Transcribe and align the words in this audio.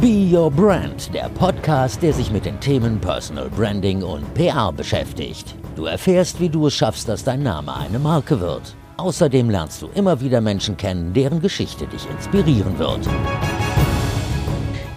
Be 0.00 0.28
Your 0.32 0.48
Brand, 0.48 1.12
der 1.12 1.28
Podcast, 1.30 2.00
der 2.02 2.12
sich 2.12 2.30
mit 2.30 2.44
den 2.44 2.60
Themen 2.60 3.00
Personal 3.00 3.50
Branding 3.50 4.04
und 4.04 4.32
PR 4.34 4.70
beschäftigt. 4.70 5.56
Du 5.74 5.86
erfährst, 5.86 6.38
wie 6.38 6.48
du 6.48 6.68
es 6.68 6.74
schaffst, 6.74 7.08
dass 7.08 7.24
dein 7.24 7.42
Name 7.42 7.74
eine 7.74 7.98
Marke 7.98 8.38
wird. 8.38 8.76
Außerdem 8.96 9.50
lernst 9.50 9.82
du 9.82 9.88
immer 9.96 10.20
wieder 10.20 10.40
Menschen 10.40 10.76
kennen, 10.76 11.12
deren 11.14 11.40
Geschichte 11.40 11.88
dich 11.88 12.08
inspirieren 12.08 12.78
wird. 12.78 13.08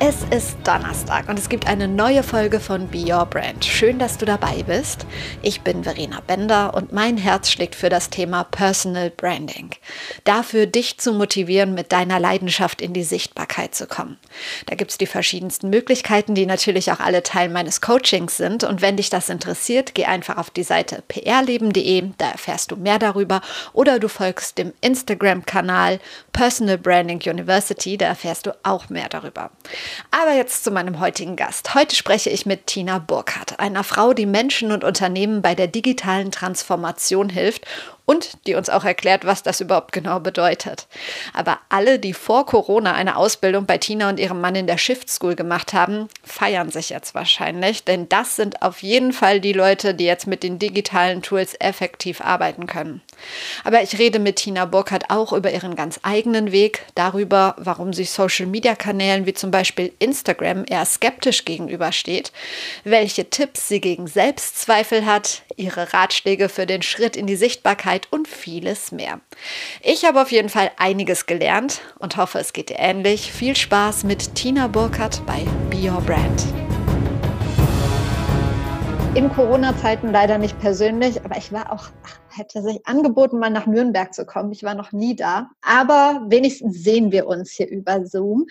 Es 0.03 0.23
ist 0.35 0.57
Donnerstag 0.63 1.29
und 1.29 1.37
es 1.37 1.47
gibt 1.47 1.67
eine 1.67 1.87
neue 1.87 2.23
Folge 2.23 2.59
von 2.59 2.87
Be 2.87 3.13
Your 3.13 3.27
Brand. 3.27 3.63
Schön, 3.63 3.99
dass 3.99 4.17
du 4.17 4.25
dabei 4.25 4.63
bist. 4.63 5.05
Ich 5.43 5.61
bin 5.61 5.83
Verena 5.83 6.21
Bender 6.21 6.73
und 6.73 6.91
mein 6.91 7.17
Herz 7.17 7.51
schlägt 7.51 7.75
für 7.75 7.89
das 7.89 8.09
Thema 8.09 8.43
Personal 8.45 9.11
Branding. 9.11 9.69
Dafür, 10.23 10.65
dich 10.65 10.97
zu 10.97 11.13
motivieren, 11.13 11.75
mit 11.75 11.91
deiner 11.91 12.19
Leidenschaft 12.19 12.81
in 12.81 12.93
die 12.93 13.03
Sichtbarkeit 13.03 13.75
zu 13.75 13.85
kommen. 13.85 14.17
Da 14.65 14.73
gibt 14.73 14.89
es 14.89 14.97
die 14.97 15.05
verschiedensten 15.05 15.69
Möglichkeiten, 15.69 16.33
die 16.33 16.47
natürlich 16.47 16.91
auch 16.91 16.99
alle 16.99 17.21
Teil 17.21 17.49
meines 17.49 17.79
Coachings 17.79 18.37
sind. 18.37 18.63
Und 18.63 18.81
wenn 18.81 18.97
dich 18.97 19.11
das 19.11 19.29
interessiert, 19.29 19.93
geh 19.93 20.05
einfach 20.05 20.37
auf 20.37 20.49
die 20.49 20.63
Seite 20.63 21.03
prleben.de, 21.07 22.05
da 22.17 22.31
erfährst 22.31 22.71
du 22.71 22.75
mehr 22.75 22.97
darüber. 22.97 23.41
Oder 23.71 23.99
du 23.99 24.07
folgst 24.07 24.57
dem 24.57 24.73
Instagram-Kanal 24.81 25.99
Personal 26.33 26.79
Branding 26.79 27.21
University, 27.23 27.97
da 27.97 28.07
erfährst 28.07 28.47
du 28.47 28.57
auch 28.63 28.89
mehr 28.89 29.07
darüber. 29.07 29.51
Aber 30.11 30.33
jetzt 30.33 30.63
zu 30.63 30.71
meinem 30.71 30.99
heutigen 30.99 31.35
Gast. 31.35 31.75
Heute 31.75 31.95
spreche 31.95 32.29
ich 32.29 32.45
mit 32.45 32.67
Tina 32.67 32.99
Burkhardt, 32.99 33.59
einer 33.59 33.83
Frau, 33.83 34.13
die 34.13 34.25
Menschen 34.25 34.71
und 34.71 34.83
Unternehmen 34.83 35.41
bei 35.41 35.55
der 35.55 35.67
digitalen 35.67 36.31
Transformation 36.31 37.29
hilft 37.29 37.65
und 38.11 38.45
die 38.45 38.55
uns 38.55 38.69
auch 38.69 38.83
erklärt, 38.83 39.25
was 39.25 39.41
das 39.41 39.61
überhaupt 39.61 39.93
genau 39.93 40.19
bedeutet. 40.19 40.87
Aber 41.33 41.59
alle, 41.69 41.97
die 41.97 42.13
vor 42.13 42.45
Corona 42.45 42.91
eine 42.93 43.15
Ausbildung 43.15 43.65
bei 43.65 43.77
Tina 43.77 44.09
und 44.09 44.19
ihrem 44.19 44.41
Mann 44.41 44.55
in 44.55 44.67
der 44.67 44.77
Shift 44.77 45.09
School 45.09 45.35
gemacht 45.35 45.71
haben, 45.73 46.09
feiern 46.21 46.69
sich 46.69 46.89
jetzt 46.89 47.15
wahrscheinlich, 47.15 47.85
denn 47.85 48.09
das 48.09 48.35
sind 48.35 48.61
auf 48.61 48.83
jeden 48.83 49.13
Fall 49.13 49.39
die 49.39 49.53
Leute, 49.53 49.93
die 49.93 50.03
jetzt 50.03 50.27
mit 50.27 50.43
den 50.43 50.59
digitalen 50.59 51.21
Tools 51.21 51.55
effektiv 51.59 52.19
arbeiten 52.19 52.67
können. 52.67 53.01
Aber 53.63 53.81
ich 53.81 53.97
rede 53.97 54.19
mit 54.19 54.37
Tina 54.37 54.65
Burkhardt 54.65 55.09
auch 55.09 55.31
über 55.31 55.51
ihren 55.51 55.75
ganz 55.75 55.99
eigenen 56.03 56.51
Weg, 56.51 56.83
darüber, 56.95 57.55
warum 57.57 57.93
sie 57.93 58.03
Social-Media-Kanälen 58.03 59.25
wie 59.25 59.33
zum 59.33 59.51
Beispiel 59.51 59.93
Instagram 59.99 60.65
eher 60.67 60.85
skeptisch 60.85 61.45
gegenübersteht, 61.45 62.33
welche 62.83 63.29
Tipps 63.29 63.69
sie 63.69 63.79
gegen 63.79 64.07
Selbstzweifel 64.07 65.05
hat, 65.05 65.43
ihre 65.61 65.93
Ratschläge 65.93 66.49
für 66.49 66.65
den 66.65 66.81
Schritt 66.81 67.15
in 67.15 67.27
die 67.27 67.35
Sichtbarkeit 67.35 68.07
und 68.11 68.27
vieles 68.27 68.91
mehr. 68.91 69.21
Ich 69.81 70.05
habe 70.05 70.21
auf 70.21 70.31
jeden 70.31 70.49
Fall 70.49 70.71
einiges 70.77 71.27
gelernt 71.27 71.81
und 71.99 72.17
hoffe, 72.17 72.39
es 72.39 72.51
geht 72.51 72.69
dir 72.69 72.79
ähnlich. 72.79 73.31
Viel 73.31 73.55
Spaß 73.55 74.03
mit 74.03 74.35
Tina 74.35 74.67
Burkhardt 74.67 75.25
bei 75.25 75.45
Be 75.69 75.89
Your 75.89 76.01
Brand. 76.01 76.45
In 79.13 79.29
Corona-Zeiten 79.29 80.11
leider 80.11 80.37
nicht 80.37 80.57
persönlich, 80.59 81.23
aber 81.25 81.37
ich 81.37 81.51
war 81.51 81.71
auch, 81.73 81.89
hätte 82.29 82.61
sich 82.61 82.79
angeboten, 82.87 83.39
mal 83.39 83.49
nach 83.49 83.67
Nürnberg 83.67 84.13
zu 84.13 84.25
kommen. 84.25 84.53
Ich 84.53 84.63
war 84.63 84.73
noch 84.73 84.93
nie 84.93 85.17
da, 85.17 85.49
aber 85.61 86.23
wenigstens 86.27 86.81
sehen 86.81 87.11
wir 87.11 87.27
uns 87.27 87.51
hier 87.51 87.67
über 87.69 88.05
Zoom. 88.05 88.47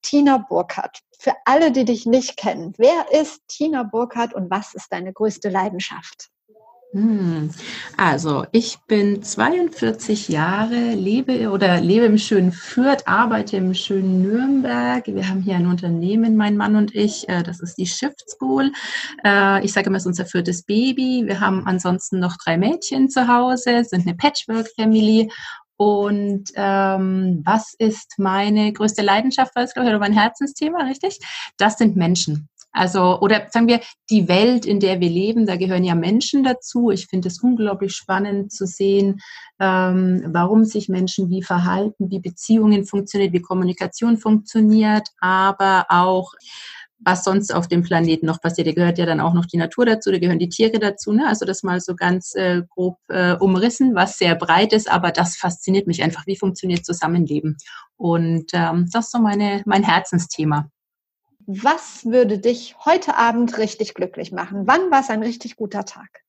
Tina 0.00 0.38
Burkhardt, 0.38 1.00
für 1.18 1.34
alle, 1.44 1.72
die 1.72 1.84
dich 1.84 2.06
nicht 2.06 2.38
kennen, 2.38 2.72
wer 2.78 3.20
ist 3.20 3.42
Tina 3.48 3.82
Burkhardt 3.82 4.32
und 4.32 4.50
was 4.50 4.72
ist 4.72 4.90
deine 4.90 5.12
größte 5.12 5.50
Leidenschaft? 5.50 6.30
Hm. 6.92 7.50
Also, 7.98 8.46
ich 8.50 8.78
bin 8.86 9.22
42 9.22 10.28
Jahre, 10.28 10.94
lebe 10.94 11.50
oder 11.50 11.82
lebe 11.82 12.06
im 12.06 12.16
schönen 12.16 12.50
Fürth, 12.50 13.02
arbeite 13.06 13.58
im 13.58 13.74
schönen 13.74 14.22
Nürnberg. 14.22 15.06
Wir 15.06 15.28
haben 15.28 15.42
hier 15.42 15.56
ein 15.56 15.66
Unternehmen, 15.66 16.34
mein 16.34 16.56
Mann 16.56 16.76
und 16.76 16.94
ich. 16.94 17.28
Äh, 17.28 17.42
das 17.42 17.60
ist 17.60 17.76
die 17.76 17.86
Shift 17.86 18.30
School. 18.30 18.72
Äh, 19.22 19.62
ich 19.66 19.74
sage 19.74 19.88
immer, 19.88 19.98
es 19.98 20.04
ist 20.04 20.08
unser 20.08 20.24
viertes 20.24 20.62
Baby. 20.62 21.24
Wir 21.26 21.40
haben 21.40 21.66
ansonsten 21.66 22.20
noch 22.20 22.38
drei 22.42 22.56
Mädchen 22.56 23.10
zu 23.10 23.28
Hause, 23.28 23.84
sind 23.84 24.06
eine 24.06 24.16
Patchwork-Family. 24.16 25.30
Und 25.76 26.50
ähm, 26.54 27.42
was 27.44 27.74
ist 27.78 28.14
meine 28.16 28.72
größte 28.72 29.02
Leidenschaft, 29.02 29.54
war 29.54 29.62
es, 29.62 29.74
glaube 29.74 29.88
ich, 29.88 29.90
oder 29.90 30.00
mein 30.00 30.14
Herzensthema, 30.14 30.84
richtig? 30.84 31.18
Das 31.58 31.76
sind 31.76 31.96
Menschen. 31.96 32.48
Also, 32.72 33.18
oder 33.20 33.46
sagen 33.50 33.66
wir, 33.66 33.80
die 34.10 34.28
Welt, 34.28 34.66
in 34.66 34.78
der 34.78 35.00
wir 35.00 35.08
leben, 35.08 35.46
da 35.46 35.56
gehören 35.56 35.84
ja 35.84 35.94
Menschen 35.94 36.44
dazu. 36.44 36.90
Ich 36.90 37.06
finde 37.06 37.28
es 37.28 37.40
unglaublich 37.42 37.94
spannend 37.94 38.52
zu 38.52 38.66
sehen, 38.66 39.20
ähm, 39.58 40.22
warum 40.28 40.64
sich 40.64 40.88
Menschen 40.88 41.30
wie 41.30 41.42
verhalten, 41.42 42.10
wie 42.10 42.20
Beziehungen 42.20 42.84
funktionieren, 42.84 43.32
wie 43.32 43.42
Kommunikation 43.42 44.18
funktioniert, 44.18 45.08
aber 45.20 45.86
auch 45.88 46.32
was 47.00 47.24
sonst 47.24 47.54
auf 47.54 47.68
dem 47.68 47.82
Planeten 47.82 48.26
noch 48.26 48.40
passiert. 48.40 48.66
Da 48.66 48.72
gehört 48.72 48.98
ja 48.98 49.06
dann 49.06 49.20
auch 49.20 49.32
noch 49.32 49.46
die 49.46 49.56
Natur 49.56 49.86
dazu, 49.86 50.10
da 50.10 50.18
gehören 50.18 50.38
die 50.38 50.48
Tiere 50.48 50.78
dazu. 50.78 51.12
Ne? 51.12 51.26
Also 51.26 51.46
das 51.46 51.62
mal 51.62 51.80
so 51.80 51.94
ganz 51.94 52.34
äh, 52.34 52.62
grob 52.68 52.98
äh, 53.08 53.34
umrissen, 53.34 53.94
was 53.94 54.18
sehr 54.18 54.34
breit 54.34 54.72
ist, 54.72 54.90
aber 54.90 55.12
das 55.12 55.36
fasziniert 55.36 55.86
mich 55.86 56.02
einfach. 56.02 56.26
Wie 56.26 56.36
funktioniert 56.36 56.84
Zusammenleben? 56.84 57.56
Und 57.96 58.50
ähm, 58.52 58.88
das 58.92 59.06
ist 59.06 59.12
so 59.12 59.20
meine, 59.20 59.62
mein 59.64 59.84
Herzensthema 59.84 60.70
was 61.48 62.04
würde 62.04 62.38
dich 62.38 62.76
heute 62.84 63.16
Abend 63.16 63.56
richtig 63.56 63.94
glücklich 63.94 64.32
machen? 64.32 64.66
Wann 64.66 64.90
war 64.90 65.00
es 65.00 65.08
ein 65.08 65.22
richtig 65.22 65.56
guter 65.56 65.86
Tag? 65.86 66.22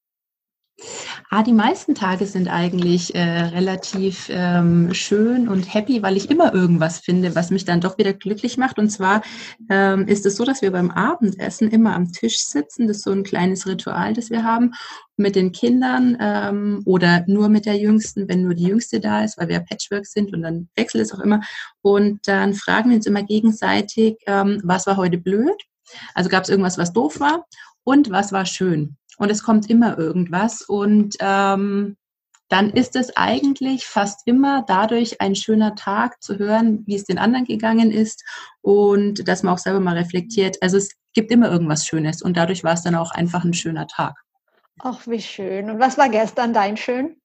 Ah, 1.31 1.43
die 1.43 1.53
meisten 1.53 1.93
Tage 1.93 2.25
sind 2.25 2.47
eigentlich 2.47 3.13
äh, 3.13 3.21
relativ 3.21 4.29
ähm, 4.31 4.95
schön 4.95 5.47
und 5.47 5.71
happy, 5.71 6.01
weil 6.01 6.17
ich 6.17 6.31
immer 6.31 6.55
irgendwas 6.55 6.97
finde, 6.97 7.35
was 7.35 7.51
mich 7.51 7.65
dann 7.65 7.81
doch 7.81 7.99
wieder 7.99 8.13
glücklich 8.13 8.57
macht. 8.57 8.79
Und 8.79 8.89
zwar 8.89 9.21
ähm, 9.69 10.07
ist 10.07 10.25
es 10.25 10.37
so, 10.37 10.43
dass 10.43 10.63
wir 10.63 10.71
beim 10.71 10.89
Abendessen 10.89 11.69
immer 11.69 11.93
am 11.93 12.11
Tisch 12.11 12.39
sitzen. 12.39 12.87
Das 12.87 12.97
ist 12.97 13.03
so 13.03 13.11
ein 13.11 13.21
kleines 13.21 13.67
Ritual, 13.67 14.13
das 14.13 14.31
wir 14.31 14.43
haben 14.43 14.73
mit 15.17 15.35
den 15.35 15.51
Kindern 15.51 16.17
ähm, 16.19 16.81
oder 16.85 17.23
nur 17.27 17.47
mit 17.49 17.67
der 17.67 17.77
Jüngsten, 17.77 18.27
wenn 18.27 18.41
nur 18.41 18.55
die 18.55 18.65
Jüngste 18.65 18.99
da 18.99 19.23
ist, 19.23 19.37
weil 19.37 19.49
wir 19.49 19.59
Patchwork 19.59 20.07
sind 20.07 20.33
und 20.33 20.41
dann 20.41 20.67
wechselt 20.75 21.03
es 21.03 21.13
auch 21.13 21.19
immer. 21.19 21.41
Und 21.83 22.27
dann 22.27 22.55
fragen 22.55 22.89
wir 22.89 22.97
uns 22.97 23.05
immer 23.05 23.21
gegenseitig, 23.21 24.17
ähm, 24.25 24.61
was 24.63 24.87
war 24.87 24.97
heute 24.97 25.19
blöd? 25.19 25.61
Also 26.15 26.27
gab 26.27 26.45
es 26.45 26.49
irgendwas, 26.49 26.79
was 26.79 26.91
doof 26.91 27.19
war 27.19 27.45
und 27.83 28.09
was 28.09 28.31
war 28.31 28.47
schön? 28.47 28.97
Und 29.19 29.29
es 29.29 29.43
kommt 29.43 29.69
immer 29.69 29.97
irgendwas 29.99 30.61
und 30.61 31.15
ähm, 31.19 31.97
dann 32.47 32.71
ist 32.71 32.95
es 32.95 33.15
eigentlich 33.15 33.85
fast 33.85 34.25
immer 34.25 34.63
dadurch 34.67 35.21
ein 35.21 35.35
schöner 35.35 35.75
Tag 35.75 36.23
zu 36.23 36.39
hören, 36.39 36.83
wie 36.87 36.95
es 36.95 37.03
den 37.03 37.19
anderen 37.19 37.45
gegangen 37.45 37.91
ist 37.91 38.23
und 38.61 39.27
dass 39.27 39.43
man 39.43 39.53
auch 39.53 39.59
selber 39.59 39.79
mal 39.79 39.97
reflektiert. 39.97 40.57
Also 40.61 40.77
es 40.77 40.95
gibt 41.13 41.31
immer 41.31 41.51
irgendwas 41.51 41.85
Schönes 41.85 42.23
und 42.23 42.37
dadurch 42.37 42.63
war 42.63 42.73
es 42.73 42.81
dann 42.81 42.95
auch 42.95 43.11
einfach 43.11 43.43
ein 43.43 43.53
schöner 43.53 43.85
Tag. 43.85 44.15
Ach, 44.79 45.05
wie 45.05 45.21
schön. 45.21 45.69
Und 45.69 45.79
was 45.79 45.97
war 45.97 46.09
gestern 46.09 46.53
dein 46.53 46.77
schön? 46.77 47.18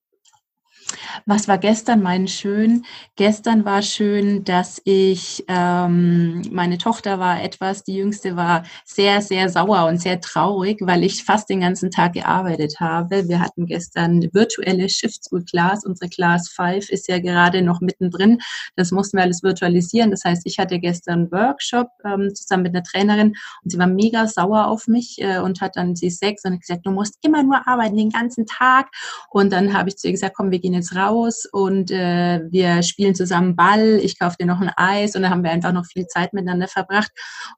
Was 1.27 1.49
war 1.49 1.59
gestern 1.59 2.03
mein 2.03 2.29
schön? 2.29 2.85
Gestern 3.17 3.65
war 3.65 3.83
schön, 3.83 4.45
dass 4.45 4.81
ich, 4.85 5.45
ähm, 5.49 6.43
meine 6.51 6.79
Tochter 6.79 7.19
war 7.19 7.43
etwas, 7.43 7.85
die 7.85 7.97
jüngste 7.97 8.37
war 8.37 8.65
sehr, 8.85 9.21
sehr 9.21 9.49
sauer 9.49 9.87
und 9.87 10.01
sehr 10.01 10.21
traurig, 10.21 10.79
weil 10.83 11.05
ich 11.05 11.25
fast 11.25 11.49
den 11.49 11.61
ganzen 11.61 11.91
Tag 11.91 12.15
gearbeitet 12.15 12.81
habe. 12.81 13.29
Wir 13.29 13.41
hatten 13.41 13.67
gestern 13.67 14.29
virtuelle 14.33 14.89
Shift 14.89 15.25
School 15.25 15.45
Class. 15.45 15.85
Unsere 15.85 16.11
Class 16.11 16.49
5 16.51 16.91
ist 16.91 17.09
ja 17.09 17.19
gerade 17.19 17.63
noch 17.63 17.81
mittendrin. 17.81 18.39
Das 18.77 18.91
mussten 18.91 19.17
wir 19.17 19.25
alles 19.25 19.43
virtualisieren. 19.43 20.11
Das 20.11 20.25
heißt, 20.25 20.43
ich 20.45 20.59
hatte 20.59 20.79
gestern 20.79 21.15
einen 21.15 21.33
Workshop 21.33 21.89
ähm, 22.05 22.35
zusammen 22.35 22.65
mit 22.65 22.75
einer 22.75 22.83
Trainerin 22.83 23.35
und 23.63 23.71
sie 23.71 23.79
war 23.79 23.87
mega 23.87 24.27
sauer 24.27 24.67
auf 24.67 24.89
mich 24.89 25.17
äh, 25.21 25.39
und 25.39 25.61
hat 25.61 25.77
dann, 25.77 25.97
sie 25.97 26.09
ist 26.09 26.19
sechs 26.19 26.45
und 26.45 26.55
hat 26.55 26.61
gesagt, 26.61 26.87
du 26.87 26.91
musst 26.91 27.19
immer 27.23 27.43
nur 27.43 27.67
arbeiten 27.67 27.97
den 27.97 28.11
ganzen 28.11 28.47
Tag. 28.47 28.89
Und 29.31 29.53
dann 29.53 29.73
habe 29.73 29.89
ich 29.89 29.97
zu 29.97 30.09
ihr 30.09 30.13
gesagt, 30.13 30.37
komm, 30.37 30.51
wir 30.51 30.59
gehen 30.59 30.74
jetzt 30.75 30.95
raus 30.95 31.47
und 31.51 31.91
äh, 31.91 32.41
wir 32.51 32.83
spielen 32.83 33.15
zusammen 33.15 33.57
Ball, 33.57 33.99
ich 34.03 34.19
kaufe 34.19 34.37
dir 34.39 34.47
noch 34.47 34.61
ein 34.61 34.71
Eis 34.77 35.17
und 35.17 35.23
dann 35.23 35.31
haben 35.31 35.43
wir 35.43 35.51
einfach 35.51 35.73
noch 35.73 35.87
viel 35.87 36.07
Zeit 36.07 36.33
miteinander 36.33 36.69
verbracht. 36.69 37.11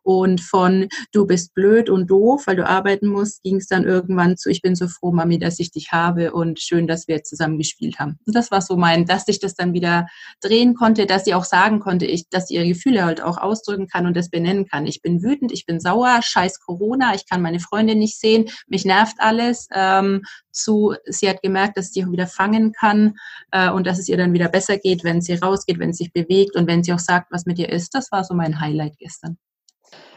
Und 0.02 0.40
von 0.40 0.88
du 1.12 1.26
bist 1.26 1.54
blöd 1.54 1.90
und 1.90 2.10
doof, 2.10 2.46
weil 2.46 2.56
du 2.56 2.66
arbeiten 2.66 3.08
musst, 3.08 3.42
ging 3.42 3.56
es 3.56 3.66
dann 3.66 3.84
irgendwann 3.84 4.36
zu, 4.36 4.50
ich 4.50 4.62
bin 4.62 4.76
so 4.76 4.88
froh, 4.88 5.12
Mami, 5.12 5.38
dass 5.38 5.58
ich 5.58 5.70
dich 5.70 5.92
habe 5.92 6.32
und 6.32 6.60
schön, 6.60 6.86
dass 6.86 7.08
wir 7.08 7.22
zusammen 7.24 7.58
gespielt 7.58 7.98
haben. 7.98 8.18
Und 8.26 8.36
das 8.36 8.50
war 8.50 8.60
so 8.60 8.76
mein, 8.76 9.06
dass 9.06 9.26
ich 9.28 9.40
das 9.40 9.54
dann 9.54 9.72
wieder 9.72 10.06
drehen 10.40 10.74
konnte, 10.74 11.06
dass 11.06 11.24
sie 11.24 11.34
auch 11.34 11.44
sagen 11.44 11.80
konnte, 11.80 12.06
ich, 12.06 12.28
dass 12.28 12.48
sie 12.48 12.54
ihre 12.54 12.68
Gefühle 12.68 13.04
halt 13.04 13.22
auch 13.22 13.38
ausdrücken 13.38 13.88
kann 13.88 14.06
und 14.06 14.16
das 14.16 14.30
benennen 14.30 14.66
kann. 14.66 14.86
Ich 14.86 15.02
bin 15.02 15.22
wütend, 15.22 15.52
ich 15.52 15.66
bin 15.66 15.80
sauer, 15.80 16.20
scheiß 16.22 16.60
Corona, 16.60 17.14
ich 17.14 17.28
kann 17.28 17.42
meine 17.42 17.60
Freunde 17.60 17.94
nicht 17.94 18.18
sehen, 18.18 18.46
mich 18.66 18.84
nervt 18.84 19.16
alles. 19.18 19.68
Ähm, 19.72 20.22
zu, 20.56 20.94
sie 21.04 21.28
hat 21.28 21.42
gemerkt, 21.42 21.76
dass 21.76 21.92
sie 21.92 22.04
auch 22.04 22.10
wieder 22.10 22.26
fangen 22.26 22.72
kann 22.72 23.16
äh, 23.50 23.70
und 23.70 23.86
dass 23.86 23.98
es 23.98 24.08
ihr 24.08 24.16
dann 24.16 24.32
wieder 24.32 24.48
besser 24.48 24.78
geht, 24.78 25.04
wenn 25.04 25.20
sie 25.20 25.34
rausgeht, 25.34 25.78
wenn 25.78 25.92
sie 25.92 26.04
sich 26.04 26.12
bewegt 26.12 26.56
und 26.56 26.66
wenn 26.66 26.82
sie 26.82 26.92
auch 26.92 26.98
sagt, 26.98 27.30
was 27.30 27.46
mit 27.46 27.58
ihr 27.58 27.68
ist. 27.68 27.94
Das 27.94 28.10
war 28.12 28.24
so 28.24 28.34
mein 28.34 28.60
Highlight 28.60 28.98
gestern. 28.98 29.38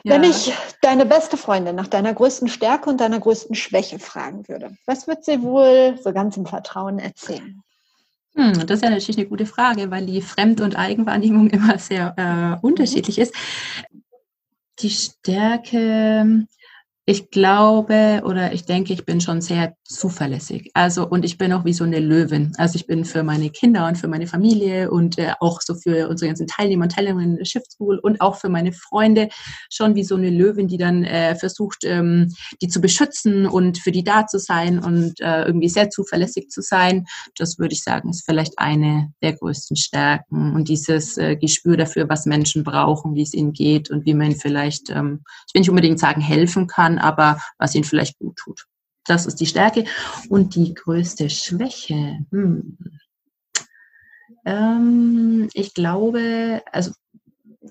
Ja. 0.04 0.14
Wenn 0.16 0.24
ich 0.24 0.54
deine 0.82 1.06
beste 1.06 1.38
Freundin 1.38 1.76
nach 1.76 1.88
deiner 1.88 2.14
größten 2.14 2.48
Stärke 2.48 2.90
und 2.90 3.02
deiner 3.02 3.20
größten 3.20 3.56
Schwäche 3.56 4.00
fragen 4.00 4.48
würde, 4.48 4.76
was 4.86 5.08
wird 5.08 5.26
sie 5.26 5.42
wohl 5.42 6.00
so 6.02 6.14
ganz 6.14 6.38
im 6.38 6.46
Vertrauen 6.46 7.00
erzählen? 7.00 7.62
Hm, 8.36 8.54
das 8.54 8.78
ist 8.78 8.84
ja 8.84 8.90
natürlich 8.90 9.18
eine 9.18 9.28
gute 9.28 9.46
Frage, 9.46 9.92
weil 9.92 10.06
die 10.06 10.22
Fremd- 10.22 10.62
und 10.62 10.78
Eigenwahrnehmung 10.78 11.50
immer 11.52 11.78
sehr 11.78 12.14
äh, 12.18 12.66
unterschiedlich 12.66 13.20
ist. 13.20 13.34
Die 14.80 14.90
Stärke, 14.90 16.48
ich 17.10 17.32
glaube 17.32 18.22
oder 18.24 18.54
ich 18.54 18.66
denke, 18.66 18.94
ich 18.94 19.04
bin 19.04 19.20
schon 19.20 19.42
sehr 19.42 19.74
zuverlässig. 19.84 20.70
Also 20.76 21.10
und 21.10 21.26
ich 21.26 21.40
bin 21.40 21.52
auch 21.54 21.66
wie 21.66 21.74
so 21.74 21.84
eine 21.84 22.00
Löwin. 22.00 22.54
Also 22.58 22.76
ich 22.76 22.86
bin 22.86 23.04
für 23.04 23.24
meine 23.24 23.50
Kinder 23.50 23.88
und 23.88 23.98
für 23.98 24.08
meine 24.08 24.28
Familie 24.28 24.92
und 24.92 25.18
äh, 25.18 25.34
auch 25.40 25.60
so 25.62 25.74
für 25.74 26.08
unsere 26.08 26.30
ganzen 26.30 26.46
Teilnehmer 26.46 26.84
und 26.84 26.92
Teilnehmerinnen 26.92 27.44
School 27.44 27.98
und 27.98 28.22
auch 28.22 28.36
für 28.36 28.50
meine 28.50 28.74
Freunde 28.74 29.30
schon 29.72 29.96
wie 29.96 30.04
so 30.04 30.18
eine 30.18 30.30
Löwin, 30.30 30.68
die 30.68 30.78
dann 30.78 31.04
äh, 31.04 31.34
versucht, 31.34 31.80
ähm, 31.84 32.32
die 32.62 32.68
zu 32.68 32.80
beschützen 32.80 33.48
und 33.48 33.80
für 33.80 33.92
die 33.92 34.04
da 34.04 34.28
zu 34.28 34.38
sein 34.38 34.78
und 34.78 35.20
äh, 35.20 35.46
irgendwie 35.46 35.70
sehr 35.70 35.90
zuverlässig 35.90 36.50
zu 36.50 36.62
sein. 36.62 37.08
Das 37.38 37.58
würde 37.58 37.74
ich 37.74 37.82
sagen, 37.82 38.12
ist 38.12 38.24
vielleicht 38.24 38.60
eine 38.60 39.12
der 39.24 39.34
größten 39.34 39.78
Stärken 39.78 40.54
und 40.54 40.70
dieses 40.70 41.18
äh, 41.18 41.36
Gespür 41.38 41.76
dafür, 41.76 42.08
was 42.08 42.28
Menschen 42.28 42.64
brauchen, 42.64 43.16
wie 43.16 43.24
es 43.24 43.34
ihnen 43.34 43.54
geht 43.54 43.90
und 43.90 44.06
wie 44.06 44.14
man 44.14 44.36
vielleicht, 44.36 44.92
ähm, 44.92 45.24
ich 45.48 45.56
will 45.56 45.62
nicht 45.62 45.72
unbedingt 45.72 46.00
sagen, 46.00 46.22
helfen 46.22 46.68
kann, 46.68 46.99
aber 47.00 47.40
was 47.57 47.75
ihnen 47.75 47.84
vielleicht 47.84 48.18
gut 48.19 48.36
tut. 48.38 48.66
Das 49.06 49.25
ist 49.25 49.38
die 49.38 49.46
Stärke. 49.46 49.86
Und 50.30 50.56
die 50.56 50.74
größte 50.74 51.30
Schwäche, 51.30 52.19
hm. 52.31 52.78
ähm, 54.46 55.50
ich 55.54 55.74
glaube, 55.74 56.62
also 56.72 56.92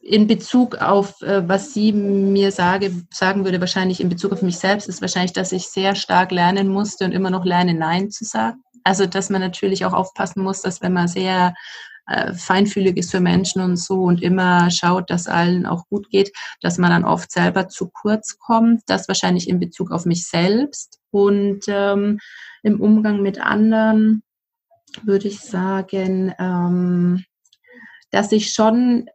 in 0.03 0.27
Bezug 0.27 0.77
auf, 0.77 1.21
äh, 1.23 1.49
was 1.49 1.73
sie 1.73 1.93
mir 1.93 2.53
sage, 2.53 2.93
sagen 3.13 3.45
würde, 3.45 3.61
wahrscheinlich 3.61 4.01
in 4.01 4.09
Bezug 4.09 4.33
auf 4.33 4.43
mich 4.43 4.59
selbst, 4.59 4.89
ist 4.89 5.01
wahrscheinlich, 5.01 5.33
dass 5.33 5.53
ich 5.53 5.69
sehr 5.69 5.95
stark 5.95 6.31
lernen 6.31 6.69
musste 6.69 7.05
und 7.05 7.13
immer 7.13 7.31
noch 7.31 7.45
lerne, 7.45 7.75
Nein 7.75 8.11
zu 8.11 8.25
sagen. 8.25 8.63
Also, 8.85 9.07
dass 9.07 9.31
man 9.31 9.41
natürlich 9.41 9.85
auch 9.85 9.93
aufpassen 9.93 10.43
muss, 10.43 10.63
dass 10.63 10.83
wenn 10.83 10.93
man 10.93 11.09
sehr 11.09 11.55
äh, 12.09 12.33
feinfühlig 12.35 12.97
ist 12.97 13.11
für 13.11 13.21
Menschen 13.21 13.63
und 13.63 13.77
so 13.77 14.03
und 14.03 14.23
immer 14.23 14.71
schaut, 14.71 15.11
dass 15.11 15.27
allen 15.27 15.67
auch 15.67 15.87
gut 15.89 16.11
geht, 16.11 16.33
dass 16.61 16.79
man 16.79 16.91
dann 16.91 17.05
oft 17.05 17.31
selber 17.31 17.69
zu 17.69 17.89
kurz 17.89 18.39
kommt. 18.39 18.83
Das 18.87 19.09
wahrscheinlich 19.09 19.49
in 19.49 19.61
Bezug 19.61 19.91
auf 19.91 20.07
mich 20.07 20.27
selbst 20.27 20.99
und 21.11 21.61
ähm, 21.69 22.19
im 22.63 22.81
Umgang 22.81 23.23
mit 23.23 23.41
anderen 23.41 24.23
würde 25.03 25.29
ich 25.29 25.41
sagen, 25.41 26.35
ähm, 26.39 27.25
dass 28.11 28.33
ich 28.33 28.53
schon, 28.53 29.09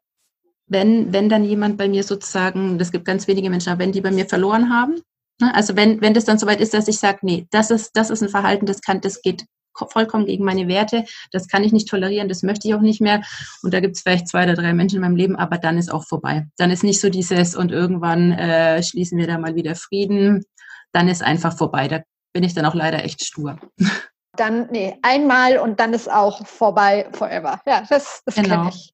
wenn, 0.68 1.12
wenn 1.12 1.30
dann 1.30 1.44
jemand 1.44 1.78
bei 1.78 1.88
mir 1.88 2.04
sozusagen, 2.04 2.78
das 2.78 2.92
gibt 2.92 3.06
ganz 3.06 3.28
wenige 3.28 3.50
Menschen, 3.50 3.70
aber 3.70 3.80
wenn 3.80 3.92
die 3.92 4.02
bei 4.02 4.12
mir 4.12 4.28
verloren 4.28 4.72
haben, 4.72 5.02
ne, 5.42 5.54
also 5.56 5.76
wenn, 5.76 6.00
wenn 6.02 6.14
das 6.14 6.26
dann 6.26 6.38
soweit 6.38 6.62
ist, 6.62 6.74
dass 6.74 6.88
ich 6.88 7.00
sage, 7.00 7.20
nee, 7.24 7.48
das 7.52 7.72
ist, 7.72 7.92
das 7.96 8.10
ist 8.10 8.22
ein 8.22 8.30
Verhalten, 8.30 8.66
das 8.66 8.82
kann, 8.82 9.02
das 9.02 9.22
geht 9.22 9.46
vollkommen 9.90 10.26
gegen 10.26 10.44
meine 10.44 10.68
Werte. 10.68 11.06
Das 11.32 11.48
kann 11.48 11.64
ich 11.64 11.72
nicht 11.72 11.88
tolerieren, 11.88 12.30
das 12.30 12.44
möchte 12.44 12.68
ich 12.68 12.76
auch 12.76 12.82
nicht 12.82 13.02
mehr. 13.02 13.22
Und 13.62 13.74
da 13.74 13.80
gibt 13.80 13.96
es 13.96 14.02
vielleicht 14.02 14.28
zwei 14.28 14.44
oder 14.44 14.56
drei 14.56 14.74
Menschen 14.74 14.96
in 14.96 15.02
meinem 15.02 15.16
Leben, 15.16 15.36
aber 15.36 15.58
dann 15.58 15.78
ist 15.78 15.92
auch 15.92 16.06
vorbei. 16.06 16.48
Dann 16.58 16.72
ist 16.72 16.84
nicht 16.84 17.02
so 17.02 17.10
dieses 17.10 17.56
und 17.56 17.72
irgendwann 17.72 18.32
äh, 18.32 18.82
schließen 18.84 19.18
wir 19.18 19.28
da 19.28 19.38
mal 19.38 19.56
wieder 19.56 19.76
Frieden. 19.76 20.46
Dann 20.92 21.08
ist 21.08 21.24
einfach 21.24 21.58
vorbei. 21.58 21.88
Da 21.88 22.02
bin 22.34 22.44
ich 22.44 22.54
dann 22.54 22.66
auch 22.66 22.76
leider 22.76 23.04
echt 23.04 23.24
stur. 23.24 23.58
Dann, 24.36 24.68
nee, 24.72 24.98
einmal 25.04 25.60
und 25.60 25.80
dann 25.80 25.94
ist 25.94 26.12
auch 26.12 26.48
vorbei 26.48 27.08
forever. 27.12 27.62
Ja, 27.68 27.84
das, 27.88 28.24
das 28.26 28.34
genau. 28.34 28.64
kenne 28.64 28.70
ich. 28.70 28.94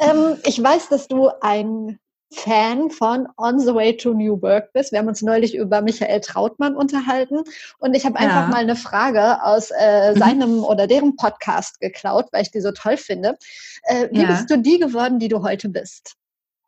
Ähm, 0.00 0.36
ich 0.44 0.62
weiß, 0.62 0.90
dass 0.90 1.08
du 1.08 1.30
ein 1.40 1.98
Fan 2.32 2.90
von 2.90 3.26
On 3.36 3.58
the 3.58 3.74
Way 3.74 3.96
to 3.96 4.14
New 4.14 4.40
Work 4.40 4.72
bist. 4.72 4.92
Wir 4.92 5.00
haben 5.00 5.08
uns 5.08 5.22
neulich 5.22 5.54
über 5.54 5.82
Michael 5.82 6.20
Trautmann 6.20 6.76
unterhalten 6.76 7.40
und 7.78 7.94
ich 7.94 8.04
habe 8.04 8.18
ja. 8.18 8.26
einfach 8.26 8.48
mal 8.48 8.60
eine 8.60 8.76
Frage 8.76 9.42
aus 9.42 9.70
äh, 9.70 10.12
mhm. 10.12 10.18
seinem 10.18 10.64
oder 10.64 10.86
deren 10.86 11.16
Podcast 11.16 11.80
geklaut, 11.80 12.26
weil 12.32 12.42
ich 12.42 12.50
die 12.50 12.60
so 12.60 12.70
toll 12.70 12.96
finde. 12.96 13.36
Äh, 13.84 14.08
wie 14.12 14.22
ja. 14.22 14.28
bist 14.28 14.50
du 14.50 14.58
die 14.58 14.78
geworden, 14.78 15.18
die 15.18 15.28
du 15.28 15.42
heute 15.42 15.68
bist? 15.68 16.14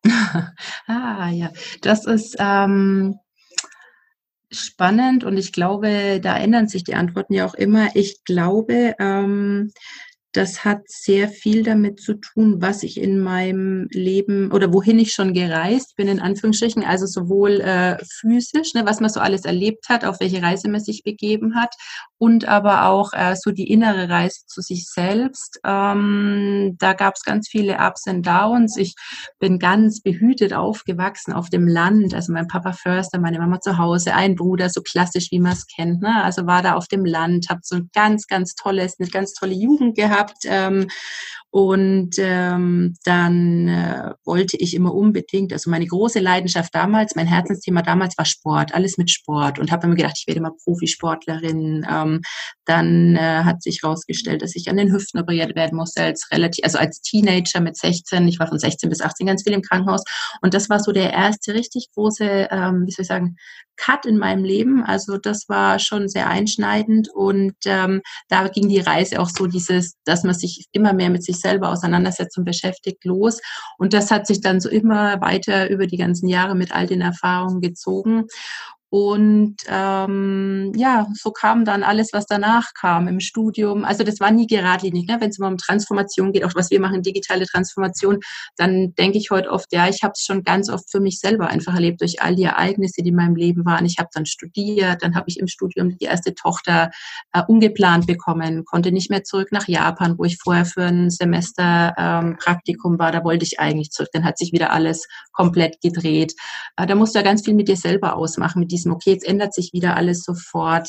ah 0.87 1.29
ja, 1.31 1.50
das 1.81 2.06
ist 2.06 2.37
ähm, 2.41 3.20
spannend 4.50 5.23
und 5.23 5.37
ich 5.37 5.53
glaube, 5.53 6.20
da 6.20 6.37
ändern 6.37 6.67
sich 6.67 6.82
die 6.82 6.94
Antworten 6.94 7.35
ja 7.35 7.47
auch 7.47 7.55
immer. 7.55 7.94
Ich 7.94 8.25
glaube, 8.25 8.94
ähm, 8.99 9.73
das 10.32 10.64
hat 10.64 10.82
sehr 10.87 11.29
viel 11.29 11.62
damit 11.62 12.00
zu 12.00 12.14
tun, 12.14 12.62
was 12.62 12.82
ich 12.82 12.99
in 12.99 13.20
meinem 13.20 13.87
Leben 13.90 14.50
oder 14.50 14.73
wohin 14.73 14.99
ich 14.99 15.12
schon 15.12 15.34
gereist 15.34 15.94
bin, 15.96 16.08
in 16.08 16.20
Anführungsstrichen, 16.20 16.84
also 16.84 17.06
sowohl 17.06 17.61
äh, 17.61 17.99
physisch, 18.20 18.73
ne, 18.75 18.87
was 18.87 19.00
man 19.00 19.11
so 19.11 19.20
alles 19.20 19.44
erlebt 19.44 19.88
hat, 19.90 20.05
auf 20.05 20.20
welche 20.20 20.43
Reise 20.43 20.70
man 20.70 20.81
sich 20.81 21.02
begeben 21.02 21.55
hat 21.55 21.75
und 22.19 22.49
aber 22.49 22.87
auch 22.87 23.12
äh, 23.12 23.37
so 23.37 23.50
die 23.50 23.70
innere 23.70 24.08
Reise 24.08 24.40
zu 24.46 24.62
sich 24.62 24.88
selbst. 24.88 25.61
Ähm, 25.64 26.76
da 26.78 26.94
gab 26.94 27.14
es 27.17 27.25
ganz 27.25 27.49
viele 27.49 27.76
Ups 27.78 28.06
und 28.06 28.26
Downs. 28.26 28.76
Ich 28.78 28.94
bin 29.38 29.58
ganz 29.58 30.00
behütet 30.00 30.55
aufgewachsen 30.55 31.35
auf 31.35 31.50
dem 31.50 31.69
Land, 31.69 32.14
also 32.14 32.32
mein 32.32 32.49
Papa 32.49 32.73
Förster, 32.73 33.20
meine 33.20 33.38
Mama 33.38 33.61
zu 33.61 33.76
Hause, 33.76 34.14
ein 34.14 34.35
Bruder, 34.35 34.70
so 34.70 34.81
klassisch, 34.81 35.31
wie 35.31 35.40
man 35.40 35.52
es 35.52 35.67
kennt. 35.67 36.00
Ne? 36.00 36.23
Also 36.25 36.46
war 36.46 36.62
da 36.62 36.75
auf 36.75 36.88
dem 36.88 37.05
Land, 37.05 37.50
habe 37.50 37.61
so 37.62 37.81
ganz, 37.93 38.26
ganz 38.26 38.55
tolles, 38.55 38.96
eine 38.99 39.11
ganz 39.11 39.35
tolle 39.35 39.55
Jugend 39.55 39.94
gehabt 39.94 40.21
gehabt. 40.22 40.42
Ähm, 40.44 40.88
und 41.54 42.12
ähm, 42.16 42.94
dann 43.04 43.69
äh, 43.69 44.14
wollte 44.25 44.56
ich 44.56 44.72
immer 44.72 44.94
unbedingt, 44.94 45.52
also 45.52 45.69
meine 45.69 45.87
große 45.87 46.19
Leidenschaft 46.19 46.75
damals, 46.75 47.14
mein 47.14 47.26
Herzensthema 47.26 47.82
damals 47.82 48.16
war 48.16 48.25
Sport, 48.25 48.75
alles 48.75 48.96
mit 48.96 49.10
Sport 49.10 49.58
und 49.58 49.70
habe 49.70 49.87
immer 49.87 49.94
gedacht, 49.94 50.16
ich 50.19 50.26
werde 50.26 50.40
mal 50.40 50.56
Profisportlerin. 50.64 51.87
Ähm, 51.90 52.22
dann 52.64 53.16
äh, 53.16 53.43
hat 53.44 53.62
sich 53.62 53.81
herausgestellt, 53.82 54.40
dass 54.40 54.56
ich 54.56 54.70
an 54.70 54.78
den 54.78 54.90
Hüften 54.90 55.20
operiert 55.20 55.54
werden 55.54 55.76
musste 55.76 56.02
als 56.02 56.26
relativ, 56.32 56.64
also 56.64 56.78
als 56.78 57.02
Teenager 57.02 57.60
mit 57.60 57.76
16. 57.76 58.26
Ich 58.28 58.38
war 58.38 58.46
von 58.46 58.58
16 58.58 58.88
bis 58.88 59.02
18 59.02 59.26
ganz 59.26 59.43
viel 59.43 59.52
im 59.52 59.60
Krankenhaus 59.60 60.04
und 60.40 60.54
das 60.54 60.70
war 60.70 60.81
so 60.81 60.90
der 60.90 61.12
erste 61.12 61.52
richtig 61.52 61.88
große, 61.94 62.49
ähm, 62.50 62.84
wie 62.87 62.93
soll 62.93 63.02
ich 63.02 63.08
sagen, 63.08 63.37
Cut 63.76 64.06
in 64.06 64.16
meinem 64.16 64.44
Leben. 64.44 64.84
Also 64.84 65.19
das 65.19 65.49
war 65.49 65.78
schon 65.78 66.08
sehr 66.08 66.28
einschneidend 66.28 67.08
und 67.12 67.56
ähm, 67.66 68.00
da 68.28 68.49
ging 68.49 68.69
die 68.69 68.81
Reise 68.81 69.20
auch 69.20 69.28
so 69.28 69.46
dieses, 69.46 69.96
dass 70.04 70.25
man 70.25 70.34
sich 70.34 70.66
immer 70.72 70.93
mehr 70.93 71.10
mit 71.10 71.25
sich 71.25 71.41
selber 71.42 71.68
auseinandersetzt 71.68 72.38
und 72.38 72.44
beschäftigt 72.44 73.04
los. 73.04 73.40
Und 73.78 73.92
das 73.92 74.10
hat 74.10 74.26
sich 74.26 74.40
dann 74.40 74.60
so 74.60 74.70
immer 74.70 75.20
weiter 75.20 75.68
über 75.68 75.86
die 75.86 75.98
ganzen 75.98 76.28
Jahre 76.28 76.54
mit 76.54 76.72
all 76.72 76.86
den 76.86 77.02
Erfahrungen 77.02 77.60
gezogen. 77.60 78.26
Und 78.94 79.56
ähm, 79.68 80.70
ja, 80.76 81.06
so 81.14 81.30
kam 81.30 81.64
dann 81.64 81.82
alles, 81.82 82.12
was 82.12 82.26
danach 82.26 82.74
kam 82.74 83.08
im 83.08 83.20
Studium. 83.20 83.86
Also 83.86 84.04
das 84.04 84.20
war 84.20 84.30
nie 84.30 84.46
geradlinig. 84.46 85.08
Ne? 85.08 85.16
Wenn 85.18 85.30
es 85.30 85.38
um 85.38 85.56
Transformation 85.56 86.30
geht, 86.30 86.44
auch 86.44 86.54
was 86.54 86.70
wir 86.70 86.78
machen, 86.78 87.00
digitale 87.00 87.46
Transformation, 87.46 88.20
dann 88.56 88.94
denke 88.96 89.16
ich 89.16 89.30
heute 89.30 89.50
oft, 89.50 89.72
ja, 89.72 89.88
ich 89.88 90.02
habe 90.02 90.12
es 90.14 90.26
schon 90.26 90.42
ganz 90.42 90.68
oft 90.68 90.90
für 90.90 91.00
mich 91.00 91.20
selber 91.20 91.46
einfach 91.46 91.72
erlebt 91.72 92.02
durch 92.02 92.20
all 92.20 92.37
die 92.37 92.42
Ereignisse, 92.42 93.00
die 93.00 93.08
in 93.08 93.14
meinem 93.14 93.34
Leben 93.34 93.64
waren. 93.64 93.87
Ich 93.87 93.96
habe 93.99 94.11
dann 94.12 94.26
studiert, 94.26 95.02
dann 95.02 95.14
habe 95.14 95.25
ich 95.28 95.38
im 95.38 95.46
Studium 95.46 95.96
die 95.96 96.04
erste 96.04 96.34
Tochter 96.34 96.90
äh, 97.32 97.40
ungeplant 97.49 98.06
bekommen, 98.06 98.66
konnte 98.66 98.92
nicht 98.92 99.08
mehr 99.08 99.25
zurück 99.25 99.52
nach 99.52 99.68
Japan, 99.68 100.18
wo 100.18 100.25
ich 100.25 100.37
vorher 100.37 100.66
für 100.66 100.84
ein 100.84 101.08
Semester 101.08 101.94
ähm, 101.96 102.37
Praktikum 102.38 102.99
war. 102.99 103.11
Da 103.11 103.25
wollte 103.25 103.46
ich 103.46 103.58
eigentlich 103.58 103.90
zurück. 103.90 104.11
Dann 104.12 104.25
hat 104.25 104.37
sich 104.37 104.52
wieder 104.52 104.70
alles 104.70 105.08
komplett 105.32 105.80
gedreht. 105.80 106.34
Äh, 106.76 106.87
da 106.87 106.94
musst 106.94 107.14
du 107.14 107.20
ja 107.20 107.25
ganz 107.25 107.42
viel 107.42 107.54
mit 107.54 107.68
dir 107.68 107.76
selber 107.78 108.16
ausmachen, 108.16 108.61
mit 108.61 108.70
diesem, 108.82 108.92
okay, 108.92 109.12
jetzt 109.12 109.26
ändert 109.26 109.54
sich 109.54 109.72
wieder 109.72 109.96
alles 109.96 110.22
sofort. 110.22 110.88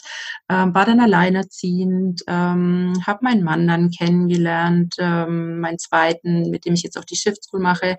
Ähm, 0.49 0.73
war 0.73 0.85
dann 0.85 0.99
alleinerziehend, 0.99 2.21
ähm, 2.27 2.93
habe 3.05 3.19
meinen 3.21 3.43
Mann 3.43 3.67
dann 3.67 3.91
kennengelernt, 3.91 4.95
ähm, 4.99 5.59
meinen 5.59 5.79
zweiten, 5.79 6.49
mit 6.49 6.65
dem 6.65 6.73
ich 6.73 6.83
jetzt 6.83 6.97
auch 6.97 7.05
die 7.05 7.15
Shift 7.15 7.43
School 7.43 7.59
mache. 7.59 7.97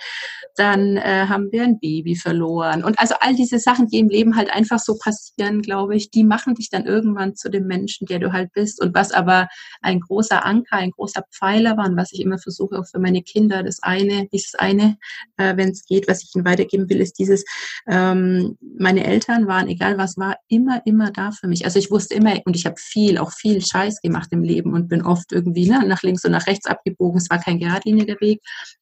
Dann 0.56 0.96
äh, 0.96 1.26
haben 1.28 1.50
wir 1.52 1.62
ein 1.62 1.78
Baby 1.78 2.16
verloren. 2.16 2.84
Und 2.84 2.98
also 2.98 3.14
all 3.20 3.34
diese 3.34 3.58
Sachen, 3.58 3.88
die 3.88 3.98
im 3.98 4.08
Leben 4.08 4.36
halt 4.36 4.52
einfach 4.52 4.78
so 4.78 4.96
passieren, 4.98 5.62
glaube 5.62 5.96
ich, 5.96 6.10
die 6.10 6.24
machen 6.24 6.54
dich 6.54 6.70
dann 6.70 6.86
irgendwann 6.86 7.34
zu 7.34 7.48
dem 7.50 7.66
Menschen, 7.66 8.06
der 8.06 8.18
du 8.18 8.32
halt 8.32 8.52
bist. 8.52 8.80
Und 8.82 8.94
was 8.94 9.12
aber 9.12 9.48
ein 9.80 10.00
großer 10.00 10.44
Anker, 10.44 10.76
ein 10.76 10.90
großer 10.90 11.24
Pfeiler 11.32 11.76
war 11.76 11.86
und 11.86 11.96
was 11.96 12.12
ich 12.12 12.20
immer 12.20 12.38
versuche 12.38 12.78
auch 12.78 12.86
für 12.86 12.98
meine 12.98 13.22
Kinder, 13.22 13.62
das 13.62 13.82
eine, 13.82 14.28
dieses 14.32 14.54
eine, 14.54 14.96
äh, 15.36 15.56
wenn 15.56 15.70
es 15.70 15.84
geht, 15.84 16.08
was 16.08 16.22
ich 16.22 16.34
ihnen 16.34 16.44
weitergeben 16.44 16.88
will, 16.88 17.00
ist 17.00 17.18
dieses, 17.18 17.44
ähm, 17.86 18.56
meine 18.78 19.04
Eltern 19.04 19.46
waren, 19.46 19.68
egal 19.68 19.83
was 19.96 20.16
war, 20.16 20.36
immer, 20.48 20.82
immer 20.84 21.10
da 21.10 21.30
für 21.30 21.46
mich. 21.46 21.64
Also 21.64 21.78
ich 21.78 21.90
wusste 21.90 22.14
immer, 22.14 22.34
und 22.44 22.56
ich 22.56 22.66
habe 22.66 22.76
viel, 22.78 23.18
auch 23.18 23.32
viel 23.32 23.64
Scheiß 23.64 24.00
gemacht 24.00 24.28
im 24.32 24.42
Leben 24.42 24.72
und 24.72 24.88
bin 24.88 25.02
oft 25.02 25.32
irgendwie 25.32 25.68
ne, 25.68 25.84
nach 25.86 26.02
links 26.02 26.24
und 26.24 26.32
nach 26.32 26.46
rechts 26.46 26.66
abgebogen. 26.66 27.18
Es 27.18 27.30
war 27.30 27.38
kein 27.38 27.58
geradliniger 27.58 28.20
Weg, 28.20 28.40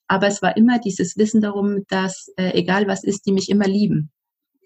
aber 0.08 0.28
es 0.28 0.42
war 0.42 0.56
immer 0.56 0.78
dieses 0.78 1.16
Wissen 1.16 1.40
darum, 1.40 1.84
dass 1.88 2.28
äh, 2.36 2.52
egal 2.58 2.86
was 2.86 3.04
ist, 3.04 3.26
die 3.26 3.32
mich 3.32 3.48
immer 3.50 3.66
lieben. 3.66 4.10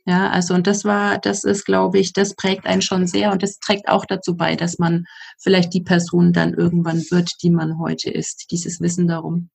Ja, 0.08 0.30
also 0.30 0.54
und 0.54 0.68
das 0.68 0.84
war, 0.84 1.18
das 1.18 1.42
ist, 1.42 1.64
glaube 1.64 1.98
ich, 1.98 2.12
das 2.12 2.36
prägt 2.36 2.64
einen 2.64 2.80
schon 2.80 3.08
sehr 3.08 3.32
und 3.32 3.42
das 3.42 3.58
trägt 3.58 3.88
auch 3.88 4.06
dazu 4.06 4.36
bei, 4.36 4.54
dass 4.54 4.78
man 4.78 5.04
vielleicht 5.38 5.74
die 5.74 5.82
Person 5.82 6.32
dann 6.32 6.54
irgendwann 6.54 7.02
wird, 7.10 7.32
die 7.42 7.50
man 7.50 7.80
heute 7.80 8.10
ist. 8.10 8.46
Dieses 8.52 8.80
Wissen 8.80 9.08
darum. 9.08 9.50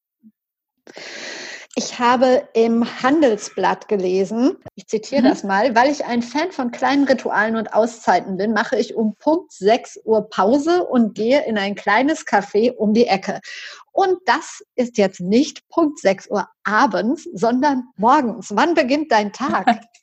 Ich 1.75 1.99
habe 1.99 2.49
im 2.53 2.85
Handelsblatt 3.01 3.87
gelesen, 3.87 4.57
ich 4.75 4.87
zitiere 4.87 5.21
mhm. 5.21 5.27
das 5.29 5.43
mal, 5.43 5.73
weil 5.73 5.89
ich 5.89 6.03
ein 6.03 6.21
Fan 6.21 6.51
von 6.51 6.71
kleinen 6.71 7.05
Ritualen 7.05 7.55
und 7.55 7.73
Auszeiten 7.73 8.35
bin, 8.35 8.51
mache 8.51 8.77
ich 8.77 8.95
um 8.95 9.15
Punkt 9.15 9.53
6 9.53 10.01
Uhr 10.03 10.29
Pause 10.29 10.83
und 10.83 11.15
gehe 11.15 11.45
in 11.45 11.57
ein 11.57 11.75
kleines 11.75 12.27
Café 12.27 12.73
um 12.73 12.93
die 12.93 13.07
Ecke. 13.07 13.39
Und 13.93 14.17
das 14.25 14.61
ist 14.75 14.97
jetzt 14.97 15.21
nicht 15.21 15.67
Punkt 15.69 15.99
6 15.99 16.29
Uhr 16.29 16.49
abends, 16.65 17.27
sondern 17.33 17.83
morgens. 17.95 18.49
Wann 18.53 18.73
beginnt 18.73 19.11
dein 19.11 19.31
Tag? 19.31 19.81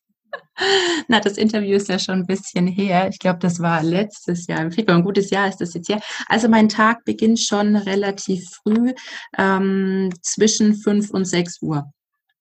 Na, 1.08 1.20
das 1.20 1.36
Interview 1.36 1.76
ist 1.76 1.88
ja 1.88 1.98
schon 1.98 2.20
ein 2.20 2.26
bisschen 2.26 2.66
her. 2.66 3.08
Ich 3.08 3.18
glaube, 3.18 3.38
das 3.38 3.60
war 3.60 3.82
letztes 3.82 4.46
Jahr 4.46 4.60
im 4.60 4.72
Februar. 4.72 4.98
Ein 4.98 5.04
gutes 5.04 5.30
Jahr 5.30 5.48
ist 5.48 5.60
das 5.60 5.74
jetzt 5.74 5.88
her. 5.88 6.00
Also 6.26 6.48
mein 6.48 6.68
Tag 6.68 7.04
beginnt 7.04 7.40
schon 7.40 7.76
relativ 7.76 8.48
früh, 8.50 8.92
ähm, 9.36 10.10
zwischen 10.22 10.74
5 10.74 11.10
und 11.10 11.24
6 11.24 11.62
Uhr 11.62 11.90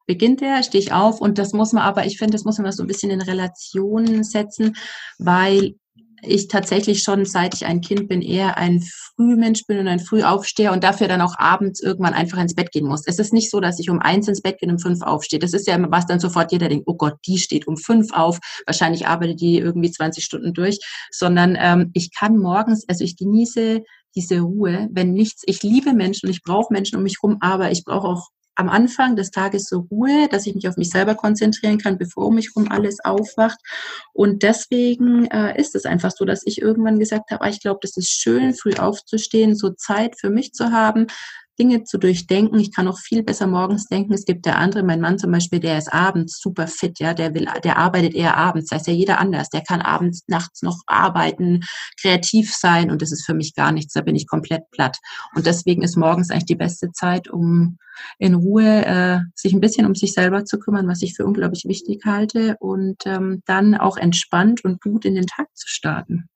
beginnt 0.07 0.41
er, 0.41 0.63
stehe 0.63 0.81
ich 0.81 0.93
auf 0.93 1.21
und 1.21 1.37
das 1.37 1.51
muss 1.51 1.73
man 1.73 1.83
aber, 1.83 2.05
ich 2.05 2.17
finde, 2.17 2.31
das 2.31 2.45
muss 2.45 2.57
man 2.57 2.71
so 2.71 2.81
ein 2.81 2.87
bisschen 2.87 3.11
in 3.11 3.21
Relation 3.21 4.23
setzen, 4.23 4.77
weil 5.19 5.75
ich 6.21 6.47
tatsächlich 6.47 7.03
schon, 7.03 7.25
seit 7.25 7.53
ich 7.53 7.65
ein 7.65 7.81
Kind 7.81 8.07
bin, 8.07 8.21
eher 8.21 8.57
ein 8.57 8.81
Frühmensch 8.81 9.65
bin 9.67 9.79
und 9.79 9.87
ein 9.87 9.99
Frühaufsteher 9.99 10.71
und 10.71 10.83
dafür 10.83 11.07
dann 11.07 11.21
auch 11.21 11.35
abends 11.37 11.81
irgendwann 11.81 12.13
einfach 12.13 12.39
ins 12.39 12.55
Bett 12.55 12.71
gehen 12.71 12.87
muss. 12.87 13.03
Es 13.05 13.19
ist 13.19 13.33
nicht 13.33 13.51
so, 13.51 13.59
dass 13.59 13.79
ich 13.79 13.89
um 13.89 13.99
eins 13.99 14.27
ins 14.27 14.41
Bett 14.41 14.59
gehe 14.59 14.69
und 14.69 14.75
um 14.75 14.79
fünf 14.79 15.01
aufstehe. 15.01 15.39
Das 15.39 15.53
ist 15.53 15.67
ja 15.67 15.75
immer 15.75 15.91
was 15.91 16.05
dann 16.05 16.19
sofort 16.19 16.51
jeder 16.51 16.69
denkt, 16.69 16.85
oh 16.87 16.95
Gott, 16.95 17.15
die 17.25 17.37
steht 17.37 17.67
um 17.67 17.77
fünf 17.77 18.11
auf, 18.13 18.39
wahrscheinlich 18.65 19.07
arbeitet 19.07 19.41
die 19.41 19.57
irgendwie 19.57 19.91
20 19.91 20.23
Stunden 20.23 20.53
durch, 20.53 20.79
sondern 21.11 21.57
ähm, 21.59 21.91
ich 21.93 22.11
kann 22.13 22.37
morgens, 22.37 22.87
also 22.87 23.03
ich 23.03 23.17
genieße 23.17 23.83
diese 24.15 24.39
Ruhe, 24.39 24.87
wenn 24.91 25.13
nichts, 25.13 25.43
ich 25.45 25.61
liebe 25.61 25.93
Menschen 25.93 26.27
und 26.27 26.31
ich 26.31 26.41
brauche 26.41 26.73
Menschen 26.73 26.97
um 26.97 27.03
mich 27.03 27.17
rum, 27.21 27.37
aber 27.39 27.71
ich 27.71 27.83
brauche 27.83 28.07
auch 28.07 28.29
am 28.57 28.69
Anfang 28.69 29.15
des 29.15 29.31
Tages 29.31 29.69
so 29.69 29.87
Ruhe, 29.91 30.27
dass 30.29 30.47
ich 30.47 30.55
mich 30.55 30.67
auf 30.67 30.77
mich 30.77 30.89
selber 30.89 31.15
konzentrieren 31.15 31.77
kann, 31.77 31.97
bevor 31.97 32.25
um 32.25 32.35
mich 32.35 32.49
herum 32.55 32.71
alles 32.71 32.99
aufwacht. 33.03 33.59
Und 34.13 34.41
deswegen 34.43 35.25
äh, 35.25 35.59
ist 35.59 35.75
es 35.75 35.85
einfach 35.85 36.11
so, 36.11 36.25
dass 36.25 36.41
ich 36.45 36.61
irgendwann 36.61 36.99
gesagt 36.99 37.29
habe, 37.31 37.43
ah, 37.43 37.49
ich 37.49 37.61
glaube, 37.61 37.79
das 37.83 37.95
ist 37.97 38.09
schön, 38.09 38.55
früh 38.55 38.73
aufzustehen, 38.73 39.55
so 39.55 39.69
Zeit 39.69 40.19
für 40.19 40.31
mich 40.31 40.53
zu 40.53 40.71
haben, 40.71 41.07
Dinge 41.59 41.83
zu 41.83 41.97
durchdenken. 41.97 42.59
Ich 42.59 42.73
kann 42.73 42.87
auch 42.87 42.99
viel 42.99 43.23
besser 43.23 43.47
morgens 43.47 43.87
denken. 43.87 44.13
Es 44.13 44.25
gibt 44.25 44.45
der 44.45 44.57
andere, 44.57 44.83
mein 44.83 45.01
Mann 45.01 45.17
zum 45.17 45.31
Beispiel, 45.31 45.59
der 45.59 45.77
ist 45.77 45.91
abends 45.91 46.39
super 46.39 46.67
fit, 46.67 46.99
ja, 46.99 47.13
der 47.13 47.33
will, 47.33 47.47
der 47.63 47.77
arbeitet 47.77 48.13
eher 48.13 48.37
abends. 48.37 48.69
Da 48.69 48.77
ist 48.77 48.87
ja 48.87 48.93
jeder 48.93 49.19
anders. 49.19 49.49
Der 49.49 49.61
kann 49.61 49.81
abends, 49.81 50.23
nachts 50.27 50.61
noch 50.61 50.81
arbeiten, 50.85 51.63
kreativ 51.99 52.53
sein 52.53 52.91
und 52.91 53.01
das 53.01 53.11
ist 53.11 53.25
für 53.25 53.33
mich 53.33 53.55
gar 53.55 53.71
nichts. 53.71 53.93
Da 53.93 54.01
bin 54.01 54.15
ich 54.15 54.27
komplett 54.27 54.69
platt. 54.71 54.97
Und 55.35 55.45
deswegen 55.45 55.81
ist 55.81 55.97
morgens 55.97 56.29
eigentlich 56.29 56.45
die 56.45 56.55
beste 56.55 56.91
Zeit, 56.91 57.29
um 57.29 57.77
in 58.19 58.35
Ruhe 58.35 58.85
äh, 58.85 59.19
sich 59.33 59.53
ein 59.53 59.61
bisschen 59.61 59.85
um 59.85 59.95
sich 59.95 60.13
selber 60.13 60.45
zu 60.45 60.59
kümmern, 60.59 60.87
was 60.87 61.01
ich 61.01 61.15
für 61.15 61.25
unglaublich 61.25 61.65
wichtig 61.65 62.03
halte 62.05 62.55
und 62.59 62.97
ähm, 63.05 63.41
dann 63.45 63.75
auch 63.75 63.97
entspannt 63.97 64.63
und 64.63 64.81
gut 64.81 65.05
in 65.05 65.15
den 65.15 65.25
Tag 65.25 65.47
zu 65.55 65.67
starten. 65.67 66.29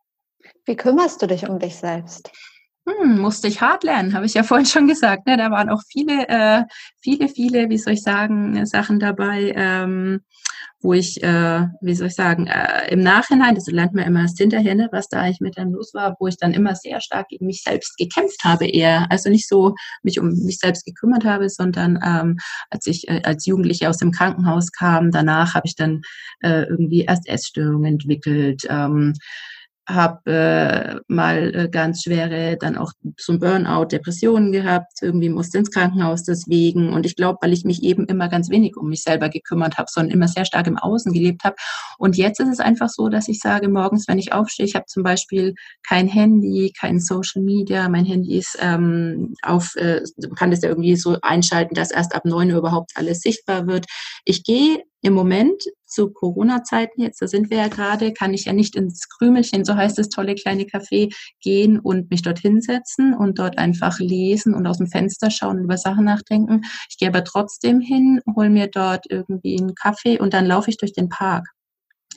Wie 0.65 0.75
kümmerst 0.75 1.21
du 1.21 1.27
dich 1.27 1.47
um 1.47 1.59
dich 1.59 1.75
selbst? 1.75 2.31
Hm, 2.87 3.19
musste 3.19 3.47
ich 3.47 3.61
hart 3.61 3.83
lernen, 3.83 4.13
habe 4.13 4.25
ich 4.25 4.33
ja 4.33 4.43
vorhin 4.43 4.65
schon 4.65 4.87
gesagt. 4.87 5.27
Ne? 5.27 5.37
Da 5.37 5.51
waren 5.51 5.69
auch 5.69 5.81
viele, 5.87 6.27
äh, 6.27 6.63
viele, 6.99 7.27
viele, 7.27 7.69
wie 7.69 7.77
soll 7.77 7.93
ich 7.93 8.01
sagen, 8.01 8.65
Sachen 8.65 8.99
dabei, 8.99 9.53
ähm, 9.55 10.21
wo 10.81 10.93
ich, 10.93 11.21
äh, 11.21 11.67
wie 11.81 11.93
soll 11.93 12.07
ich 12.07 12.15
sagen, 12.15 12.47
äh, 12.47 12.91
im 12.91 13.01
Nachhinein, 13.01 13.53
das 13.53 13.67
lernt 13.67 13.93
man 13.93 14.05
immer 14.05 14.21
erst 14.21 14.39
hinterher, 14.39 14.73
ne, 14.73 14.89
was 14.91 15.09
da 15.09 15.21
eigentlich 15.21 15.41
mit 15.41 15.57
einem 15.59 15.73
los 15.73 15.93
war, 15.93 16.15
wo 16.19 16.25
ich 16.27 16.37
dann 16.37 16.53
immer 16.53 16.75
sehr 16.75 17.01
stark 17.01 17.27
gegen 17.27 17.45
mich 17.45 17.61
selbst 17.61 17.97
gekämpft 17.97 18.43
habe 18.43 18.65
eher. 18.65 19.05
Also 19.11 19.29
nicht 19.29 19.47
so 19.47 19.75
mich 20.01 20.19
um 20.19 20.29
mich 20.29 20.57
selbst 20.57 20.83
gekümmert 20.83 21.23
habe, 21.23 21.49
sondern 21.49 21.99
ähm, 22.03 22.37
als 22.71 22.87
ich 22.87 23.07
äh, 23.07 23.21
als 23.23 23.45
Jugendliche 23.45 23.89
aus 23.89 23.97
dem 23.97 24.11
Krankenhaus 24.11 24.71
kam, 24.71 25.11
danach 25.11 25.53
habe 25.53 25.67
ich 25.67 25.75
dann 25.75 26.01
äh, 26.41 26.63
irgendwie 26.63 27.01
erst 27.01 27.27
Essstörungen 27.27 27.93
entwickelt. 27.93 28.63
Ähm, 28.67 29.13
habe 29.93 30.31
äh, 30.31 30.99
mal 31.07 31.55
äh, 31.55 31.69
ganz 31.69 32.03
schwere, 32.03 32.57
dann 32.57 32.77
auch 32.77 32.91
so 33.17 33.33
ein 33.33 33.39
Burnout, 33.39 33.85
Depressionen 33.85 34.51
gehabt, 34.51 34.93
irgendwie 35.01 35.29
musste 35.29 35.57
ins 35.57 35.71
Krankenhaus 35.71 36.23
deswegen. 36.23 36.93
Und 36.93 37.05
ich 37.05 37.15
glaube, 37.15 37.39
weil 37.41 37.53
ich 37.53 37.63
mich 37.65 37.83
eben 37.83 38.05
immer 38.05 38.29
ganz 38.29 38.49
wenig 38.49 38.77
um 38.77 38.89
mich 38.89 39.03
selber 39.03 39.29
gekümmert 39.29 39.77
habe, 39.77 39.87
sondern 39.89 40.13
immer 40.13 40.27
sehr 40.27 40.45
stark 40.45 40.67
im 40.67 40.77
Außen 40.77 41.13
gelebt 41.13 41.43
habe. 41.43 41.55
Und 41.97 42.17
jetzt 42.17 42.39
ist 42.39 42.49
es 42.49 42.59
einfach 42.59 42.89
so, 42.89 43.09
dass 43.09 43.27
ich 43.27 43.39
sage, 43.39 43.69
morgens, 43.69 44.07
wenn 44.07 44.19
ich 44.19 44.33
aufstehe, 44.33 44.65
ich 44.65 44.75
habe 44.75 44.85
zum 44.87 45.03
Beispiel 45.03 45.53
kein 45.87 46.07
Handy, 46.07 46.73
kein 46.79 46.99
Social 46.99 47.41
Media, 47.41 47.89
mein 47.89 48.05
Handy 48.05 48.37
ist 48.37 48.57
ähm, 48.59 49.33
auf, 49.43 49.75
äh, 49.75 50.01
kann 50.35 50.51
das 50.51 50.61
ja 50.61 50.69
irgendwie 50.69 50.95
so 50.95 51.17
einschalten, 51.21 51.75
dass 51.75 51.91
erst 51.91 52.15
ab 52.15 52.25
neun 52.25 52.51
Uhr 52.51 52.59
überhaupt 52.59 52.91
alles 52.95 53.21
sichtbar 53.21 53.67
wird. 53.67 53.85
Ich 54.25 54.43
gehe 54.43 54.83
im 55.01 55.13
Moment 55.13 55.63
zu 55.91 56.11
Corona-Zeiten, 56.11 57.01
jetzt 57.01 57.21
da 57.21 57.27
sind 57.27 57.49
wir 57.49 57.57
ja 57.57 57.67
gerade, 57.67 58.13
kann 58.13 58.33
ich 58.33 58.45
ja 58.45 58.53
nicht 58.53 58.75
ins 58.75 59.09
Krümelchen, 59.09 59.65
so 59.65 59.75
heißt 59.75 59.97
das 59.97 60.09
tolle 60.09 60.35
kleine 60.35 60.63
Café, 60.63 61.13
gehen 61.41 61.79
und 61.79 62.09
mich 62.09 62.21
dort 62.21 62.39
hinsetzen 62.39 63.13
und 63.13 63.39
dort 63.39 63.57
einfach 63.57 63.99
lesen 63.99 64.53
und 64.53 64.65
aus 64.67 64.77
dem 64.77 64.87
Fenster 64.87 65.29
schauen 65.29 65.57
und 65.57 65.63
über 65.65 65.77
Sachen 65.77 66.05
nachdenken. 66.05 66.61
Ich 66.89 66.97
gehe 66.97 67.09
aber 67.09 67.23
trotzdem 67.23 67.79
hin, 67.81 68.21
hole 68.35 68.49
mir 68.49 68.67
dort 68.67 69.05
irgendwie 69.09 69.59
einen 69.59 69.75
Kaffee 69.75 70.19
und 70.19 70.33
dann 70.33 70.45
laufe 70.45 70.69
ich 70.69 70.77
durch 70.77 70.93
den 70.93 71.09
Park. 71.09 71.47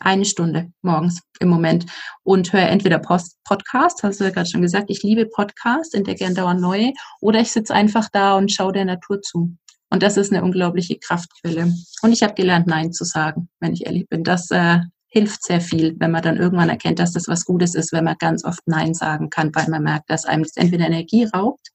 Eine 0.01 0.25
Stunde 0.25 0.73
morgens 0.83 1.23
im 1.39 1.49
Moment 1.49 1.87
und 2.25 2.53
höre 2.53 2.69
entweder 2.69 2.99
Post 2.99 3.39
Podcast, 3.45 4.03
hast 4.03 4.19
du 4.19 4.25
ja 4.25 4.31
gerade 4.31 4.49
schon 4.49 4.63
gesagt, 4.63 4.87
ich 4.89 5.03
liebe 5.03 5.27
Podcasts, 5.27 5.95
entdecke 5.95 6.33
dauernd 6.35 6.61
neue, 6.61 6.93
oder 7.21 7.41
ich 7.41 7.53
sitze 7.53 7.75
einfach 7.75 8.09
da 8.13 8.37
und 8.37 8.51
schaue 8.51 8.73
der 8.73 8.85
Natur 8.85 9.23
zu. 9.23 9.57
Und 9.91 10.03
das 10.03 10.17
ist 10.17 10.33
eine 10.33 10.43
unglaubliche 10.43 10.99
Kraftquelle. 10.99 11.73
Und 12.03 12.13
ich 12.13 12.23
habe 12.23 12.35
gelernt, 12.35 12.67
Nein 12.67 12.93
zu 12.93 13.05
sagen, 13.05 13.49
wenn 13.61 13.73
ich 13.73 13.87
ehrlich 13.87 14.09
bin. 14.09 14.25
Das 14.25 14.51
äh, 14.51 14.81
hilft 15.15 15.45
sehr 15.45 15.61
viel, 15.61 15.95
wenn 16.01 16.11
man 16.11 16.23
dann 16.23 16.37
irgendwann 16.37 16.69
erkennt, 16.69 16.99
dass 16.99 17.13
das 17.13 17.29
was 17.29 17.45
Gutes 17.45 17.75
ist, 17.77 17.93
wenn 17.93 18.05
man 18.05 18.17
ganz 18.19 18.45
oft 18.45 18.61
Nein 18.67 18.95
sagen 18.95 19.31
kann, 19.31 19.55
weil 19.55 19.69
man 19.69 19.85
merkt, 19.85 20.11
dass 20.11 20.25
einem 20.25 20.43
das 20.43 20.57
entweder 20.57 20.87
Energie 20.87 21.25
raubt 21.25 21.69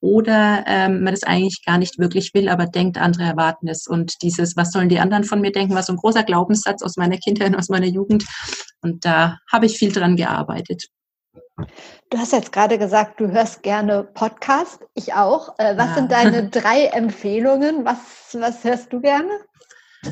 oder 0.00 0.62
ähm, 0.68 1.02
man 1.02 1.12
das 1.12 1.24
eigentlich 1.24 1.64
gar 1.64 1.78
nicht 1.78 1.98
wirklich 1.98 2.32
will, 2.32 2.48
aber 2.48 2.66
denkt, 2.66 2.96
andere 2.96 3.24
erwarten 3.24 3.66
es. 3.66 3.88
Und 3.88 4.22
dieses, 4.22 4.56
was 4.56 4.70
sollen 4.70 4.88
die 4.88 5.00
anderen 5.00 5.24
von 5.24 5.40
mir 5.40 5.50
denken, 5.50 5.74
war 5.74 5.82
so 5.82 5.92
ein 5.92 5.98
großer 5.98 6.22
Glaubenssatz 6.22 6.82
aus 6.82 6.96
meiner 6.96 7.16
Kindheit, 7.16 7.56
aus 7.56 7.68
meiner 7.68 7.86
Jugend. 7.86 8.24
Und 8.82 9.04
da 9.04 9.38
habe 9.50 9.66
ich 9.66 9.78
viel 9.78 9.92
dran 9.92 10.14
gearbeitet. 10.14 10.86
Du 12.10 12.18
hast 12.18 12.32
jetzt 12.32 12.52
gerade 12.52 12.78
gesagt, 12.78 13.18
du 13.18 13.30
hörst 13.30 13.62
gerne 13.62 14.04
Podcast. 14.04 14.80
Ich 14.94 15.14
auch. 15.14 15.58
Äh, 15.58 15.76
was 15.76 15.88
ja. 15.88 15.94
sind 15.94 16.12
deine 16.12 16.48
drei 16.50 16.86
Empfehlungen? 16.86 17.84
Was, 17.84 17.98
was 18.34 18.62
hörst 18.62 18.92
du 18.92 19.00
gerne? 19.00 19.30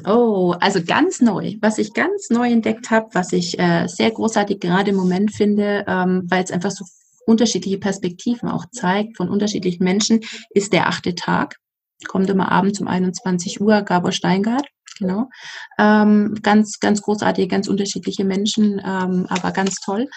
Oh, 0.06 0.54
also 0.60 0.82
ganz 0.82 1.20
neu. 1.20 1.54
Was 1.60 1.78
ich 1.78 1.92
ganz 1.92 2.30
neu 2.30 2.50
entdeckt 2.50 2.90
habe, 2.90 3.08
was 3.12 3.32
ich 3.32 3.58
äh, 3.58 3.86
sehr 3.86 4.10
großartig 4.10 4.58
gerade 4.58 4.90
im 4.90 4.96
Moment 4.96 5.34
finde, 5.34 5.84
ähm, 5.86 6.26
weil 6.28 6.42
es 6.42 6.50
einfach 6.50 6.70
so 6.70 6.84
unterschiedliche 7.26 7.78
Perspektiven 7.78 8.48
auch 8.48 8.64
zeigt 8.72 9.16
von 9.16 9.28
unterschiedlichen 9.28 9.84
Menschen, 9.84 10.20
ist 10.50 10.72
der 10.72 10.88
achte 10.88 11.14
Tag. 11.14 11.56
Kommt 12.08 12.28
immer 12.28 12.50
abends 12.50 12.80
um 12.80 12.88
21 12.88 13.60
Uhr, 13.60 13.82
Gabor 13.82 14.12
Steingart. 14.12 14.66
Genau. 14.98 15.28
Ähm, 15.78 16.34
ganz, 16.42 16.78
ganz 16.78 17.02
großartige, 17.02 17.48
ganz 17.48 17.68
unterschiedliche 17.68 18.24
Menschen, 18.24 18.80
ähm, 18.84 19.26
aber 19.28 19.50
ganz 19.50 19.80
toll. 19.80 20.08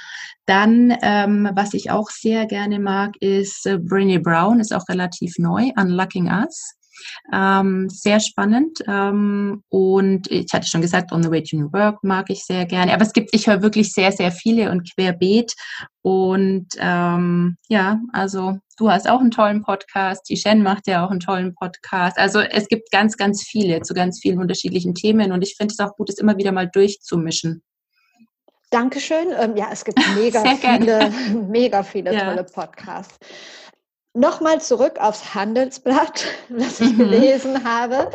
Dann, 0.46 0.96
ähm, 1.02 1.50
was 1.56 1.74
ich 1.74 1.90
auch 1.90 2.10
sehr 2.10 2.46
gerne 2.46 2.80
mag, 2.80 3.16
ist 3.20 3.66
äh, 3.66 3.76
Brené 3.76 4.22
Brown, 4.22 4.60
ist 4.60 4.74
auch 4.74 4.88
relativ 4.88 5.34
neu, 5.40 5.72
Unlocking 5.76 6.28
Us. 6.32 6.74
Ähm, 7.34 7.90
sehr 7.90 8.20
spannend. 8.20 8.80
Ähm, 8.88 9.64
und 9.70 10.30
ich 10.32 10.52
hatte 10.54 10.68
schon 10.68 10.82
gesagt, 10.82 11.12
On 11.12 11.24
the 11.24 11.30
Way 11.30 11.44
to 11.44 11.58
New 11.58 11.74
Work 11.74 12.04
mag 12.04 12.30
ich 12.30 12.44
sehr 12.44 12.66
gerne. 12.66 12.94
Aber 12.94 13.04
es 13.04 13.14
gibt, 13.14 13.30
ich 13.34 13.48
höre 13.48 13.62
wirklich 13.62 13.92
sehr, 13.94 14.12
sehr 14.12 14.32
viele 14.32 14.72
und 14.72 14.90
querbeet. 14.94 15.54
Und 16.02 16.68
ähm, 16.80 17.58
ja, 17.68 18.00
also 18.14 18.58
du 18.78 18.90
hast 18.90 19.10
auch 19.10 19.20
einen 19.20 19.32
tollen 19.32 19.64
Podcast. 19.64 20.30
Die 20.30 20.38
Shen 20.38 20.64
macht 20.64 20.88
ja 20.88 21.06
auch 21.06 21.12
einen 21.12 21.20
tollen 21.20 21.54
Podcast. 21.56 22.18
Also 22.18 22.40
es 22.40 22.68
gibt 22.68 22.92
ganz, 22.92 23.18
ganz 23.18 23.44
viele 23.44 23.82
zu 23.82 23.94
ganz 23.94 24.20
vielen 24.20 24.40
unterschiedlichen 24.40 24.94
Themen. 24.96 25.32
Und 25.32 25.42
ich 25.42 25.56
finde 25.58 25.74
es 25.74 25.80
auch 25.80 25.96
gut, 25.96 26.10
es 26.10 26.20
immer 26.20 26.38
wieder 26.38 26.52
mal 26.52 26.68
durchzumischen. 26.68 27.64
Dankeschön. 28.70 29.28
Ähm, 29.38 29.56
ja, 29.56 29.70
es 29.72 29.84
gibt 29.84 30.00
mega 30.16 30.44
viele, 30.56 31.12
mega 31.50 31.84
viele 31.84 32.14
ja. 32.14 32.26
tolle 32.26 32.44
Podcasts. 32.44 33.18
Nochmal 34.18 34.60
zurück 34.62 35.00
aufs 35.00 35.36
Handelsblatt, 35.36 36.26
was 36.50 36.80
ich 36.80 36.94
mhm. 36.94 36.98
gelesen 36.98 37.64
habe. 37.64 38.10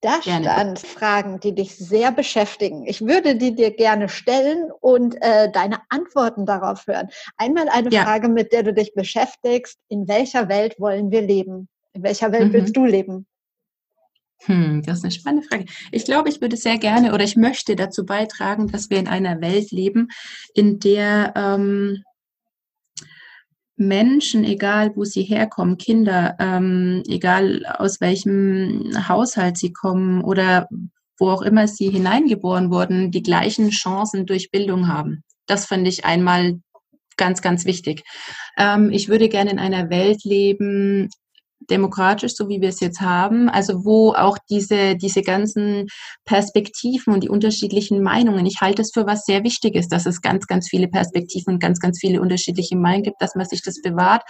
Da 0.00 0.18
gerne. 0.18 0.46
stand 0.46 0.78
Fragen, 0.78 1.40
die 1.40 1.54
dich 1.54 1.76
sehr 1.76 2.10
beschäftigen. 2.10 2.86
Ich 2.86 3.02
würde 3.02 3.36
die 3.36 3.54
dir 3.54 3.70
gerne 3.70 4.08
stellen 4.08 4.70
und 4.80 5.14
äh, 5.20 5.52
deine 5.52 5.78
Antworten 5.90 6.46
darauf 6.46 6.86
hören. 6.86 7.08
Einmal 7.36 7.68
eine 7.68 7.90
ja. 7.90 8.02
Frage, 8.02 8.28
mit 8.28 8.52
der 8.52 8.62
du 8.62 8.72
dich 8.72 8.94
beschäftigst. 8.94 9.78
In 9.88 10.08
welcher 10.08 10.48
Welt 10.48 10.80
wollen 10.80 11.10
wir 11.10 11.20
leben? 11.20 11.68
In 11.92 12.02
welcher 12.02 12.32
Welt 12.32 12.48
mhm. 12.48 12.52
willst 12.54 12.74
du 12.74 12.86
leben? 12.86 13.26
Hm, 14.46 14.82
das 14.84 14.98
ist 14.98 15.04
eine 15.04 15.12
spannende 15.12 15.46
Frage. 15.46 15.66
Ich 15.92 16.06
glaube, 16.06 16.30
ich 16.30 16.40
würde 16.40 16.56
sehr 16.56 16.78
gerne 16.78 17.12
oder 17.12 17.24
ich 17.24 17.36
möchte 17.36 17.76
dazu 17.76 18.06
beitragen, 18.06 18.68
dass 18.68 18.88
wir 18.88 18.98
in 18.98 19.06
einer 19.06 19.40
Welt 19.42 19.70
leben, 19.70 20.08
in 20.54 20.80
der 20.80 21.34
ähm, 21.36 22.02
Menschen, 23.86 24.44
egal 24.44 24.92
wo 24.96 25.04
sie 25.04 25.22
herkommen, 25.22 25.78
Kinder, 25.78 26.36
ähm, 26.38 27.02
egal 27.08 27.64
aus 27.66 28.00
welchem 28.00 28.92
Haushalt 29.08 29.58
sie 29.58 29.72
kommen 29.72 30.22
oder 30.22 30.68
wo 31.18 31.30
auch 31.30 31.42
immer 31.42 31.68
sie 31.68 31.90
hineingeboren 31.90 32.70
wurden, 32.70 33.10
die 33.10 33.22
gleichen 33.22 33.70
Chancen 33.70 34.26
durch 34.26 34.50
Bildung 34.50 34.88
haben. 34.88 35.22
Das 35.46 35.66
finde 35.66 35.90
ich 35.90 36.04
einmal 36.04 36.60
ganz, 37.16 37.42
ganz 37.42 37.64
wichtig. 37.64 38.02
Ähm, 38.56 38.90
ich 38.90 39.08
würde 39.08 39.28
gerne 39.28 39.50
in 39.50 39.58
einer 39.58 39.90
Welt 39.90 40.24
leben, 40.24 41.08
demokratisch, 41.70 42.34
so 42.34 42.48
wie 42.48 42.60
wir 42.60 42.68
es 42.68 42.80
jetzt 42.80 43.00
haben, 43.00 43.48
also 43.48 43.84
wo 43.84 44.12
auch 44.12 44.38
diese, 44.50 44.96
diese 44.96 45.22
ganzen 45.22 45.86
Perspektiven 46.24 47.12
und 47.12 47.22
die 47.22 47.28
unterschiedlichen 47.28 48.02
Meinungen, 48.02 48.46
ich 48.46 48.60
halte 48.60 48.82
es 48.82 48.92
für 48.92 49.06
was 49.06 49.24
sehr 49.24 49.44
Wichtiges, 49.44 49.88
dass 49.88 50.06
es 50.06 50.20
ganz, 50.20 50.46
ganz 50.46 50.68
viele 50.68 50.88
Perspektiven 50.88 51.54
und 51.54 51.60
ganz, 51.60 51.80
ganz 51.80 51.98
viele 52.00 52.20
unterschiedliche 52.20 52.76
Meinungen 52.76 53.04
gibt, 53.04 53.20
dass 53.20 53.34
man 53.34 53.46
sich 53.46 53.62
das 53.62 53.80
bewahrt. 53.82 54.22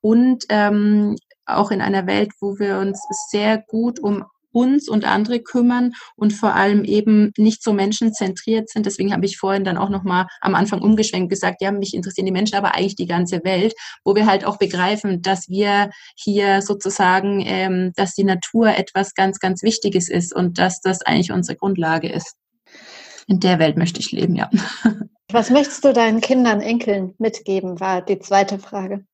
Und 0.00 0.44
ähm, 0.48 1.16
auch 1.46 1.70
in 1.70 1.80
einer 1.80 2.06
Welt, 2.06 2.30
wo 2.40 2.58
wir 2.58 2.78
uns 2.78 3.00
sehr 3.30 3.58
gut 3.58 3.98
um 4.00 4.24
uns 4.52 4.88
und 4.88 5.04
andere 5.04 5.40
kümmern 5.40 5.92
und 6.16 6.32
vor 6.32 6.54
allem 6.54 6.84
eben 6.84 7.32
nicht 7.36 7.62
so 7.62 7.72
menschenzentriert 7.72 8.68
sind. 8.68 8.86
Deswegen 8.86 9.12
habe 9.12 9.26
ich 9.26 9.38
vorhin 9.38 9.64
dann 9.64 9.76
auch 9.76 9.90
nochmal 9.90 10.26
am 10.40 10.54
Anfang 10.54 10.80
umgeschwenkt 10.80 11.30
gesagt, 11.30 11.60
ja, 11.60 11.70
mich 11.70 11.94
interessieren 11.94 12.26
die 12.26 12.32
Menschen, 12.32 12.56
aber 12.56 12.74
eigentlich 12.74 12.96
die 12.96 13.06
ganze 13.06 13.40
Welt, 13.44 13.74
wo 14.04 14.14
wir 14.14 14.26
halt 14.26 14.44
auch 14.44 14.58
begreifen, 14.58 15.22
dass 15.22 15.48
wir 15.48 15.90
hier 16.16 16.62
sozusagen, 16.62 17.42
ähm, 17.44 17.92
dass 17.96 18.14
die 18.14 18.24
Natur 18.24 18.76
etwas 18.76 19.14
ganz, 19.14 19.38
ganz 19.38 19.62
Wichtiges 19.62 20.08
ist 20.08 20.34
und 20.34 20.58
dass 20.58 20.80
das 20.80 21.02
eigentlich 21.02 21.32
unsere 21.32 21.56
Grundlage 21.56 22.08
ist. 22.08 22.34
In 23.26 23.40
der 23.40 23.58
Welt 23.58 23.76
möchte 23.76 24.00
ich 24.00 24.10
leben, 24.10 24.34
ja. 24.34 24.50
Was 25.30 25.50
möchtest 25.50 25.84
du 25.84 25.92
deinen 25.92 26.22
Kindern, 26.22 26.62
Enkeln 26.62 27.14
mitgeben, 27.18 27.80
war 27.80 28.00
die 28.00 28.18
zweite 28.18 28.58
Frage. 28.58 29.04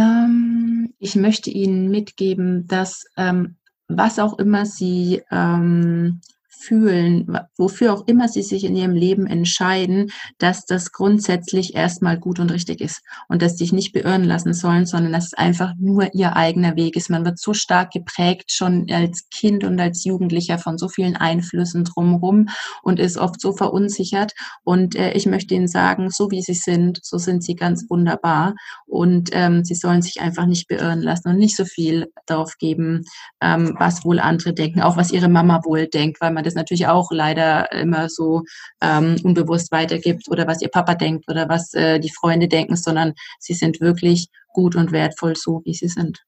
Ähm, 0.00 0.94
ich 0.98 1.14
möchte 1.16 1.50
Ihnen 1.50 1.90
mitgeben, 1.90 2.66
dass 2.66 3.04
ähm, 3.16 3.56
was 3.88 4.18
auch 4.18 4.38
immer 4.38 4.64
Sie 4.64 5.22
ähm, 5.30 6.20
fühlen, 6.60 7.38
wofür 7.56 7.94
auch 7.94 8.06
immer 8.06 8.28
sie 8.28 8.42
sich 8.42 8.64
in 8.64 8.76
ihrem 8.76 8.94
Leben 8.94 9.26
entscheiden, 9.26 10.10
dass 10.38 10.66
das 10.66 10.92
grundsätzlich 10.92 11.74
erstmal 11.74 12.18
gut 12.18 12.38
und 12.38 12.52
richtig 12.52 12.80
ist 12.80 13.02
und 13.28 13.42
dass 13.42 13.52
sie 13.52 13.64
sich 13.64 13.72
nicht 13.72 13.92
beirren 13.92 14.24
lassen 14.24 14.52
sollen, 14.52 14.86
sondern 14.86 15.12
dass 15.12 15.26
es 15.26 15.34
einfach 15.34 15.74
nur 15.78 16.14
ihr 16.14 16.36
eigener 16.36 16.76
Weg 16.76 16.96
ist. 16.96 17.10
Man 17.10 17.24
wird 17.24 17.38
so 17.38 17.54
stark 17.54 17.92
geprägt 17.92 18.52
schon 18.52 18.86
als 18.90 19.28
Kind 19.30 19.64
und 19.64 19.80
als 19.80 20.04
Jugendlicher 20.04 20.58
von 20.58 20.78
so 20.78 20.88
vielen 20.88 21.16
Einflüssen 21.16 21.84
drumherum 21.84 22.48
und 22.82 22.98
ist 22.98 23.16
oft 23.16 23.40
so 23.40 23.52
verunsichert. 23.52 24.32
Und 24.64 24.96
äh, 24.96 25.12
ich 25.12 25.26
möchte 25.26 25.54
Ihnen 25.54 25.68
sagen, 25.68 26.10
so 26.10 26.30
wie 26.30 26.42
Sie 26.42 26.54
sind, 26.54 27.00
so 27.02 27.18
sind 27.18 27.44
Sie 27.44 27.54
ganz 27.54 27.88
wunderbar 27.88 28.54
und 28.86 29.30
ähm, 29.32 29.64
Sie 29.64 29.74
sollen 29.74 30.02
sich 30.02 30.20
einfach 30.20 30.46
nicht 30.46 30.68
beirren 30.68 31.00
lassen 31.00 31.28
und 31.28 31.36
nicht 31.36 31.56
so 31.56 31.64
viel 31.64 32.12
darauf 32.26 32.58
geben, 32.58 33.04
ähm, 33.40 33.74
was 33.78 34.04
wohl 34.04 34.18
andere 34.20 34.52
denken, 34.52 34.80
auch 34.80 34.96
was 34.96 35.12
Ihre 35.12 35.28
Mama 35.28 35.60
wohl 35.64 35.86
denkt, 35.86 36.20
weil 36.20 36.32
man 36.32 36.44
das 36.44 36.49
das 36.50 36.56
natürlich 36.56 36.86
auch 36.86 37.10
leider 37.10 37.70
immer 37.72 38.08
so 38.08 38.42
ähm, 38.80 39.16
unbewusst 39.22 39.70
weitergibt 39.72 40.28
oder 40.28 40.46
was 40.46 40.62
ihr 40.62 40.68
Papa 40.68 40.94
denkt 40.94 41.28
oder 41.28 41.48
was 41.48 41.72
äh, 41.74 42.00
die 42.00 42.12
Freunde 42.12 42.48
denken, 42.48 42.76
sondern 42.76 43.14
sie 43.38 43.54
sind 43.54 43.80
wirklich 43.80 44.28
gut 44.52 44.74
und 44.76 44.92
wertvoll 44.92 45.36
so, 45.36 45.62
wie 45.64 45.74
sie 45.74 45.88
sind. 45.88 46.24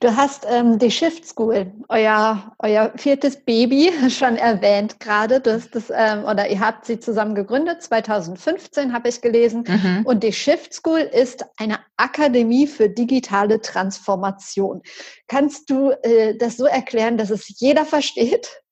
Du 0.00 0.14
hast 0.14 0.46
ähm, 0.48 0.78
die 0.78 0.90
Shift 0.90 1.26
School, 1.26 1.72
euer, 1.88 2.52
euer 2.58 2.92
viertes 2.96 3.44
Baby, 3.44 3.92
schon 4.10 4.36
erwähnt 4.36 5.00
gerade. 5.00 5.40
Du 5.40 5.52
hast 5.52 5.74
das, 5.74 5.90
ähm, 5.90 6.24
oder 6.24 6.48
ihr 6.48 6.60
habt 6.60 6.86
sie 6.86 7.00
zusammen 7.00 7.34
gegründet, 7.34 7.82
2015 7.82 8.92
habe 8.92 9.08
ich 9.08 9.20
gelesen. 9.20 9.64
Mhm. 9.66 10.06
Und 10.06 10.22
die 10.22 10.32
Shift 10.32 10.74
School 10.74 11.00
ist 11.00 11.44
eine 11.56 11.78
Akademie 11.96 12.66
für 12.66 12.88
digitale 12.88 13.60
Transformation. 13.60 14.82
Kannst 15.26 15.70
du 15.70 15.90
äh, 16.02 16.36
das 16.36 16.56
so 16.56 16.66
erklären, 16.66 17.18
dass 17.18 17.30
es 17.30 17.60
jeder 17.60 17.84
versteht? 17.84 18.62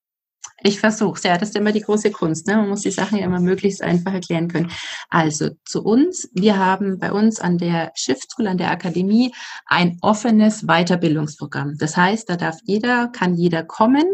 Ich 0.63 0.79
versuche 0.79 1.17
es, 1.17 1.23
ja, 1.23 1.37
das 1.37 1.49
ist 1.49 1.55
immer 1.55 1.71
die 1.71 1.81
große 1.81 2.11
Kunst. 2.11 2.47
Ne? 2.47 2.57
Man 2.57 2.69
muss 2.69 2.81
die 2.81 2.91
Sachen 2.91 3.19
ja 3.19 3.25
immer 3.25 3.39
möglichst 3.39 3.81
einfach 3.81 4.13
erklären 4.13 4.47
können. 4.47 4.71
Also 5.09 5.49
zu 5.65 5.83
uns, 5.83 6.29
wir 6.33 6.57
haben 6.57 6.97
bei 6.97 7.11
uns 7.11 7.39
an 7.39 7.57
der 7.57 7.91
Shift 7.95 8.31
School, 8.31 8.47
an 8.47 8.57
der 8.57 8.71
Akademie, 8.71 9.33
ein 9.67 9.97
offenes 10.01 10.65
Weiterbildungsprogramm. 10.65 11.77
Das 11.77 11.95
heißt, 11.95 12.29
da 12.29 12.37
darf 12.37 12.57
jeder, 12.63 13.09
kann 13.09 13.35
jeder 13.35 13.63
kommen. 13.63 14.05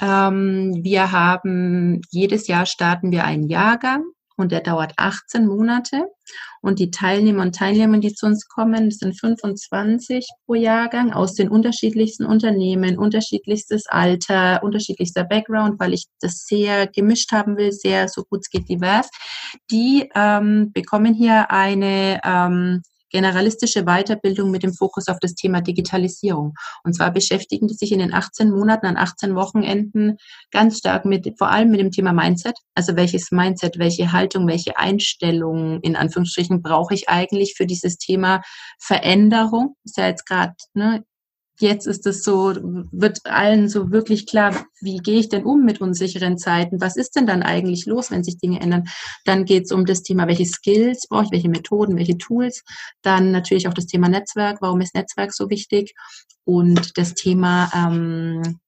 Ähm, 0.00 0.78
wir 0.82 1.10
haben, 1.10 2.00
jedes 2.10 2.46
Jahr 2.46 2.66
starten 2.66 3.10
wir 3.10 3.24
einen 3.24 3.48
Jahrgang 3.48 4.04
und 4.40 4.52
der 4.52 4.60
dauert 4.60 4.92
18 4.96 5.46
Monate. 5.46 6.06
Und 6.62 6.78
die 6.78 6.90
Teilnehmer 6.90 7.42
und 7.42 7.54
Teilnehmer, 7.54 7.98
die 7.98 8.12
zu 8.12 8.26
uns 8.26 8.46
kommen, 8.46 8.90
sind 8.90 9.18
25 9.18 10.26
pro 10.44 10.54
Jahrgang 10.54 11.12
aus 11.12 11.34
den 11.34 11.48
unterschiedlichsten 11.48 12.26
Unternehmen, 12.26 12.98
unterschiedlichstes 12.98 13.86
Alter, 13.86 14.62
unterschiedlichster 14.62 15.24
Background, 15.24 15.80
weil 15.80 15.94
ich 15.94 16.04
das 16.20 16.44
sehr 16.44 16.86
gemischt 16.86 17.32
haben 17.32 17.56
will, 17.56 17.72
sehr 17.72 18.08
so 18.08 18.24
gut 18.24 18.40
es 18.40 18.50
geht 18.50 18.68
divers. 18.68 19.08
Die 19.70 20.10
ähm, 20.14 20.70
bekommen 20.72 21.14
hier 21.14 21.50
eine 21.50 22.20
ähm, 22.24 22.82
generalistische 23.10 23.84
Weiterbildung 23.84 24.50
mit 24.50 24.62
dem 24.62 24.72
Fokus 24.72 25.08
auf 25.08 25.18
das 25.20 25.34
Thema 25.34 25.60
Digitalisierung. 25.60 26.54
Und 26.84 26.94
zwar 26.94 27.12
beschäftigen 27.12 27.68
die 27.68 27.74
sich 27.74 27.92
in 27.92 27.98
den 27.98 28.14
18 28.14 28.50
Monaten 28.50 28.86
an 28.86 28.96
18 28.96 29.34
Wochenenden 29.34 30.16
ganz 30.50 30.78
stark 30.78 31.04
mit, 31.04 31.34
vor 31.38 31.50
allem 31.50 31.70
mit 31.70 31.80
dem 31.80 31.90
Thema 31.90 32.12
Mindset. 32.12 32.56
Also 32.74 32.96
welches 32.96 33.30
Mindset, 33.30 33.78
welche 33.78 34.12
Haltung, 34.12 34.46
welche 34.46 34.78
Einstellung 34.78 35.80
in 35.82 35.96
Anführungsstrichen 35.96 36.62
brauche 36.62 36.94
ich 36.94 37.08
eigentlich 37.08 37.54
für 37.56 37.66
dieses 37.66 37.96
Thema 37.98 38.42
Veränderung? 38.78 39.76
Ist 39.84 39.98
ja 39.98 40.08
jetzt 40.08 40.26
gerade 40.26 40.54
ne, 40.74 41.04
jetzt 41.60 41.86
ist 41.86 42.06
es 42.06 42.22
so, 42.22 42.54
wird 42.90 43.20
allen 43.24 43.68
so 43.68 43.90
wirklich 43.90 44.26
klar, 44.26 44.66
wie 44.80 44.98
gehe 44.98 45.18
ich 45.18 45.28
denn 45.28 45.44
um 45.44 45.64
mit 45.64 45.80
unsicheren 45.80 46.38
Zeiten? 46.38 46.80
Was 46.80 46.96
ist 46.96 47.16
denn 47.16 47.26
dann 47.26 47.42
eigentlich 47.42 47.86
los, 47.86 48.10
wenn 48.10 48.24
sich 48.24 48.38
Dinge 48.38 48.60
ändern? 48.60 48.88
Dann 49.24 49.44
geht 49.44 49.64
es 49.64 49.72
um 49.72 49.86
das 49.86 50.02
Thema, 50.02 50.26
welche 50.26 50.46
Skills 50.46 51.06
brauche 51.08 51.24
ich, 51.24 51.32
welche 51.32 51.48
Methoden, 51.48 51.96
welche 51.96 52.18
Tools. 52.18 52.62
Dann 53.02 53.30
natürlich 53.30 53.68
auch 53.68 53.74
das 53.74 53.86
Thema 53.86 54.08
Netzwerk. 54.08 54.58
Warum 54.60 54.80
ist 54.80 54.94
Netzwerk 54.94 55.32
so 55.32 55.50
wichtig? 55.50 55.94
Und 56.44 56.96
das 56.98 57.14
Thema 57.14 57.70
ähm, 57.74 58.58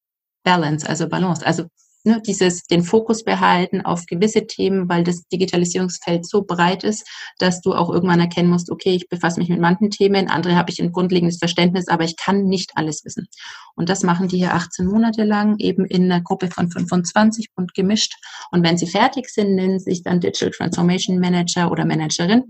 Balance, 0.43 0.89
also 0.89 1.09
Balance. 1.09 1.47
Also 1.47 1.65
ne, 2.05 2.21
dieses, 2.27 2.65
den 2.65 2.83
Fokus 2.83 3.25
behalten 3.25 3.81
auf 3.81 4.07
gewisse 4.07 4.47
Themen, 4.47 4.89
weil 4.89 5.05
das 5.05 5.27
Digitalisierungsfeld 5.29 6.27
so 6.27 6.43
breit 6.43 6.85
ist, 6.85 7.09
dass 7.39 7.61
du 7.61 7.73
auch 7.73 7.91
irgendwann 7.91 8.21
erkennen 8.21 8.51
musst, 8.51 8.71
okay, 8.71 8.95
ich 8.95 9.09
befasse 9.09 9.41
mich 9.41 9.49
mit 9.49 9.61
manchen 9.61 9.91
Themen, 9.91 10.29
andere 10.29 10.57
habe 10.57 10.71
ich 10.71 10.81
ein 10.81 10.93
grundlegendes 10.93 11.39
Verständnis, 11.39 11.89
aber 11.89 12.05
ich 12.05 12.17
kann 12.17 12.45
nicht 12.45 12.73
alles 12.75 13.05
wissen. 13.05 13.29
Und 13.75 13.89
das 13.89 14.03
machen 14.03 14.29
die 14.29 14.39
hier 14.39 14.55
18 14.55 14.87
Monate 14.87 15.25
lang, 15.25 15.59
eben 15.59 15.85
in 15.85 16.05
einer 16.05 16.23
Gruppe 16.23 16.49
von 16.49 16.71
25 16.71 17.49
und 17.57 17.75
gemischt. 17.75 18.15
Und 18.51 18.63
wenn 18.63 18.77
sie 18.77 18.87
fertig 18.87 19.29
sind, 19.29 19.55
nennen 19.55 19.79
sie 19.79 19.93
sich 19.93 20.03
dann 20.03 20.21
Digital 20.21 20.51
Transformation 20.51 21.19
Manager 21.19 21.71
oder 21.71 21.85
Managerin. 21.85 22.45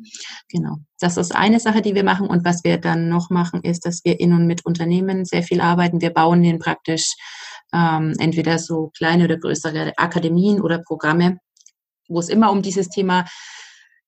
Genau. 0.48 0.78
Das 1.00 1.16
ist 1.16 1.34
eine 1.34 1.58
Sache, 1.58 1.82
die 1.82 1.94
wir 1.94 2.04
machen. 2.04 2.28
Und 2.28 2.44
was 2.44 2.64
wir 2.64 2.78
dann 2.78 3.08
noch 3.08 3.30
machen, 3.30 3.62
ist, 3.62 3.86
dass 3.86 4.04
wir 4.04 4.20
in 4.20 4.32
und 4.32 4.46
mit 4.46 4.64
Unternehmen 4.64 5.24
sehr 5.24 5.42
viel 5.42 5.60
arbeiten. 5.60 6.00
Wir 6.00 6.10
bauen 6.10 6.42
den 6.42 6.58
praktisch 6.58 7.14
ähm, 7.72 8.14
entweder 8.18 8.58
so 8.58 8.90
kleine 8.96 9.24
oder 9.24 9.38
größere 9.38 9.92
Akademien 9.96 10.60
oder 10.60 10.78
Programme, 10.78 11.38
wo 12.08 12.20
es 12.20 12.28
immer 12.28 12.50
um 12.50 12.62
dieses 12.62 12.88
Thema 12.88 13.24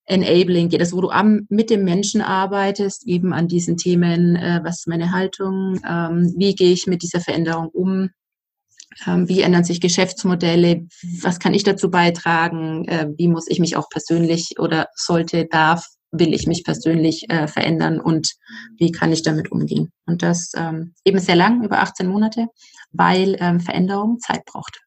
Enabling 0.07 0.69
geht, 0.69 0.81
also 0.81 0.99
wo 0.99 1.01
du 1.01 1.11
am, 1.11 1.47
mit 1.49 1.71
dem 1.71 1.85
Menschen 1.85 2.21
arbeitest, 2.21 3.07
eben 3.07 3.33
an 3.33 3.49
diesen 3.49 3.77
Themen, 3.77 4.37
äh, 4.37 4.61
was 4.63 4.81
ist 4.81 4.89
meine 4.89 5.13
Haltung, 5.13 5.81
ähm, 5.89 6.35
wie 6.37 6.55
gehe 6.55 6.73
ich 6.73 6.87
mit 6.87 7.03
dieser 7.03 7.21
Veränderung 7.21 7.69
um, 7.69 8.11
ähm, 9.07 9.29
wie 9.29 9.41
ändern 9.41 9.65
sich 9.65 9.81
Geschäftsmodelle, 9.81 10.87
was 11.23 11.39
kann 11.39 11.55
ich 11.55 11.65
dazu 11.65 11.91
beitragen, 11.91 12.87
äh, 12.87 13.09
wie 13.17 13.29
muss 13.29 13.49
ich 13.49 13.61
mich 13.61 13.77
auch 13.77 13.89
persönlich 13.89 14.59
oder 14.59 14.89
sollte, 14.95 15.47
darf, 15.47 15.87
will 16.19 16.33
ich 16.33 16.47
mich 16.47 16.65
persönlich 16.65 17.29
äh, 17.31 17.47
verändern 17.47 18.01
und 18.01 18.35
wie 18.79 18.93
kann 18.93 19.13
ich 19.13 19.23
damit 19.23 19.53
umgehen. 19.53 19.93
Und 20.07 20.23
das 20.23 20.53
ähm, 20.57 20.95
eben 21.05 21.19
sehr 21.19 21.37
lang, 21.37 21.63
über 21.63 21.81
18 21.81 22.07
Monate 22.07 22.49
weil 22.95 23.37
ähm, 23.41 23.61
Veränderung 23.61 24.19
Zeit 24.21 24.45
braucht. 24.47 24.81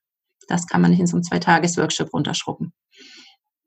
Das 0.48 0.66
kann 0.66 0.82
man 0.82 0.92
nicht 0.92 1.02
in 1.02 1.08
so 1.08 1.18
einem 1.18 1.24
Zwei-Tages-Workshop 1.24 2.13
runterschrubben. 2.13 2.74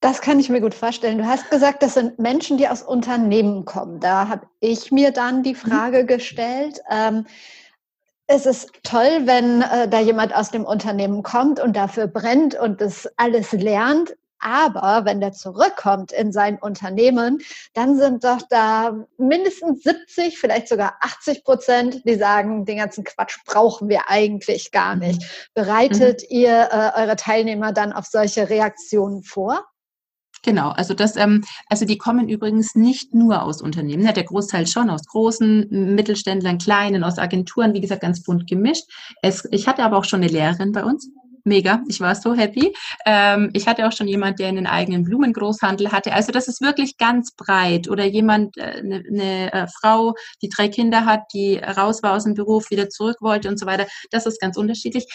Das 0.01 0.23
kann 0.23 0.40
ich 0.40 0.49
mir 0.49 0.62
gut 0.62 0.75
vorstellen. 0.75 1.18
Du 1.18 1.27
hast 1.27 1.51
gesagt, 1.51 1.83
das 1.83 1.94
sind 1.94 2.18
Menschen, 2.18 2.57
die 2.57 2.66
aus 2.66 2.83
Unternehmen 2.83 3.66
kommen. 3.66 4.01
Da 4.01 4.29
habe 4.29 4.46
ich 4.61 4.90
mir 4.90 5.12
dann 5.12 5.42
die 5.42 5.53
mhm. 5.53 5.57
Frage 5.57 6.07
gestellt. 6.07 6.81
Ähm, 6.90 7.27
es 8.27 8.46
ist 8.46 8.70
toll, 8.83 9.23
wenn 9.25 9.61
äh, 9.61 9.88
da 9.88 10.01
jemand 10.01 10.35
aus 10.35 10.51
dem 10.51 10.64
Unternehmen 10.64 11.23
kommt 11.23 11.61
und 11.61 11.77
dafür 11.77 12.07
brennt 12.07 12.59
und 12.59 12.81
das 12.81 13.09
alles 13.18 13.53
lernt. 13.53 14.16
Aber 14.40 15.05
wenn 15.05 15.20
der 15.20 15.33
zurückkommt 15.33 16.12
in 16.12 16.33
sein 16.33 16.59
Unternehmen, 16.59 17.40
dann 17.74 17.98
sind 17.98 18.24
doch 18.24 18.40
da 18.48 19.07
mindestens 19.18 19.83
70, 19.83 20.38
vielleicht 20.38 20.68
sogar 20.68 20.94
80 21.00 21.44
Prozent, 21.44 22.03
die 22.05 22.16
sagen, 22.16 22.64
den 22.64 22.79
ganzen 22.79 23.05
Quatsch 23.05 23.38
brauchen 23.44 23.88
wir 23.88 24.09
eigentlich 24.09 24.72
gar 24.72 24.96
mhm. 24.96 25.03
nicht. 25.03 25.50
Bereitet 25.55 26.22
mhm. 26.22 26.37
ihr 26.37 26.68
äh, 26.70 27.00
eure 27.00 27.16
Teilnehmer 27.16 27.72
dann 27.72 27.92
auf 27.92 28.07
solche 28.07 28.48
Reaktionen 28.48 29.22
vor? 29.22 29.64
Genau, 30.42 30.70
also 30.70 30.94
das, 30.94 31.16
ähm, 31.16 31.44
also 31.68 31.85
die 31.85 31.98
kommen 31.98 32.29
übrigens 32.29 32.74
nicht 32.74 33.14
nur 33.14 33.42
aus 33.42 33.61
Unternehmen, 33.61 34.05
ne? 34.05 34.12
der 34.12 34.24
Großteil 34.24 34.66
schon 34.66 34.88
aus 34.88 35.07
großen 35.07 35.66
Mittelständlern, 35.94 36.57
kleinen, 36.57 37.05
aus 37.05 37.18
Agenturen, 37.18 37.74
wie 37.74 37.81
gesagt, 37.81 38.00
ganz 38.00 38.22
bunt 38.22 38.48
gemischt. 38.48 38.85
Es, 39.20 39.46
ich 39.50 39.68
hatte 39.68 39.83
aber 39.83 39.98
auch 39.98 40.05
schon 40.05 40.22
eine 40.22 40.33
Lehrerin 40.33 40.72
bei 40.72 40.83
uns, 40.83 41.11
mega, 41.44 41.83
ich 41.88 42.00
war 42.00 42.14
so 42.14 42.35
happy. 42.35 42.74
Ähm, 43.07 43.50
ich 43.53 43.66
hatte 43.66 43.87
auch 43.87 43.92
schon 43.92 44.09
jemand, 44.09 44.38
der 44.38 44.48
einen 44.48 44.66
eigenen 44.66 45.05
Blumengroßhandel 45.05 45.92
hatte. 45.92 46.12
Also 46.12 46.33
das 46.33 46.48
ist 46.48 46.61
wirklich 46.61 46.98
ganz 46.98 47.33
breit. 47.35 47.88
Oder 47.88 48.05
jemand, 48.05 48.57
äh, 48.57 48.79
eine, 48.79 49.03
eine 49.09 49.53
äh, 49.53 49.66
Frau, 49.81 50.14
die 50.42 50.48
drei 50.48 50.68
Kinder 50.68 51.05
hat, 51.05 51.22
die 51.35 51.57
raus 51.57 52.03
war 52.03 52.12
aus 52.12 52.24
dem 52.24 52.35
Beruf, 52.35 52.70
wieder 52.70 52.88
zurück 52.88 53.16
wollte 53.20 53.48
und 53.48 53.59
so 53.59 53.66
weiter. 53.66 53.87
Das 54.11 54.26
ist 54.26 54.40
ganz 54.40 54.57
unterschiedlich 54.57 55.07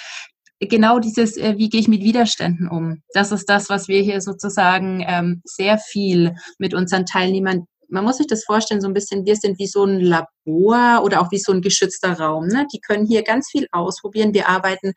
genau 0.60 1.00
dieses, 1.00 1.38
äh, 1.38 1.58
wie 1.58 1.70
gehe 1.70 1.82
ich 1.82 1.88
mit 1.88 2.02
Widerständen 2.02 2.70
um? 2.70 3.02
Das 3.14 3.32
ist 3.32 3.50
das, 3.50 3.70
was 3.70 3.88
wir 3.88 4.02
hier 4.02 4.22
sozusagen 4.22 5.04
ähm, 5.06 5.42
sehr 5.44 5.78
viel 5.78 6.36
mit 6.58 6.74
unseren 6.74 7.06
Teilnehmern 7.06 7.68
man 7.90 8.04
muss 8.04 8.18
sich 8.18 8.28
das 8.28 8.44
vorstellen, 8.44 8.82
so 8.82 8.88
ein 8.88 8.94
bisschen, 8.94 9.26
wir 9.26 9.36
sind 9.36 9.60
wie 9.60 9.68
so 9.68 9.84
ein 9.84 10.00
Labor 10.00 11.04
oder 11.04 11.22
auch 11.22 11.32
wie 11.32 11.40
so 11.40 11.52
ein 11.52 11.62
geschützter 11.62 12.20
Raum. 12.20 12.48
Ne? 12.48 12.68
Die 12.74 12.80
können 12.80 13.06
hier 13.06 13.24
ganz 13.24 13.50
viel 13.50 13.68
ausprobieren. 13.72 14.34
Wir 14.34 14.50
arbeiten 14.50 14.94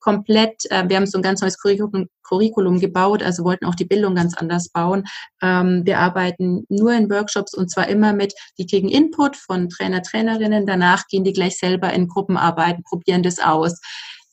komplett, 0.00 0.70
äh, 0.70 0.88
wir 0.88 0.96
haben 0.96 1.06
so 1.06 1.18
ein 1.18 1.22
ganz 1.22 1.40
neues 1.40 1.58
Curriculum, 1.58 2.08
Curriculum 2.22 2.80
gebaut, 2.80 3.22
also 3.22 3.44
wollten 3.44 3.66
auch 3.66 3.74
die 3.74 3.84
Bildung 3.84 4.14
ganz 4.14 4.36
anders 4.36 4.68
bauen. 4.68 5.04
Ähm, 5.42 5.82
wir 5.84 5.98
arbeiten 5.98 6.64
nur 6.68 6.92
in 6.92 7.10
Workshops 7.10 7.54
und 7.54 7.70
zwar 7.70 7.88
immer 7.88 8.12
mit, 8.12 8.34
die 8.58 8.66
kriegen 8.66 8.88
Input 8.88 9.36
von 9.36 9.68
Trainer, 9.68 10.02
Trainerinnen, 10.02 10.66
danach 10.66 11.06
gehen 11.08 11.24
die 11.24 11.32
gleich 11.32 11.58
selber 11.58 11.92
in 11.92 12.08
Gruppen 12.08 12.36
arbeiten, 12.36 12.82
probieren 12.82 13.22
das 13.22 13.38
aus 13.38 13.80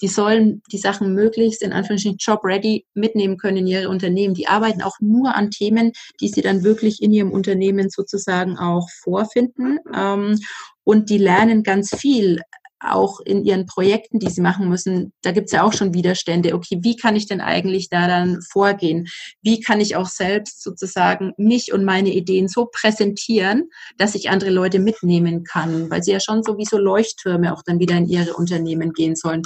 die 0.04 0.10
sollen 0.10 0.62
die 0.69 0.78
Sachen 0.78 1.13
möglichst 1.13 1.62
in 1.62 1.71
Anführungsstrichen 1.71 2.17
job-ready 2.19 2.86
mitnehmen 2.93 3.38
können 3.38 3.58
in 3.58 3.67
ihre 3.67 3.88
Unternehmen. 3.88 4.34
Die 4.34 4.49
arbeiten 4.49 4.82
auch 4.82 4.97
nur 4.99 5.34
an 5.34 5.49
Themen, 5.49 5.93
die 6.19 6.28
sie 6.28 6.41
dann 6.41 6.63
wirklich 6.65 7.02
in 7.02 7.13
ihrem 7.13 7.32
Unternehmen 7.32 7.89
sozusagen 7.89 8.58
auch 8.58 8.89
vorfinden. 9.02 9.80
Ähm, 9.95 10.39
und 10.84 11.10
die 11.10 11.17
lernen 11.17 11.63
ganz 11.63 11.95
viel 11.95 12.41
auch 12.83 13.19
in 13.19 13.43
ihren 13.43 13.65
Projekten, 13.65 14.19
die 14.19 14.29
sie 14.29 14.41
machen 14.41 14.69
müssen, 14.69 15.13
da 15.21 15.31
gibt 15.31 15.47
es 15.47 15.51
ja 15.51 15.63
auch 15.63 15.73
schon 15.73 15.93
Widerstände. 15.93 16.53
Okay, 16.53 16.79
wie 16.81 16.95
kann 16.95 17.15
ich 17.15 17.27
denn 17.27 17.41
eigentlich 17.41 17.89
da 17.89 18.07
dann 18.07 18.41
vorgehen? 18.41 19.07
Wie 19.41 19.59
kann 19.59 19.81
ich 19.81 19.95
auch 19.95 20.07
selbst 20.07 20.61
sozusagen 20.61 21.33
mich 21.37 21.73
und 21.73 21.85
meine 21.85 22.13
Ideen 22.13 22.47
so 22.47 22.67
präsentieren, 22.71 23.69
dass 23.97 24.15
ich 24.15 24.29
andere 24.29 24.49
Leute 24.51 24.79
mitnehmen 24.79 25.43
kann, 25.43 25.89
weil 25.89 26.03
sie 26.03 26.11
ja 26.11 26.19
schon 26.19 26.43
sowieso 26.43 26.77
Leuchttürme 26.77 27.53
auch 27.53 27.63
dann 27.63 27.79
wieder 27.79 27.97
in 27.97 28.07
ihre 28.07 28.33
Unternehmen 28.33 28.93
gehen 28.93 29.15
sollen. 29.15 29.41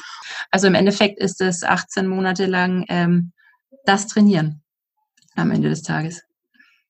Also 0.52 0.68
im 0.68 0.76
Endeffekt 0.76 1.20
ist 1.20 1.42
es 1.42 1.64
18 1.64 2.08
Monate 2.08 2.46
lang 2.46 2.86
ähm, 2.90 3.32
das 3.86 4.08
Trainieren 4.08 4.64
am 5.36 5.52
Ende 5.52 5.70
des 5.70 5.84
Tages. 5.84 6.27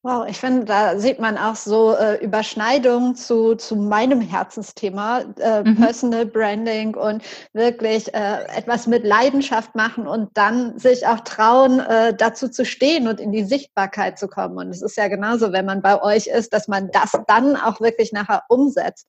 Wow, 0.08 0.26
ich 0.26 0.39
finde, 0.39 0.63
da 0.63 0.98
sieht 0.98 1.20
man 1.20 1.38
auch 1.38 1.58
so 1.58 1.93
äh, 1.93 2.24
Überschneidungen 2.24 3.17
zu, 3.17 3.56
zu 3.56 3.76
meinem 3.76 4.22
Herzensthema, 4.22 5.26
äh, 5.38 5.65
mhm. 5.65 5.76
Personal 5.76 6.26
Branding 6.26 6.96
und 6.96 7.22
wirklich 7.52 8.13
äh, 8.13 8.46
etwas 8.56 8.88
mit 8.88 9.04
Leidenschaft 9.04 9.76
machen 9.76 10.08
und 10.08 10.30
dann 10.38 10.80
sich 10.80 11.06
auch 11.06 11.20
trauen, 11.20 11.82
äh, 11.82 12.13
dazu 12.15 12.48
zu 12.48 12.63
stehen 12.63 13.10
und 13.10 13.20
in 13.20 13.34
die 13.34 13.43
Sichtbarkeit 13.43 14.17
zu 14.17 14.30
kommen. 14.30 14.58
Und 14.58 14.70
es 14.70 14.82
ist 14.82 14.96
ja 14.96 15.10
genauso, 15.10 15.52
wenn 15.52 15.65
man 15.65 15.82
bei 15.82 16.02
euch 16.02 16.28
ist, 16.28 16.54
dass 16.54 16.70
man 16.70 16.89
das 16.91 17.12
dann 17.28 17.58
auch 17.58 17.82
wirklich 17.82 18.13
nachher 18.13 18.43
umsetzt. 18.48 19.08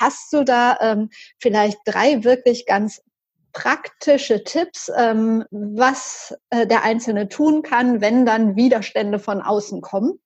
Hast 0.00 0.32
du 0.32 0.42
da 0.42 0.76
ähm, 0.80 1.10
vielleicht 1.38 1.78
drei 1.84 2.24
wirklich 2.24 2.66
ganz 2.66 3.00
praktische 3.52 4.42
Tipps, 4.42 4.90
ähm, 4.96 5.44
was 5.52 6.36
äh, 6.50 6.66
der 6.66 6.82
Einzelne 6.82 7.28
tun 7.28 7.62
kann, 7.62 8.00
wenn 8.00 8.26
dann 8.26 8.56
Widerstände 8.56 9.20
von 9.20 9.42
außen 9.42 9.80
kommen? 9.80 10.18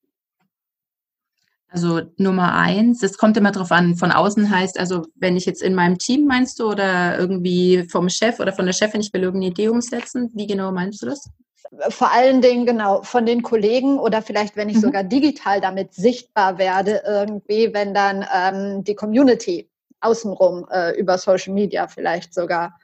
Also 1.69 2.01
Nummer 2.17 2.53
eins, 2.53 2.99
das 2.99 3.17
kommt 3.17 3.35
immer 3.37 3.51
darauf 3.51 3.71
an, 3.71 3.95
von 3.95 4.11
außen 4.11 4.49
heißt, 4.49 4.79
also 4.79 5.07
wenn 5.15 5.35
ich 5.35 5.45
jetzt 5.45 5.61
in 5.61 5.75
meinem 5.75 5.97
Team 5.97 6.25
meinst 6.25 6.59
du 6.59 6.69
oder 6.69 7.17
irgendwie 7.17 7.85
vom 7.89 8.07
Chef 8.09 8.39
oder 8.39 8.53
von 8.53 8.65
der 8.65 8.73
Chefin, 8.73 9.01
ich 9.01 9.11
will 9.13 9.23
irgendeine 9.23 9.51
Idee 9.51 9.67
umsetzen, 9.67 10.31
wie 10.33 10.47
genau 10.47 10.71
meinst 10.71 11.01
du 11.01 11.07
das? 11.07 11.29
Vor 11.89 12.11
allen 12.11 12.41
Dingen 12.41 12.65
genau 12.65 13.01
von 13.01 13.25
den 13.25 13.41
Kollegen 13.41 13.97
oder 13.99 14.21
vielleicht, 14.21 14.55
wenn 14.55 14.69
ich 14.69 14.77
mhm. 14.77 14.81
sogar 14.81 15.03
digital 15.03 15.59
damit 15.59 15.93
sichtbar 15.93 16.57
werde, 16.57 17.01
irgendwie, 17.05 17.73
wenn 17.73 17.93
dann 17.93 18.25
ähm, 18.33 18.83
die 18.83 18.95
Community 18.95 19.69
außenrum 19.99 20.67
äh, 20.71 20.97
über 20.97 21.17
Social 21.17 21.53
Media 21.53 21.87
vielleicht 21.87 22.33
sogar 22.33 22.79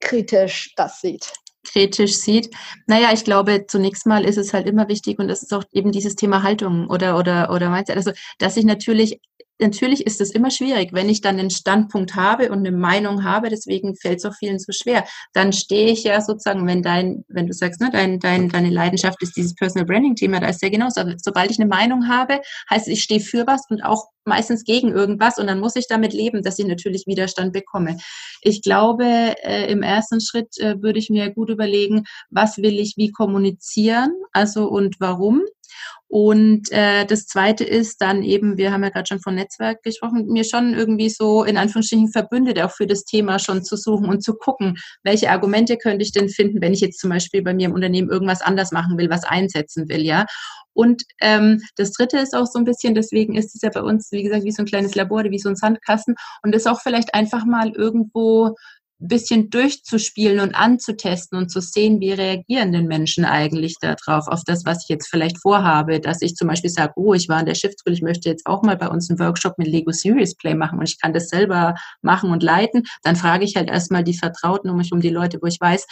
kritisch 0.00 0.74
das 0.76 1.00
sieht 1.00 1.32
kritisch 1.64 2.16
sieht. 2.16 2.50
Naja, 2.86 3.10
ich 3.12 3.24
glaube, 3.24 3.66
zunächst 3.66 4.06
mal 4.06 4.24
ist 4.24 4.38
es 4.38 4.52
halt 4.52 4.66
immer 4.66 4.88
wichtig 4.88 5.18
und 5.18 5.28
das 5.28 5.42
ist 5.42 5.52
auch 5.52 5.64
eben 5.72 5.92
dieses 5.92 6.16
Thema 6.16 6.42
Haltung 6.42 6.88
oder, 6.88 7.18
oder, 7.18 7.50
oder 7.50 7.70
Mindset. 7.70 7.96
Also, 7.96 8.12
dass 8.38 8.56
ich 8.56 8.64
natürlich 8.64 9.20
natürlich 9.60 10.06
ist 10.06 10.20
es 10.20 10.32
immer 10.32 10.50
schwierig, 10.50 10.92
wenn 10.92 11.08
ich 11.08 11.20
dann 11.20 11.38
einen 11.38 11.50
Standpunkt 11.50 12.14
habe 12.14 12.50
und 12.50 12.58
eine 12.58 12.72
Meinung 12.72 13.24
habe, 13.24 13.48
deswegen 13.48 13.94
fällt 13.96 14.18
es 14.18 14.24
auch 14.24 14.34
vielen 14.34 14.58
so 14.58 14.72
schwer. 14.72 15.04
Dann 15.32 15.52
stehe 15.52 15.90
ich 15.90 16.04
ja 16.04 16.20
sozusagen, 16.20 16.66
wenn 16.66 16.82
dein, 16.82 17.24
wenn 17.28 17.46
du 17.46 17.52
sagst, 17.52 17.80
ne, 17.80 17.90
dein, 17.92 18.18
dein, 18.18 18.48
deine 18.48 18.70
Leidenschaft 18.70 19.22
ist 19.22 19.36
dieses 19.36 19.54
Personal 19.54 19.86
Branding 19.86 20.16
Thema, 20.16 20.40
da 20.40 20.48
ist 20.48 20.62
ja 20.62 20.68
genauso. 20.68 21.02
Sobald 21.22 21.50
ich 21.50 21.58
eine 21.58 21.68
Meinung 21.68 22.08
habe, 22.08 22.40
heißt 22.70 22.88
es, 22.88 22.94
ich 22.94 23.02
stehe 23.02 23.20
für 23.20 23.46
was 23.46 23.62
und 23.68 23.82
auch 23.82 24.06
meistens 24.24 24.64
gegen 24.64 24.92
irgendwas 24.92 25.38
und 25.38 25.46
dann 25.46 25.60
muss 25.60 25.76
ich 25.76 25.88
damit 25.88 26.12
leben, 26.12 26.42
dass 26.42 26.58
ich 26.58 26.66
natürlich 26.66 27.06
Widerstand 27.06 27.52
bekomme. 27.52 27.98
Ich 28.40 28.62
glaube, 28.62 29.04
äh, 29.04 29.70
im 29.70 29.82
ersten 29.82 30.20
Schritt 30.20 30.58
äh, 30.58 30.80
würde 30.80 30.98
ich 30.98 31.10
mir 31.10 31.30
gut 31.30 31.50
überlegen, 31.50 32.04
was 32.30 32.58
will 32.58 32.78
ich 32.78 32.94
wie 32.96 33.10
kommunizieren, 33.10 34.12
also 34.32 34.68
und 34.68 34.96
warum. 35.00 35.42
Und 36.08 36.70
äh, 36.72 37.06
das 37.06 37.26
Zweite 37.26 37.64
ist 37.64 38.02
dann 38.02 38.22
eben, 38.22 38.58
wir 38.58 38.70
haben 38.70 38.82
ja 38.82 38.90
gerade 38.90 39.06
schon 39.06 39.20
von 39.20 39.34
Netzwerk 39.34 39.82
gesprochen, 39.82 40.26
mir 40.26 40.44
schon 40.44 40.74
irgendwie 40.74 41.08
so 41.08 41.42
in 41.44 41.56
Anführungsstrichen 41.56 42.12
Verbündete 42.12 42.66
auch 42.66 42.70
für 42.70 42.86
das 42.86 43.04
Thema 43.04 43.38
schon 43.38 43.64
zu 43.64 43.76
suchen 43.76 44.10
und 44.10 44.22
zu 44.22 44.34
gucken, 44.34 44.76
welche 45.04 45.30
Argumente 45.30 45.78
könnte 45.78 46.02
ich 46.02 46.12
denn 46.12 46.28
finden, 46.28 46.60
wenn 46.60 46.74
ich 46.74 46.80
jetzt 46.80 47.00
zum 47.00 47.08
Beispiel 47.08 47.42
bei 47.42 47.54
mir 47.54 47.68
im 47.68 47.72
Unternehmen 47.72 48.10
irgendwas 48.10 48.42
anders 48.42 48.72
machen 48.72 48.98
will, 48.98 49.08
was 49.08 49.24
einsetzen 49.24 49.88
will, 49.88 50.02
ja. 50.02 50.26
Und 50.74 51.02
ähm, 51.20 51.62
das 51.76 51.92
Dritte 51.92 52.18
ist 52.18 52.34
auch 52.34 52.46
so 52.46 52.58
ein 52.58 52.64
bisschen, 52.64 52.94
deswegen 52.94 53.34
ist 53.34 53.54
es 53.54 53.62
ja 53.62 53.70
bei 53.70 53.82
uns, 53.82 54.10
wie 54.10 54.22
gesagt, 54.22 54.44
wie 54.44 54.52
so 54.52 54.62
ein 54.62 54.66
kleines 54.66 54.94
Labor, 54.94 55.24
wie 55.24 55.38
so 55.38 55.48
ein 55.48 55.56
Sandkasten 55.56 56.14
und 56.42 56.54
ist 56.54 56.68
auch 56.68 56.80
vielleicht 56.80 57.14
einfach 57.14 57.44
mal 57.44 57.70
irgendwo 57.70 58.54
bisschen 59.08 59.50
durchzuspielen 59.50 60.40
und 60.40 60.54
anzutesten 60.54 61.38
und 61.38 61.50
zu 61.50 61.60
sehen, 61.60 62.00
wie 62.00 62.12
reagieren 62.12 62.72
denn 62.72 62.86
Menschen 62.86 63.24
eigentlich 63.24 63.76
darauf, 63.80 64.28
auf 64.28 64.42
das, 64.44 64.64
was 64.64 64.84
ich 64.84 64.88
jetzt 64.88 65.08
vielleicht 65.08 65.40
vorhabe, 65.40 66.00
dass 66.00 66.22
ich 66.22 66.34
zum 66.34 66.48
Beispiel 66.48 66.70
sage, 66.70 66.92
oh, 66.96 67.14
ich 67.14 67.28
war 67.28 67.40
in 67.40 67.46
der 67.46 67.54
Shift 67.54 67.78
School, 67.78 67.92
ich 67.92 68.02
möchte 68.02 68.28
jetzt 68.28 68.46
auch 68.46 68.62
mal 68.62 68.76
bei 68.76 68.88
uns 68.88 69.10
einen 69.10 69.18
Workshop 69.18 69.58
mit 69.58 69.68
Lego 69.68 69.92
Serious 69.92 70.34
Play 70.34 70.54
machen 70.54 70.78
und 70.78 70.88
ich 70.88 71.00
kann 71.00 71.12
das 71.12 71.28
selber 71.28 71.74
machen 72.00 72.30
und 72.30 72.42
leiten, 72.42 72.84
dann 73.02 73.16
frage 73.16 73.44
ich 73.44 73.56
halt 73.56 73.68
erstmal 73.68 74.04
die 74.04 74.16
Vertrauten 74.16 74.70
um 74.70 74.76
mich 74.76 74.92
um 74.92 75.00
die 75.00 75.10
Leute, 75.10 75.38
wo 75.42 75.46
ich 75.46 75.60
weiß, 75.60 75.86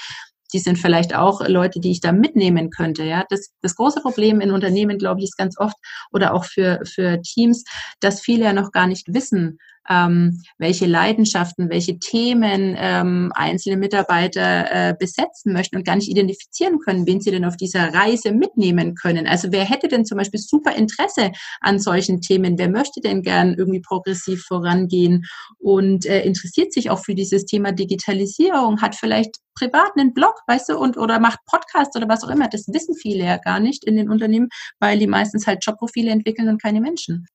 die 0.52 0.58
sind 0.58 0.78
vielleicht 0.78 1.14
auch 1.14 1.46
Leute, 1.46 1.80
die 1.80 1.92
ich 1.92 2.00
da 2.00 2.12
mitnehmen 2.12 2.70
könnte. 2.70 3.04
Ja, 3.04 3.24
das, 3.28 3.50
das 3.62 3.76
große 3.76 4.00
Problem 4.00 4.40
in 4.40 4.50
Unternehmen, 4.50 4.98
glaube 4.98 5.20
ich, 5.20 5.24
ist 5.24 5.36
ganz 5.36 5.58
oft 5.58 5.76
oder 6.12 6.34
auch 6.34 6.44
für, 6.44 6.80
für 6.84 7.20
Teams, 7.22 7.64
dass 8.00 8.20
viele 8.20 8.44
ja 8.44 8.52
noch 8.52 8.72
gar 8.72 8.86
nicht 8.86 9.12
wissen, 9.12 9.58
ähm, 9.88 10.42
welche 10.58 10.86
Leidenschaften, 10.86 11.70
welche 11.70 11.98
Themen 11.98 12.76
ähm, 12.78 13.32
einzelne 13.34 13.76
Mitarbeiter 13.76 14.90
äh, 14.90 14.94
besetzen 14.98 15.52
möchten 15.52 15.76
und 15.76 15.84
gar 15.84 15.96
nicht 15.96 16.08
identifizieren 16.08 16.78
können, 16.78 17.06
wen 17.06 17.20
sie 17.20 17.30
denn 17.30 17.44
auf 17.44 17.56
dieser 17.56 17.92
Reise 17.94 18.32
mitnehmen 18.32 18.94
können. 18.94 19.26
Also 19.26 19.52
wer 19.52 19.64
hätte 19.64 19.88
denn 19.88 20.04
zum 20.04 20.18
Beispiel 20.18 20.40
super 20.40 20.74
Interesse 20.74 21.32
an 21.60 21.78
solchen 21.78 22.20
Themen? 22.20 22.58
Wer 22.58 22.68
möchte 22.68 23.00
denn 23.00 23.22
gern 23.22 23.54
irgendwie 23.54 23.80
progressiv 23.80 24.44
vorangehen 24.44 25.24
und 25.58 26.06
äh, 26.06 26.22
interessiert 26.22 26.72
sich 26.72 26.90
auch 26.90 27.04
für 27.04 27.14
dieses 27.14 27.44
Thema 27.44 27.72
Digitalisierung, 27.72 28.80
hat 28.80 28.94
vielleicht 28.94 29.36
privat 29.54 29.92
einen 29.96 30.14
Blog, 30.14 30.34
weißt 30.46 30.70
du, 30.70 30.78
und 30.78 30.96
oder 30.96 31.18
macht 31.18 31.40
Podcast 31.46 31.96
oder 31.96 32.08
was 32.08 32.22
auch 32.24 32.30
immer. 32.30 32.48
Das 32.48 32.66
wissen 32.68 32.94
viele 32.94 33.24
ja 33.24 33.36
gar 33.38 33.60
nicht 33.60 33.84
in 33.84 33.96
den 33.96 34.08
Unternehmen, 34.08 34.48
weil 34.78 34.98
die 34.98 35.06
meistens 35.06 35.46
halt 35.46 35.64
Jobprofile 35.64 36.10
entwickeln 36.10 36.48
und 36.48 36.62
keine 36.62 36.80
Menschen. 36.80 37.26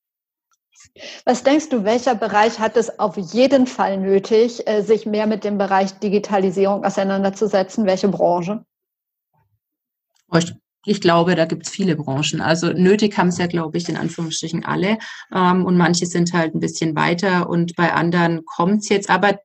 Was 1.26 1.44
denkst 1.44 1.70
du, 1.70 1.84
welcher 1.84 2.16
Bereich 2.16 2.60
hat 2.60 2.78
es 2.78 3.00
auf 3.00 3.18
jeden 3.18 3.68
Fall 3.68 3.98
nötig, 3.98 4.68
äh, 4.68 4.82
sich 4.82 5.06
mehr 5.06 5.28
mit 5.28 5.44
dem 5.44 5.58
Bereich 5.58 5.98
Digitalisierung 6.00 6.84
auseinanderzusetzen? 6.84 7.86
Welche 7.86 8.08
Branche? 8.08 8.64
Ich 10.86 11.02
glaube, 11.02 11.36
da 11.36 11.46
gibt 11.46 11.66
es 11.66 11.72
viele 11.72 11.96
Branchen. 11.96 12.42
Also 12.42 12.68
nötig 12.68 13.18
haben 13.18 13.30
es 13.30 13.40
ja, 13.40 13.48
glaube 13.48 13.78
ich, 13.78 13.90
in 13.90 13.98
Anführungsstrichen 13.98 14.66
alle. 14.66 15.00
Ähm, 15.34 15.66
und 15.66 15.78
manche 15.78 16.06
sind 16.06 16.34
halt 16.34 16.54
ein 16.54 16.60
bisschen 16.60 16.96
weiter 16.96 17.50
und 17.50 17.76
bei 17.76 17.92
anderen 17.92 18.46
kommt 18.46 18.84
es 18.84 18.90
jetzt. 18.90 19.10
Aber 19.10 19.40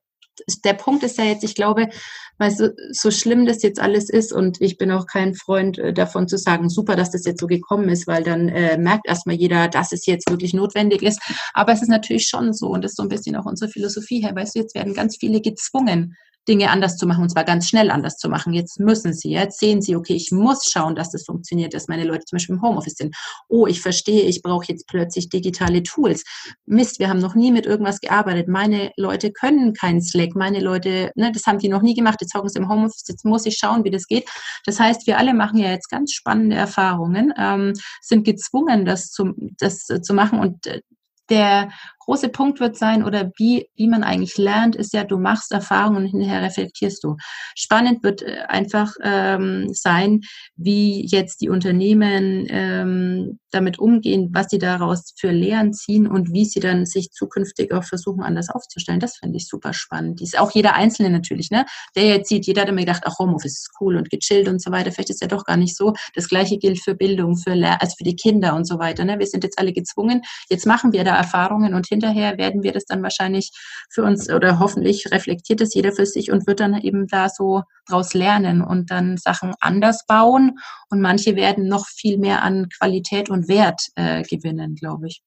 der 0.63 0.73
Punkt 0.73 1.03
ist 1.03 1.17
ja 1.17 1.25
jetzt, 1.25 1.43
ich 1.43 1.55
glaube, 1.55 1.89
weißt 2.37 2.59
du, 2.59 2.75
so 2.91 3.11
schlimm 3.11 3.45
das 3.45 3.61
jetzt 3.61 3.79
alles 3.79 4.09
ist 4.09 4.33
und 4.33 4.61
ich 4.61 4.77
bin 4.77 4.91
auch 4.91 5.05
kein 5.05 5.35
Freund 5.35 5.77
äh, 5.77 5.93
davon 5.93 6.27
zu 6.27 6.37
sagen, 6.37 6.69
super, 6.69 6.95
dass 6.95 7.11
das 7.11 7.25
jetzt 7.25 7.39
so 7.39 7.47
gekommen 7.47 7.87
ist, 7.89 8.07
weil 8.07 8.23
dann 8.23 8.49
äh, 8.49 8.77
merkt 8.77 9.07
erstmal 9.07 9.35
jeder, 9.35 9.67
dass 9.67 9.91
es 9.91 10.05
jetzt 10.05 10.29
wirklich 10.29 10.53
notwendig 10.53 11.03
ist. 11.03 11.21
Aber 11.53 11.71
es 11.71 11.81
ist 11.81 11.89
natürlich 11.89 12.27
schon 12.27 12.53
so 12.53 12.67
und 12.67 12.83
das 12.83 12.93
ist 12.93 12.97
so 12.97 13.03
ein 13.03 13.09
bisschen 13.09 13.35
auch 13.35 13.45
unsere 13.45 13.69
Philosophie 13.69 14.21
her, 14.21 14.35
weißt 14.35 14.55
du, 14.55 14.59
jetzt 14.59 14.75
werden 14.75 14.93
ganz 14.93 15.17
viele 15.17 15.41
gezwungen, 15.41 16.15
Dinge 16.47 16.71
anders 16.71 16.97
zu 16.97 17.05
machen 17.05 17.23
und 17.23 17.29
zwar 17.29 17.43
ganz 17.43 17.67
schnell 17.67 17.91
anders 17.91 18.17
zu 18.17 18.27
machen. 18.27 18.53
Jetzt 18.53 18.79
müssen 18.79 19.13
sie, 19.13 19.31
jetzt 19.31 19.59
sehen 19.59 19.81
sie, 19.81 19.95
okay, 19.95 20.13
ich 20.13 20.31
muss 20.31 20.69
schauen, 20.71 20.95
dass 20.95 21.11
das 21.11 21.25
funktioniert, 21.25 21.73
dass 21.73 21.87
meine 21.87 22.03
Leute 22.03 22.25
zum 22.25 22.37
Beispiel 22.37 22.55
im 22.55 22.61
Homeoffice 22.61 22.95
sind. 22.95 23.15
Oh, 23.47 23.67
ich 23.67 23.81
verstehe, 23.81 24.23
ich 24.23 24.41
brauche 24.41 24.65
jetzt 24.67 24.87
plötzlich 24.87 25.29
digitale 25.29 25.83
Tools. 25.83 26.23
Mist, 26.65 26.99
wir 26.99 27.09
haben 27.09 27.19
noch 27.19 27.35
nie 27.35 27.51
mit 27.51 27.65
irgendwas 27.65 27.99
gearbeitet. 27.99 28.47
Meine 28.47 28.91
Leute 28.97 29.31
können 29.31 29.73
keinen 29.73 30.01
Slack. 30.01 30.35
Meine 30.35 30.59
Leute, 30.59 31.11
ne, 31.15 31.31
das 31.31 31.45
haben 31.45 31.59
die 31.59 31.69
noch 31.69 31.83
nie 31.83 31.93
gemacht. 31.93 32.17
Jetzt 32.21 32.33
hocken 32.33 32.49
sie 32.49 32.59
im 32.59 32.69
Homeoffice. 32.69 33.05
Jetzt 33.07 33.25
muss 33.25 33.45
ich 33.45 33.57
schauen, 33.57 33.83
wie 33.83 33.91
das 33.91 34.07
geht. 34.07 34.27
Das 34.65 34.79
heißt, 34.79 35.05
wir 35.05 35.17
alle 35.17 35.33
machen 35.33 35.59
ja 35.59 35.69
jetzt 35.69 35.89
ganz 35.89 36.11
spannende 36.11 36.55
Erfahrungen, 36.55 37.33
ähm, 37.37 37.73
sind 38.01 38.23
gezwungen, 38.23 38.85
das 38.85 39.11
zu, 39.11 39.33
das 39.59 39.85
zu 39.85 40.13
machen 40.13 40.39
und 40.39 40.65
äh, 40.65 40.81
der 41.29 41.71
große 42.11 42.27
Punkt 42.27 42.59
wird 42.59 42.75
sein 42.75 43.05
oder 43.05 43.31
wie, 43.37 43.69
wie 43.77 43.87
man 43.87 44.03
eigentlich 44.03 44.37
lernt, 44.37 44.75
ist 44.75 44.93
ja, 44.93 45.05
du 45.05 45.17
machst 45.17 45.53
Erfahrungen 45.53 45.95
und 46.03 46.05
hinterher 46.07 46.41
reflektierst 46.41 47.01
du. 47.05 47.15
Spannend 47.55 48.03
wird 48.03 48.21
äh, 48.21 48.41
einfach 48.49 48.91
ähm, 49.01 49.69
sein, 49.71 50.19
wie 50.57 51.07
jetzt 51.07 51.39
die 51.39 51.47
Unternehmen 51.47 52.47
ähm, 52.49 53.39
damit 53.51 53.79
umgehen, 53.79 54.29
was 54.33 54.47
sie 54.49 54.57
daraus 54.57 55.13
für 55.17 55.31
Lehren 55.31 55.73
ziehen 55.73 56.07
und 56.07 56.33
wie 56.33 56.45
sie 56.45 56.59
dann 56.59 56.85
sich 56.85 57.11
zukünftig 57.11 57.73
auch 57.73 57.83
versuchen, 57.83 58.23
anders 58.23 58.49
aufzustellen. 58.49 58.99
Das 58.99 59.17
finde 59.17 59.37
ich 59.37 59.47
super 59.47 59.73
spannend. 59.73 60.21
ist 60.21 60.39
auch 60.39 60.51
jeder 60.51 60.75
Einzelne 60.75 61.09
natürlich, 61.09 61.51
ne? 61.51 61.65
Der 61.95 62.05
jetzt 62.05 62.29
sieht, 62.29 62.47
jeder 62.47 62.61
hat 62.61 62.69
immer 62.69 62.81
gedacht, 62.81 63.03
ach, 63.05 63.19
Homeoffice 63.19 63.53
ist 63.53 63.71
cool 63.79 63.97
und 63.97 64.09
gechillt 64.09 64.47
und 64.47 64.61
so 64.61 64.71
weiter. 64.71 64.91
Vielleicht 64.91 65.09
ist 65.09 65.21
ja 65.21 65.27
doch 65.27 65.45
gar 65.45 65.57
nicht 65.57 65.75
so. 65.75 65.93
Das 66.15 66.27
Gleiche 66.27 66.57
gilt 66.57 66.81
für 66.81 66.95
Bildung, 66.95 67.37
für 67.37 67.53
Lehr 67.53 67.81
also 67.81 67.95
für 67.97 68.03
die 68.03 68.15
Kinder 68.15 68.55
und 68.55 68.65
so 68.65 68.79
weiter. 68.79 69.05
Ne? 69.05 69.19
Wir 69.19 69.27
sind 69.27 69.43
jetzt 69.43 69.59
alle 69.59 69.73
gezwungen. 69.73 70.21
Jetzt 70.49 70.65
machen 70.65 70.93
wir 70.93 71.03
da 71.03 71.15
Erfahrungen 71.15 71.73
und 71.73 71.87
hinterher 71.87 72.37
werden 72.37 72.63
wir 72.63 72.71
das 72.71 72.85
dann 72.85 73.03
wahrscheinlich 73.03 73.51
für 73.89 74.03
uns 74.03 74.29
oder 74.29 74.59
hoffentlich 74.59 75.11
reflektiert 75.11 75.61
es 75.61 75.73
jeder 75.73 75.91
für 75.91 76.05
sich 76.05 76.31
und 76.31 76.47
wird 76.47 76.59
dann 76.59 76.79
eben 76.79 77.07
da 77.07 77.29
so 77.29 77.63
draus 77.87 78.13
lernen 78.13 78.61
und 78.61 78.91
dann 78.91 79.17
Sachen 79.17 79.53
anders 79.59 80.05
bauen. 80.05 80.59
Und 80.89 81.01
manche 81.01 81.35
werden 81.35 81.67
noch 81.67 81.87
viel 81.87 82.17
mehr 82.17 82.43
an 82.43 82.69
Qualität 82.69 83.29
und 83.29 83.40
Wert 83.47 83.87
äh, 83.95 84.23
gewinnen, 84.23 84.75
glaube 84.75 85.07
ich. 85.07 85.21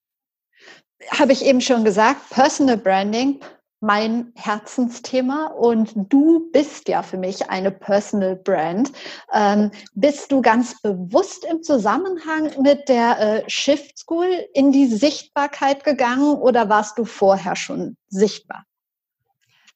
Habe 1.11 1.33
ich 1.33 1.45
eben 1.45 1.61
schon 1.61 1.85
gesagt, 1.85 2.31
Personal 2.31 2.79
Branding 2.79 3.41
mein 3.85 4.33
Herzensthema 4.35 5.49
und 5.49 5.93
du 5.95 6.51
bist 6.53 6.89
ja 6.89 7.03
für 7.03 7.19
mich 7.19 7.51
eine 7.51 7.71
Personal 7.71 8.35
Brand. 8.35 8.91
Ähm, 9.33 9.71
bist 9.95 10.33
du 10.33 10.41
ganz 10.41 10.81
bewusst 10.81 11.45
im 11.45 11.63
Zusammenhang 11.63 12.51
mit 12.63 12.89
der 12.89 13.21
äh, 13.21 13.51
Shift 13.51 13.99
School 13.99 14.47
in 14.55 14.73
die 14.73 14.87
Sichtbarkeit 14.87 15.85
gegangen 15.85 16.35
oder 16.35 16.71
warst 16.71 16.99
du 16.99 17.05
vorher 17.05 17.57
schon 17.57 17.97
sichtbar? 18.09 18.65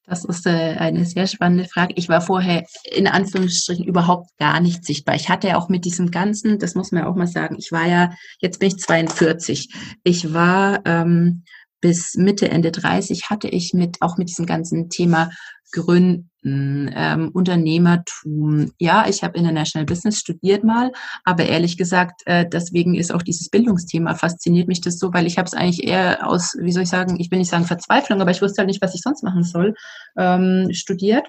Das 0.09 0.25
ist 0.25 0.47
äh, 0.47 0.77
eine 0.79 1.05
sehr 1.05 1.27
spannende 1.27 1.67
Frage. 1.67 1.93
Ich 1.97 2.09
war 2.09 2.23
vorher 2.23 2.65
in 2.91 3.07
Anführungsstrichen 3.07 3.85
überhaupt 3.85 4.31
gar 4.39 4.61
nicht 4.61 4.85
sichtbar. 4.85 5.15
Ich 5.15 5.29
hatte 5.29 5.49
ja 5.49 5.59
auch 5.59 5.69
mit 5.69 5.85
diesem 5.85 6.11
ganzen, 6.11 6.59
das 6.59 6.75
muss 6.75 6.93
man 6.93 7.05
auch 7.05 7.15
mal 7.15 7.27
sagen, 7.27 7.57
ich 7.59 7.73
war 7.73 7.87
ja, 7.87 8.11
jetzt 8.41 8.59
bin 8.59 8.69
ich 8.69 8.79
42. 8.79 9.69
Ich 10.05 10.33
war 10.33 10.81
ähm, 10.87 11.45
bis 11.81 12.15
Mitte, 12.15 12.49
Ende 12.49 12.73
30 12.73 13.29
hatte 13.29 13.49
ich 13.49 13.75
mit, 13.75 14.01
auch 14.01 14.17
mit 14.17 14.31
diesem 14.31 14.47
ganzen 14.47 14.89
Thema 14.89 15.31
Gründen, 15.73 16.28
ähm, 16.45 17.31
Unternehmertum. 17.33 18.73
Ja, 18.79 19.07
ich 19.09 19.23
habe 19.23 19.39
International 19.39 19.87
Business 19.87 20.19
studiert 20.19 20.65
mal, 20.65 20.93
aber 21.25 21.47
ehrlich 21.47 21.77
gesagt, 21.77 22.23
äh, 22.27 22.47
deswegen 22.49 22.95
ist 22.95 23.13
auch 23.13 23.23
dieses 23.23 23.49
Bildungsthema 23.51 24.15
fasziniert 24.15 24.69
mich 24.69 24.81
das 24.81 24.99
so, 24.99 25.13
weil 25.13 25.27
ich 25.27 25.39
habe 25.39 25.47
es 25.47 25.55
eigentlich 25.55 25.85
eher 25.87 26.27
aus, 26.27 26.57
wie 26.61 26.73
soll 26.73 26.85
ich 26.85 26.89
sagen, 26.89 27.19
ich 27.19 27.31
will 27.31 27.39
nicht 27.39 27.51
sagen 27.51 27.65
Verzweiflung, 27.65 28.21
aber 28.21 28.31
ich 28.31 28.43
wusste 28.43 28.59
halt 28.59 28.69
nicht, 28.69 28.83
was 28.83 28.95
ich 28.95 29.03
sonst 29.03 29.23
machen 29.23 29.43
soll, 29.43 29.75
ähm, 30.17 30.69
studiert 30.73 31.27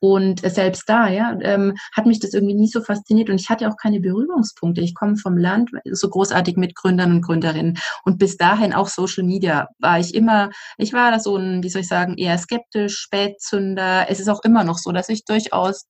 und 0.00 0.40
selbst 0.40 0.88
da, 0.88 1.08
ja, 1.08 1.36
ähm, 1.42 1.76
hat 1.94 2.06
mich 2.06 2.20
das 2.20 2.32
irgendwie 2.32 2.54
nie 2.54 2.68
so 2.68 2.80
fasziniert 2.80 3.28
und 3.28 3.40
ich 3.40 3.50
hatte 3.50 3.68
auch 3.68 3.76
keine 3.76 4.00
Berührungspunkte. 4.00 4.80
Ich 4.80 4.94
komme 4.94 5.16
vom 5.16 5.36
Land, 5.36 5.70
so 5.84 6.08
großartig 6.08 6.56
mit 6.56 6.74
Gründern 6.74 7.12
und 7.12 7.20
Gründerinnen. 7.22 7.78
Und 8.04 8.18
bis 8.18 8.38
dahin 8.38 8.72
auch 8.72 8.88
Social 8.88 9.24
Media 9.24 9.68
war 9.78 10.00
ich 10.00 10.14
immer, 10.14 10.50
ich 10.78 10.92
war 10.94 11.10
da 11.10 11.20
so 11.20 11.36
ein, 11.36 11.62
wie 11.62 11.68
soll 11.68 11.82
ich 11.82 11.88
sagen, 11.88 12.16
eher 12.16 12.38
skeptisch, 12.38 12.96
Spätzünder. 12.98 14.06
Es 14.08 14.20
ist 14.20 14.28
auch 14.28 14.40
immer 14.42 14.64
noch 14.64 14.78
so, 14.78 14.90
dass 14.90 15.10
ich 15.10 15.24
durchaus 15.26 15.86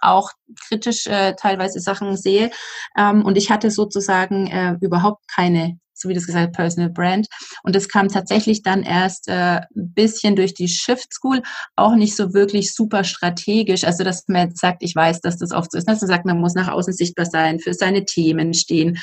auch 0.00 0.30
kritisch 0.68 1.06
äh, 1.06 1.34
teilweise 1.34 1.80
Sachen 1.80 2.16
sehe. 2.16 2.50
Ähm, 2.96 3.24
und 3.24 3.36
ich 3.36 3.50
hatte 3.50 3.70
sozusagen 3.70 4.46
äh, 4.46 4.76
überhaupt 4.80 5.28
keine 5.28 5.78
so 6.00 6.08
wie 6.08 6.14
das 6.14 6.26
gesagt, 6.26 6.54
Personal 6.54 6.90
Brand. 6.90 7.28
Und 7.62 7.74
das 7.74 7.88
kam 7.88 8.08
tatsächlich 8.08 8.62
dann 8.62 8.82
erst 8.82 9.28
äh, 9.28 9.60
ein 9.60 9.92
bisschen 9.94 10.36
durch 10.36 10.54
die 10.54 10.68
Shift 10.68 11.12
School, 11.12 11.42
auch 11.76 11.94
nicht 11.94 12.16
so 12.16 12.34
wirklich 12.34 12.74
super 12.74 13.04
strategisch. 13.04 13.84
Also, 13.84 14.04
dass 14.04 14.26
man 14.28 14.48
jetzt 14.48 14.60
sagt, 14.60 14.82
ich 14.82 14.94
weiß, 14.94 15.20
dass 15.20 15.38
das 15.38 15.52
oft 15.52 15.72
so 15.72 15.78
ist, 15.78 15.88
dass 15.88 16.00
man 16.00 16.08
sagt, 16.08 16.26
man 16.26 16.40
muss 16.40 16.54
nach 16.54 16.68
außen 16.68 16.92
sichtbar 16.92 17.26
sein, 17.26 17.58
für 17.58 17.74
seine 17.74 18.04
Themen 18.04 18.54
stehen. 18.54 18.98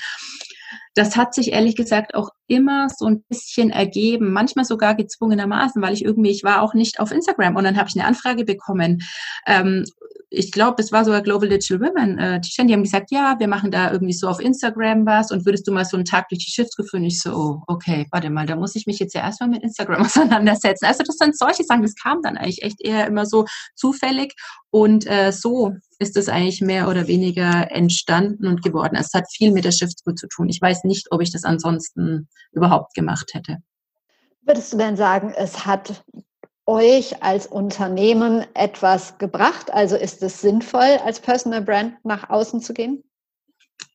Das 0.98 1.16
hat 1.16 1.34
sich 1.34 1.52
ehrlich 1.52 1.76
gesagt 1.76 2.16
auch 2.16 2.30
immer 2.48 2.88
so 2.90 3.06
ein 3.06 3.24
bisschen 3.30 3.70
ergeben, 3.70 4.32
manchmal 4.32 4.66
sogar 4.66 4.96
gezwungenermaßen, 4.96 5.82
weil 5.82 5.94
ich 5.94 6.04
irgendwie, 6.04 6.32
ich 6.32 6.44
war 6.44 6.62
auch 6.62 6.74
nicht 6.74 7.00
auf 7.00 7.12
Instagram 7.12 7.56
und 7.56 7.64
dann 7.64 7.78
habe 7.78 7.90
ich 7.90 7.96
eine 7.96 8.08
Anfrage 8.08 8.46
bekommen 8.46 9.02
ähm, 9.46 9.86
ich 10.30 10.52
glaube, 10.52 10.82
es 10.82 10.92
war 10.92 11.06
sogar 11.06 11.22
Global 11.22 11.48
Digital 11.48 11.80
Women, 11.80 12.18
äh, 12.18 12.42
die, 12.42 12.74
haben 12.74 12.84
gesagt, 12.84 13.12
ja, 13.12 13.36
wir 13.40 13.48
machen 13.48 13.72
da 13.72 13.92
irgendwie 13.92 14.14
so 14.14 14.28
auf 14.28 14.42
Instagram 14.42 15.06
was 15.06 15.32
und 15.32 15.46
würdest 15.46 15.68
du 15.68 15.72
mal 15.72 15.86
so 15.86 15.96
einen 15.96 16.06
Tag 16.06 16.28
durch 16.30 16.44
die 16.44 16.52
Shifts 16.52 16.76
geführt? 16.76 17.04
Ich 17.04 17.22
so, 17.22 17.32
oh, 17.34 17.62
okay, 17.68 18.08
warte 18.12 18.30
mal, 18.30 18.46
da 18.46 18.56
muss 18.56 18.76
ich 18.76 18.88
mich 18.88 19.00
jetzt 19.00 19.16
ja 19.16 19.22
erstmal 19.22 19.50
mit 19.50 19.64
Instagram 19.64 20.02
auseinandersetzen. 20.06 20.86
Also 20.86 21.04
das 21.04 21.16
sind 21.16 21.38
solche 21.38 21.64
Sachen, 21.64 21.82
das 21.82 21.96
kam 21.96 22.22
dann 22.22 22.38
eigentlich 22.38 22.64
echt 22.64 22.82
eher 22.82 23.08
immer 23.08 23.26
so 23.26 23.46
zufällig 23.76 24.34
und 24.70 25.08
äh, 25.08 25.32
so 25.32 25.74
ist 26.00 26.18
es 26.18 26.30
eigentlich 26.30 26.62
mehr 26.62 26.90
oder 26.90 27.08
weniger 27.08 27.72
entstanden 27.72 28.48
und 28.48 28.62
geworden. 28.62 28.96
Es 28.96 29.14
hat 29.14 29.26
viel 29.32 29.52
mit 29.52 29.66
der 29.66 29.72
Shifts 29.72 30.04
zu 30.04 30.28
tun. 30.28 30.50
Ich 30.50 30.62
weiß 30.62 30.84
nicht, 30.88 31.12
ob 31.12 31.22
ich 31.22 31.32
das 31.32 31.44
ansonsten 31.44 32.28
überhaupt 32.52 32.94
gemacht 32.94 33.34
hätte. 33.34 33.58
Würdest 34.42 34.74
du 34.74 34.78
denn 34.78 34.96
sagen, 34.96 35.34
es 35.36 35.66
hat 35.66 36.04
euch 36.66 37.24
als 37.24 37.48
Unternehmen 37.48 38.46
etwas 38.54 39.18
gebracht? 39.18 39.72
Also 39.74 39.96
ist 39.96 40.24
es 40.24 40.42
sinnvoll, 40.42 40.98
als 41.04 41.20
Personal 41.20 41.62
Brand 41.62 41.94
nach 42.04 42.30
außen 42.30 42.62
zu 42.62 42.74
gehen? 42.74 43.04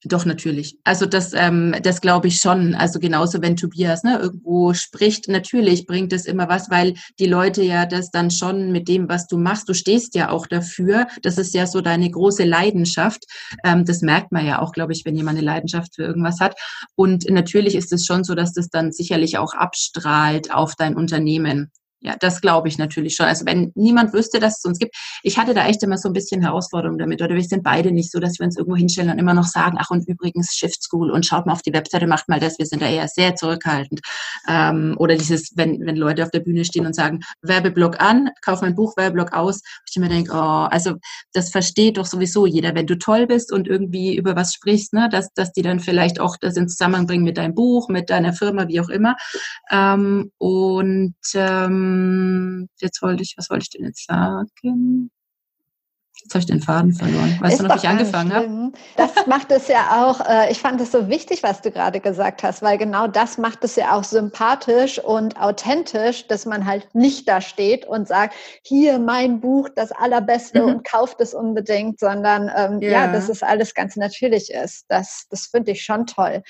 Doch, 0.05 0.25
natürlich. 0.25 0.77
Also 0.83 1.07
das, 1.07 1.33
ähm, 1.33 1.77
das 1.81 2.01
glaube 2.01 2.27
ich 2.27 2.40
schon. 2.40 2.75
Also 2.75 2.99
genauso, 2.99 3.40
wenn 3.40 3.57
Tobias 3.57 4.03
ne, 4.03 4.18
irgendwo 4.18 4.75
spricht, 4.75 5.29
natürlich 5.29 5.87
bringt 5.87 6.12
es 6.12 6.27
immer 6.27 6.49
was, 6.49 6.71
weil 6.71 6.95
die 7.21 7.27
Leute 7.27 7.62
ja 7.62 7.87
das 7.87 8.11
dann 8.11 8.33
schon 8.33 8.73
mit 8.73 8.88
dem, 8.88 9.09
was 9.09 9.29
du 9.29 9.38
machst, 9.38 9.68
du 9.68 9.75
stehst 9.75 10.16
ja 10.16 10.31
auch 10.31 10.49
dafür. 10.49 11.07
Das 11.23 11.38
ist 11.38 11.55
ja 11.55 11.68
so 11.68 11.81
deine 11.81 12.11
große 12.11 12.42
Leidenschaft. 12.42 13.25
Ähm, 13.64 13.85
das 13.85 14.01
merkt 14.01 14.33
man 14.33 14.45
ja 14.45 14.61
auch, 14.61 14.73
glaube 14.73 14.92
ich, 14.92 15.05
wenn 15.05 15.14
jemand 15.14 15.38
eine 15.38 15.47
Leidenschaft 15.47 15.95
für 15.95 16.03
irgendwas 16.03 16.40
hat. 16.40 16.57
Und 16.97 17.31
natürlich 17.31 17.77
ist 17.77 17.92
es 17.92 18.05
schon 18.05 18.25
so, 18.25 18.35
dass 18.35 18.53
das 18.53 18.71
dann 18.71 18.90
sicherlich 18.90 19.38
auch 19.38 19.55
abstrahlt 19.55 20.53
auf 20.53 20.75
dein 20.75 20.97
Unternehmen. 20.97 21.71
Ja, 22.05 22.17
das 22.19 22.41
glaube 22.41 22.67
ich 22.67 22.79
natürlich 22.79 23.15
schon. 23.15 23.27
Also 23.27 23.47
wenn 23.47 23.71
niemand 23.77 24.12
wüsste, 24.12 24.41
dass 24.41 24.59
es 24.59 24.65
uns 24.65 24.81
gibt, 24.81 24.97
ich 25.23 25.38
hatte 25.38 25.55
da 25.55 25.69
echt 25.69 25.85
immer 25.85 25.97
so 25.97 26.09
ein 26.09 26.12
bisschen 26.12 26.43
Herausforderung 26.43 26.99
damit. 26.99 27.23
Oder 27.23 27.37
wir 27.37 27.45
sind 27.45 27.62
beide 27.62 27.93
nicht 27.93 28.11
so, 28.11 28.19
dass 28.19 28.41
wir 28.41 28.47
uns 28.47 28.57
irgendwo 28.57 28.77
hinstellen 28.77 29.11
und 29.11 29.21
immer 29.21 29.35
noch 29.35 29.47
sagen, 29.47 29.77
ach 29.79 29.91
und 29.91 30.09
übrigens 30.09 30.53
Shift 30.53 30.83
School 30.83 31.12
und 31.12 31.25
schaut 31.25 31.47
mal 31.47 31.53
auf 31.53 31.62
die 31.62 31.73
Webseite, 31.73 32.09
macht 32.09 32.29
mal 32.29 32.41
das. 32.41 32.59
Wir 32.59 32.67
sind 32.67 32.83
da 32.83 32.88
eher 32.88 33.07
sehr 33.07 33.37
zurückhaltend. 33.37 34.01
Ähm, 34.49 34.97
oder 34.99 35.15
dieses, 35.15 35.53
wenn, 35.55 35.87
wenn 35.87 35.95
Leute 35.95 36.25
auf 36.25 36.31
der 36.31 36.41
Bühne 36.41 36.65
stehen 36.65 36.87
und 36.87 36.97
sagen, 36.97 37.21
Werbeblock 37.41 38.01
an, 38.01 38.31
kauf 38.45 38.62
mein 38.62 38.75
Buch, 38.75 38.97
Werbeblock 38.97 39.33
aus, 39.33 39.62
ich 39.88 39.97
immer 39.97 40.09
denke, 40.09 40.33
oh, 40.35 40.67
also 40.71 40.95
das 41.33 41.51
versteht 41.51 41.99
doch 41.99 42.07
sowieso 42.07 42.47
jeder, 42.47 42.75
wenn 42.75 42.88
du 42.88 42.99
toll 42.99 43.29
bist 43.29 43.53
und 43.53 43.69
irgendwie 43.69 44.17
über 44.17 44.35
was 44.35 44.55
sprichst, 44.55 44.93
ne, 44.93 45.09
dass, 45.09 45.33
dass 45.35 45.53
die 45.53 45.62
dann 45.62 45.79
vielleicht 45.79 46.19
auch 46.19 46.37
das 46.41 46.57
in 46.57 46.69
Zusammenhang 46.69 47.07
bringen 47.07 47.25
mit 47.25 47.38
deinem 47.38 47.55
Buch, 47.55 47.88
mit 47.88 48.11
deiner 48.11 48.33
Firma, 48.33 48.67
wie 48.67 48.81
auch 48.81 48.88
immer. 48.88 49.15
Ähm, 49.71 50.33
und 50.38 51.15
ähm, 51.35 51.91
ähm, 51.92 52.68
jetzt 52.81 53.02
wollte 53.02 53.22
ich, 53.22 53.35
was 53.37 53.50
wollte 53.50 53.64
ich 53.64 53.70
denn 53.70 53.85
jetzt 53.85 54.07
sagen? 54.07 55.11
Jetzt 56.22 56.35
habe 56.35 56.40
ich 56.40 56.46
den 56.46 56.61
Faden 56.61 56.92
verloren. 56.92 57.37
Weißt 57.40 57.55
ist 57.55 57.62
du 57.62 57.66
noch, 57.66 57.74
wie 57.74 57.78
ich 57.78 57.88
angefangen 57.88 58.33
habe? 58.33 58.72
Das 58.96 59.26
macht 59.26 59.50
es 59.50 59.66
ja 59.66 60.05
auch, 60.05 60.20
äh, 60.24 60.52
ich 60.52 60.61
fand 60.61 60.81
es 60.81 60.92
so 60.92 61.09
wichtig, 61.09 61.42
was 61.42 61.62
du 61.62 61.70
gerade 61.72 62.00
gesagt 62.00 62.42
hast, 62.42 62.62
weil 62.62 62.78
genau 62.78 63.09
das 63.09 63.38
macht 63.38 63.64
es 63.64 63.74
ja 63.76 63.96
auch 63.96 64.05
sympathisch 64.05 64.98
und 65.00 65.40
authentisch, 65.40 66.28
dass 66.28 66.46
man 66.46 66.64
halt 66.64 66.94
nicht 66.94 67.28
da 67.28 67.40
steht 67.40 67.87
und 67.87 68.07
sagt, 68.07 68.35
hier 68.62 68.98
mein 68.98 69.40
Buch, 69.40 69.68
das 69.74 69.90
Allerbeste 69.90 70.62
mhm. 70.62 70.68
und 70.68 70.85
kauft 70.85 71.20
es 71.20 71.35
unbedingt, 71.35 71.98
sondern 71.98 72.50
ähm, 72.55 72.81
ja. 72.81 72.90
ja. 72.90 73.12
dass 73.12 73.28
es 73.28 73.42
alles 73.42 73.74
ganz 73.74 73.96
natürlich 73.96 74.52
ist. 74.52 74.85
Das, 74.88 75.26
das 75.28 75.46
finde 75.46 75.72
ich 75.72 75.83
schon 75.83 76.07
toll. 76.07 76.42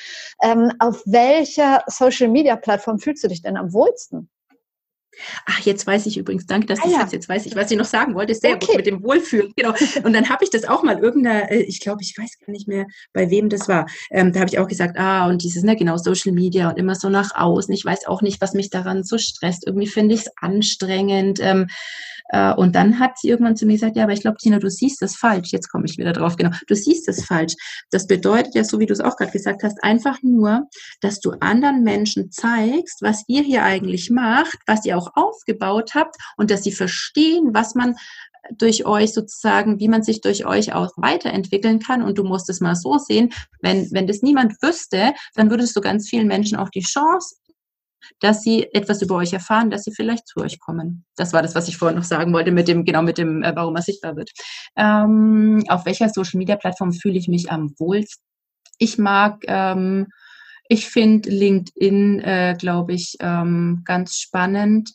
Ähm, 0.42 0.72
auf 0.80 1.02
welcher 1.06 1.82
Social-Media-Plattform 1.86 2.98
fühlst 2.98 3.24
du 3.24 3.28
dich 3.28 3.40
denn 3.40 3.56
am 3.56 3.72
wohlsten? 3.72 4.28
Ach, 5.46 5.60
jetzt 5.60 5.86
weiß 5.86 6.06
ich 6.06 6.16
übrigens, 6.16 6.46
danke, 6.46 6.66
dass 6.66 6.80
ah, 6.80 6.84
du 6.84 6.90
ja. 6.90 7.08
jetzt 7.10 7.28
weiß 7.28 7.46
ich, 7.46 7.54
was 7.54 7.70
ich 7.70 7.76
noch 7.76 7.84
sagen 7.84 8.14
wollte, 8.14 8.34
sehr 8.34 8.54
okay. 8.54 8.66
gut 8.66 8.76
mit 8.76 8.86
dem 8.86 9.02
Wohlfühlen. 9.02 9.52
Genau. 9.56 9.74
Und 10.02 10.12
dann 10.12 10.28
habe 10.28 10.44
ich 10.44 10.50
das 10.50 10.64
auch 10.64 10.82
mal 10.82 10.98
irgendeiner, 10.98 11.50
äh, 11.50 11.62
ich 11.62 11.80
glaube, 11.80 12.02
ich 12.02 12.16
weiß 12.16 12.38
gar 12.44 12.52
nicht 12.52 12.68
mehr, 12.68 12.86
bei 13.12 13.30
wem 13.30 13.48
das 13.48 13.68
war. 13.68 13.86
Ähm, 14.10 14.32
da 14.32 14.40
habe 14.40 14.50
ich 14.50 14.58
auch 14.58 14.68
gesagt, 14.68 14.98
ah, 14.98 15.26
und 15.26 15.42
dieses, 15.42 15.62
ne, 15.62 15.76
genau, 15.76 15.96
Social 15.96 16.32
Media 16.32 16.70
und 16.70 16.78
immer 16.78 16.94
so 16.94 17.08
nach 17.08 17.34
außen. 17.34 17.72
Ich 17.74 17.84
weiß 17.84 18.06
auch 18.06 18.22
nicht, 18.22 18.40
was 18.40 18.54
mich 18.54 18.70
daran 18.70 19.04
so 19.04 19.18
stresst. 19.18 19.66
Irgendwie 19.66 19.86
finde 19.86 20.14
ich 20.14 20.22
es 20.22 20.32
anstrengend. 20.40 21.38
Ähm, 21.40 21.68
Äh, 22.32 22.54
und 22.54 22.74
dann 22.74 22.98
hat 22.98 23.18
sie 23.18 23.28
irgendwann 23.28 23.56
zu 23.56 23.66
mir 23.66 23.74
gesagt, 23.74 23.96
ja, 23.96 24.04
aber 24.04 24.12
ich 24.12 24.22
glaube, 24.22 24.38
Tina, 24.38 24.58
du 24.58 24.70
siehst 24.70 25.00
das 25.02 25.14
falsch. 25.14 25.52
Jetzt 25.52 25.70
komme 25.70 25.84
ich 25.84 25.98
wieder 25.98 26.12
drauf, 26.12 26.36
genau. 26.36 26.50
Du 26.66 26.74
siehst 26.74 27.06
das 27.06 27.24
falsch. 27.24 27.54
Das 27.90 28.06
bedeutet 28.06 28.54
ja, 28.54 28.64
so 28.64 28.80
wie 28.80 28.86
du 28.86 28.92
es 28.92 29.00
auch 29.00 29.16
gerade 29.16 29.30
gesagt 29.30 29.62
hast, 29.62 29.82
einfach 29.84 30.18
nur, 30.22 30.68
dass 31.00 31.20
du 31.20 31.32
anderen 31.40 31.84
Menschen 31.84 32.30
zeigst, 32.32 33.02
was 33.02 33.22
ihr 33.28 33.42
hier 33.42 33.62
eigentlich 33.62 34.10
macht, 34.10 34.58
was 34.66 34.84
ihr 34.84 34.96
auch 34.96 35.10
aufgebaut 35.14 35.92
habt 35.94 36.16
und 36.36 36.50
dass 36.50 36.64
sie 36.64 36.72
verstehen, 36.72 37.50
was 37.52 37.74
man 37.74 37.94
durch 38.58 38.86
euch 38.86 39.12
sozusagen, 39.12 39.78
wie 39.78 39.88
man 39.88 40.02
sich 40.02 40.20
durch 40.20 40.46
euch 40.46 40.72
auch 40.74 40.90
weiterentwickeln 40.96 41.78
kann. 41.78 42.02
Und 42.02 42.18
du 42.18 42.24
musst 42.24 42.50
es 42.50 42.60
mal 42.60 42.74
so 42.74 42.98
sehen, 42.98 43.32
wenn, 43.60 43.88
wenn 43.92 44.06
das 44.06 44.22
niemand 44.22 44.54
wüsste, 44.62 45.14
dann 45.34 45.50
würdest 45.50 45.76
du 45.76 45.80
ganz 45.80 46.08
vielen 46.08 46.26
Menschen 46.26 46.58
auch 46.58 46.70
die 46.70 46.82
Chance 46.82 47.36
dass 48.20 48.42
sie 48.42 48.72
etwas 48.72 49.02
über 49.02 49.16
euch 49.16 49.32
erfahren, 49.32 49.70
dass 49.70 49.84
sie 49.84 49.92
vielleicht 49.92 50.26
zu 50.26 50.40
euch 50.40 50.60
kommen. 50.60 51.04
Das 51.16 51.32
war 51.32 51.42
das, 51.42 51.54
was 51.54 51.68
ich 51.68 51.76
vorhin 51.76 51.98
noch 51.98 52.04
sagen 52.04 52.32
wollte 52.32 52.52
mit 52.52 52.68
dem, 52.68 52.84
genau 52.84 53.02
mit 53.02 53.18
dem, 53.18 53.42
äh, 53.42 53.52
warum 53.54 53.76
er 53.76 53.82
sichtbar 53.82 54.16
wird. 54.16 54.30
Ähm, 54.76 55.64
auf 55.68 55.86
welcher 55.86 56.08
Social 56.08 56.38
Media 56.38 56.56
Plattform 56.56 56.92
fühle 56.92 57.18
ich 57.18 57.28
mich 57.28 57.50
am 57.50 57.74
wohlsten? 57.78 58.22
Ich 58.78 58.98
mag, 58.98 59.44
ähm, 59.46 60.08
ich 60.68 60.88
finde 60.88 61.30
LinkedIn, 61.30 62.20
äh, 62.20 62.56
glaube 62.58 62.94
ich, 62.94 63.16
ähm, 63.20 63.82
ganz 63.84 64.16
spannend. 64.16 64.90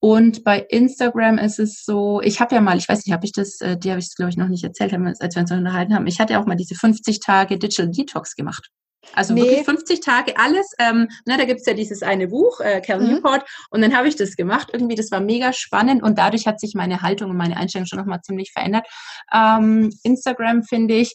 Und 0.00 0.42
bei 0.42 0.58
Instagram 0.58 1.38
ist 1.38 1.60
es 1.60 1.84
so, 1.84 2.20
ich 2.22 2.40
habe 2.40 2.56
ja 2.56 2.60
mal, 2.60 2.76
ich 2.76 2.88
weiß 2.88 3.06
nicht, 3.06 3.12
habe 3.12 3.24
ich 3.24 3.32
das, 3.32 3.60
äh, 3.60 3.78
die 3.78 3.90
habe 3.90 4.00
ich 4.00 4.12
glaube 4.16 4.30
ich 4.30 4.36
noch 4.36 4.48
nicht 4.48 4.64
erzählt, 4.64 4.92
als 4.92 5.36
wir 5.36 5.42
uns 5.42 5.52
unterhalten 5.52 5.94
haben. 5.94 6.08
Ich 6.08 6.18
hatte 6.18 6.32
ja 6.32 6.40
auch 6.40 6.46
mal 6.46 6.56
diese 6.56 6.74
50 6.74 7.20
Tage 7.20 7.56
Digital 7.56 7.88
Detox 7.88 8.34
gemacht. 8.34 8.68
Also 9.14 9.34
nee. 9.34 9.42
wirklich 9.42 9.64
50 9.64 10.00
Tage 10.00 10.36
alles. 10.36 10.72
Ähm, 10.78 11.08
ne, 11.26 11.36
da 11.36 11.44
gibt's 11.44 11.66
ja 11.66 11.74
dieses 11.74 12.02
eine 12.02 12.28
Buch, 12.28 12.60
äh, 12.60 12.80
Cal 12.80 13.00
mhm. 13.00 13.14
Newport, 13.14 13.44
und 13.70 13.82
dann 13.82 13.96
habe 13.96 14.08
ich 14.08 14.16
das 14.16 14.36
gemacht. 14.36 14.70
Irgendwie, 14.72 14.94
das 14.94 15.10
war 15.10 15.20
mega 15.20 15.52
spannend 15.52 16.02
und 16.02 16.18
dadurch 16.18 16.46
hat 16.46 16.60
sich 16.60 16.74
meine 16.74 17.02
Haltung 17.02 17.30
und 17.30 17.36
meine 17.36 17.56
Einstellung 17.56 17.86
schon 17.86 17.98
nochmal 17.98 18.22
ziemlich 18.22 18.52
verändert. 18.52 18.86
Ähm, 19.32 19.92
Instagram 20.02 20.62
finde 20.62 20.94
ich, 20.94 21.14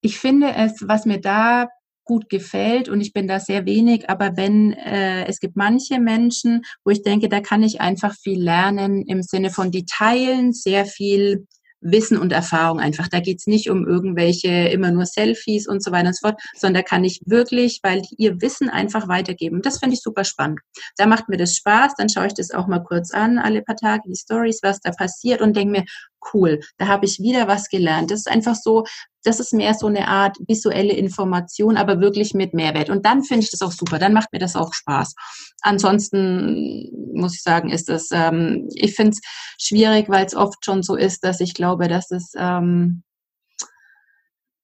ich 0.00 0.18
finde 0.18 0.54
es, 0.54 0.84
was 0.86 1.06
mir 1.06 1.20
da 1.20 1.68
gut 2.04 2.28
gefällt 2.28 2.88
und 2.88 3.00
ich 3.00 3.12
bin 3.12 3.26
da 3.26 3.40
sehr 3.40 3.64
wenig, 3.64 4.10
aber 4.10 4.36
wenn 4.36 4.74
äh, 4.74 5.24
es 5.26 5.40
gibt 5.40 5.56
manche 5.56 5.98
Menschen, 5.98 6.62
wo 6.84 6.90
ich 6.90 7.02
denke, 7.02 7.30
da 7.30 7.40
kann 7.40 7.62
ich 7.62 7.80
einfach 7.80 8.14
viel 8.14 8.42
lernen 8.42 9.02
im 9.06 9.22
Sinne 9.22 9.50
von 9.50 9.70
die 9.70 9.86
teilen 9.86 10.52
sehr 10.52 10.84
viel 10.84 11.46
Wissen 11.84 12.18
und 12.18 12.32
Erfahrung 12.32 12.80
einfach. 12.80 13.08
Da 13.08 13.20
geht's 13.20 13.46
nicht 13.46 13.70
um 13.70 13.86
irgendwelche 13.86 14.48
immer 14.48 14.90
nur 14.90 15.06
Selfies 15.06 15.68
und 15.68 15.84
so 15.84 15.92
weiter 15.92 16.08
und 16.08 16.16
so 16.16 16.28
fort, 16.28 16.40
sondern 16.56 16.82
da 16.82 16.88
kann 16.88 17.04
ich 17.04 17.20
wirklich, 17.26 17.80
weil 17.82 18.02
ihr 18.16 18.40
Wissen 18.40 18.68
einfach 18.70 19.06
weitergeben. 19.06 19.62
Das 19.62 19.78
finde 19.78 19.94
ich 19.94 20.02
super 20.02 20.24
spannend. 20.24 20.60
Da 20.96 21.06
macht 21.06 21.28
mir 21.28 21.36
das 21.36 21.54
Spaß, 21.56 21.94
dann 21.96 22.08
schaue 22.08 22.26
ich 22.26 22.34
das 22.34 22.50
auch 22.50 22.66
mal 22.66 22.82
kurz 22.82 23.12
an, 23.12 23.38
alle 23.38 23.62
paar 23.62 23.76
Tage, 23.76 24.02
die 24.08 24.16
Stories, 24.16 24.60
was 24.62 24.80
da 24.80 24.90
passiert 24.90 25.42
und 25.42 25.56
denke 25.56 25.72
mir, 25.72 25.84
cool, 26.32 26.60
da 26.78 26.88
habe 26.88 27.04
ich 27.04 27.20
wieder 27.20 27.46
was 27.48 27.68
gelernt. 27.68 28.10
Das 28.10 28.20
ist 28.20 28.30
einfach 28.30 28.54
so, 28.54 28.84
das 29.24 29.40
ist 29.40 29.52
mehr 29.52 29.74
so 29.74 29.86
eine 29.86 30.08
Art 30.08 30.36
visuelle 30.46 30.92
Information, 30.92 31.76
aber 31.76 32.00
wirklich 32.00 32.34
mit 32.34 32.54
Mehrwert. 32.54 32.90
Und 32.90 33.04
dann 33.06 33.24
finde 33.24 33.44
ich 33.44 33.50
das 33.50 33.62
auch 33.62 33.72
super, 33.72 33.98
dann 33.98 34.12
macht 34.12 34.32
mir 34.32 34.38
das 34.38 34.56
auch 34.56 34.72
Spaß. 34.72 35.14
Ansonsten 35.62 36.90
muss 37.14 37.34
ich 37.34 37.42
sagen, 37.42 37.70
ist 37.70 37.88
das, 37.88 38.08
ähm, 38.12 38.68
ich 38.74 38.94
finde 38.94 39.12
es 39.12 39.20
schwierig, 39.58 40.08
weil 40.08 40.26
es 40.26 40.36
oft 40.36 40.64
schon 40.64 40.82
so 40.82 40.94
ist, 40.94 41.24
dass 41.24 41.40
ich 41.40 41.54
glaube, 41.54 41.88
dass 41.88 42.10
es 42.10 42.32
ähm, 42.36 43.02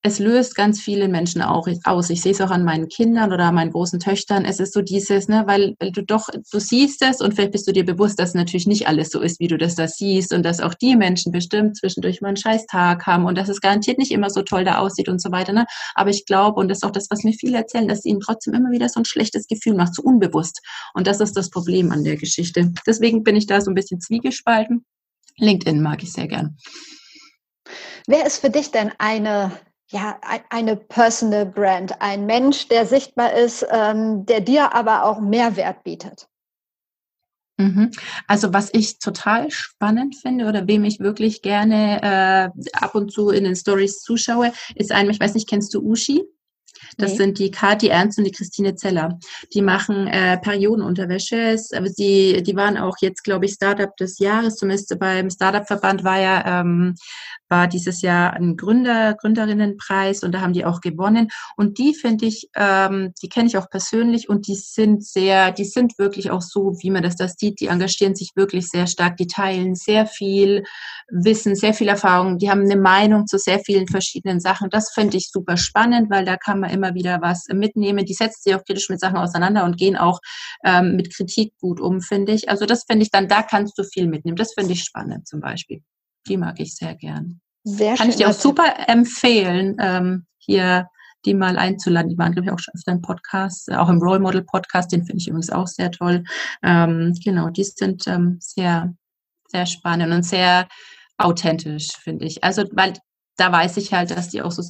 es 0.03 0.19
löst 0.19 0.55
ganz 0.55 0.81
viele 0.81 1.09
Menschen 1.09 1.43
auch 1.43 1.69
aus. 1.85 2.09
Ich 2.09 2.23
sehe 2.23 2.33
es 2.33 2.41
auch 2.41 2.51
an 2.51 2.65
meinen 2.65 2.89
Kindern 2.89 3.35
oder 3.35 3.45
an 3.45 3.55
meinen 3.55 3.71
großen 3.71 4.01
Töchtern. 4.01 4.47
Es 4.47 4.59
ist 4.59 4.73
so 4.73 4.81
dieses, 4.81 5.29
ne, 5.29 5.43
weil, 5.47 5.77
weil 5.79 5.93
du 5.93 6.03
doch, 6.03 6.29
du 6.51 6.59
siehst 6.59 7.03
es 7.03 7.21
und 7.21 7.35
vielleicht 7.35 7.53
bist 7.53 7.69
du 7.69 7.73
dir 7.73 7.85
bewusst, 7.85 8.19
dass 8.19 8.33
natürlich 8.33 8.67
nicht 8.67 8.89
alles 8.89 9.11
so 9.11 9.21
ist, 9.21 9.41
wie 9.41 9.49
du 9.49 9.59
das 9.59 9.75
da 9.75 9.87
siehst 9.87 10.33
und 10.33 10.43
dass 10.43 10.61
auch 10.61 10.73
die 10.73 10.97
Menschen 10.97 11.33
bestimmt 11.33 11.77
zwischendurch 11.77 12.23
mal 12.23 12.29
einen 12.29 12.39
scheiß 12.39 12.65
Tag 12.67 13.07
haben 13.07 13.27
und 13.27 13.37
dass 13.37 13.51
es 13.51 13.61
garantiert 13.61 13.99
nicht 13.99 14.11
immer 14.11 14.31
so 14.31 14.41
toll 14.41 14.65
da 14.65 14.79
aussieht 14.79 15.11
und 15.11 15.21
so 15.21 15.33
weiter. 15.33 15.53
Ne? 15.53 15.67
Aber 15.95 16.09
ich 16.09 16.25
glaube, 16.25 16.61
und 16.61 16.69
das 16.69 16.79
ist 16.79 16.85
auch 16.85 16.93
das, 16.93 17.11
was 17.11 17.23
mir 17.23 17.35
viele 17.35 17.59
erzählen, 17.59 17.87
dass 17.87 17.99
es 17.99 18.05
ihnen 18.07 18.21
trotzdem 18.21 18.55
immer 18.55 18.71
wieder 18.71 18.89
so 18.89 19.01
ein 19.01 19.05
schlechtes 19.05 19.47
Gefühl 19.49 19.75
macht, 19.75 19.95
so 19.95 20.03
unbewusst. 20.03 20.61
Und 20.95 21.07
das 21.07 21.21
ist 21.21 21.37
das 21.37 21.51
Problem 21.51 21.93
an 21.93 22.05
der 22.05 22.17
Geschichte. 22.17 22.73
Deswegen 22.87 23.23
bin 23.23 23.37
ich 23.37 23.47
da 23.47 23.61
so 23.61 23.71
ein 23.71 23.75
bisschen 23.75 24.01
zwiegespalten. 24.01 24.87
LinkedIn 25.37 25.83
mag 25.83 26.03
ich 26.03 26.13
sehr 26.13 26.27
gern. 26.27 26.57
Wer 28.07 28.27
ist 28.27 28.39
für 28.39 28.51
dich 28.51 28.71
denn 28.71 28.93
eine 28.99 29.53
ja, 29.91 30.21
eine 30.51 30.77
Personal 30.77 31.47
Brand, 31.47 32.01
ein 32.01 32.25
Mensch, 32.27 32.69
der 32.69 32.87
sichtbar 32.87 33.33
ist, 33.35 33.67
ähm, 33.71 34.25
der 34.25 34.41
dir 34.41 34.75
aber 34.75 35.05
auch 35.05 35.21
Mehrwert 35.21 35.83
bietet. 35.83 36.29
Mhm. 37.59 37.91
Also 38.27 38.53
was 38.55 38.71
ich 38.73 38.99
total 39.01 39.51
spannend 39.51 40.17
finde 40.17 40.47
oder 40.47 40.67
wem 40.67 40.85
ich 40.85 41.01
wirklich 41.01 41.43
gerne 41.43 42.01
äh, 42.03 42.69
ab 42.73 42.95
und 42.95 43.13
zu 43.13 43.31
in 43.31 43.45
den 43.45 43.57
Stories 43.57 44.01
zuschaue, 44.01 44.53
ist 44.77 44.93
ein, 44.93 45.11
ich 45.11 45.21
weiß 45.21 45.35
nicht, 45.35 45.49
kennst 45.49 45.75
du 45.75 45.81
Ushi? 45.83 46.25
Das 46.97 47.13
nee. 47.13 47.17
sind 47.19 47.39
die 47.39 47.51
Kathi 47.51 47.89
Ernst 47.89 48.19
und 48.19 48.25
die 48.25 48.33
Christine 48.33 48.75
Zeller. 48.75 49.19
Die 49.53 49.61
machen 49.61 50.07
äh, 50.07 50.39
Periodenunterwäsche. 50.39 51.57
Die, 51.99 52.43
die 52.43 52.57
waren 52.57 52.79
auch 52.79 52.97
jetzt, 53.01 53.23
glaube 53.23 53.45
ich, 53.45 53.53
Startup 53.53 53.95
des 53.97 54.19
Jahres. 54.19 54.57
Zumindest 54.57 54.99
beim 54.99 55.29
Startup-Verband 55.29 56.05
war 56.05 56.19
ja 56.19 56.61
ähm, 56.61 56.95
war 57.51 57.69
dieses 57.69 58.01
Jahr 58.03 58.33
ein 58.35 58.57
Gründer, 58.57 59.15
Gründerinnenpreis 59.15 60.23
und 60.23 60.33
da 60.33 60.41
haben 60.41 60.53
die 60.53 60.65
auch 60.65 60.81
gewonnen. 60.81 61.29
Und 61.57 61.79
die 61.79 61.95
finde 61.95 62.27
ich, 62.27 62.49
ähm, 62.55 63.13
die 63.23 63.29
kenne 63.29 63.49
ich 63.49 63.59
auch 63.59 63.69
persönlich 63.69 64.29
und 64.29 64.47
die 64.47 64.55
sind 64.55 65.05
sehr, 65.05 65.51
die 65.53 65.65
sind 65.65 65.99
wirklich 65.99 66.31
auch 66.31 66.43
so, 66.43 66.77
wie 66.81 66.91
man 66.91 67.03
das 67.03 67.17
da 67.17 67.29
sieht, 67.29 67.61
die 67.61 67.67
engagieren 67.67 68.15
sich 68.15 68.33
wirklich 68.37 68.69
sehr 68.69 68.87
stark, 68.87 69.17
die 69.17 69.27
teilen 69.27 69.75
sehr 69.75 70.07
viel 70.07 70.65
Wissen, 71.11 71.57
sehr 71.57 71.75
viel 71.75 71.89
Erfahrung, 71.89 72.39
die 72.39 72.51
haben 72.51 72.63
eine 72.63 72.77
Meinung 72.77 73.27
zu 73.27 73.39
sehr 73.39 73.59
vielen 73.59 73.89
verschiedenen 73.89 74.41
Sachen. 74.41 74.71
Das 74.71 74.93
finde 74.93 75.17
ich 75.17 75.31
super 75.31 75.57
spannend, 75.57 76.11
weil 76.11 76.25
da 76.25 76.37
kann 76.37 76.61
man 76.61 76.71
immer 76.71 76.95
wieder 76.95 77.21
was 77.21 77.47
mitnehmen. 77.53 78.05
Die 78.05 78.15
setzen 78.15 78.41
sich 78.43 78.55
auch 78.55 78.65
kritisch 78.65 78.89
mit 78.89 79.01
Sachen 79.01 79.17
auseinander 79.17 79.65
und 79.65 79.77
gehen 79.77 79.97
auch 79.97 80.21
ähm, 80.65 80.97
mit 80.97 81.15
Kritik 81.15 81.53
gut 81.59 81.81
um, 81.81 82.01
finde 82.01 82.33
ich. 82.33 82.49
Also 82.49 82.67
das 82.67 82.85
finde 82.85 83.03
ich 83.03 83.11
dann, 83.11 83.29
da 83.29 83.43
kannst 83.43 83.79
du 83.79 83.83
viel 83.85 84.07
mitnehmen. 84.07 84.37
Das 84.37 84.55
finde 84.55 84.73
ich 84.73 84.85
spannend 84.85 85.27
zum 85.27 85.41
Beispiel. 85.41 85.83
Die 86.29 86.37
mag 86.37 86.61
ich 86.61 86.75
sehr 86.75 86.95
gern. 86.95 87.41
Sehr 87.65 87.97
Kann 87.97 88.09
ich 88.09 88.17
dir 88.17 88.29
auch 88.29 88.35
super 88.35 88.89
empfehlen, 88.89 89.77
ähm, 89.81 90.27
hier 90.39 90.89
die 91.27 91.35
mal 91.35 91.59
einzuladen. 91.59 92.09
Die 92.09 92.19
waren, 92.19 92.33
glaube 92.33 92.47
ich, 92.47 92.53
auch 92.53 92.59
schon 92.59 92.75
öfter 92.75 92.93
im 92.93 93.03
Podcast, 93.03 93.71
auch 93.73 93.89
im 93.89 93.99
Role 93.99 94.21
Model 94.21 94.43
Podcast, 94.43 94.93
den 94.93 95.05
finde 95.05 95.19
ich 95.19 95.29
übrigens 95.29 95.51
auch 95.51 95.67
sehr 95.67 95.91
toll. 95.91 96.25
Ähm, 96.63 97.15
genau, 97.23 97.51
die 97.51 97.65
sind 97.65 98.07
ähm, 98.07 98.39
sehr, 98.41 98.95
sehr 99.49 99.67
spannend 99.67 100.13
und 100.13 100.23
sehr 100.23 100.69
authentisch, 101.19 101.89
finde 102.03 102.25
ich. 102.25 102.43
Also, 102.43 102.65
weil 102.73 102.95
da 103.37 103.53
weiß 103.53 103.77
ich 103.77 103.93
halt, 103.93 104.11
dass 104.11 104.29
die 104.29 104.43
auch 104.43 104.53
so 104.53 104.63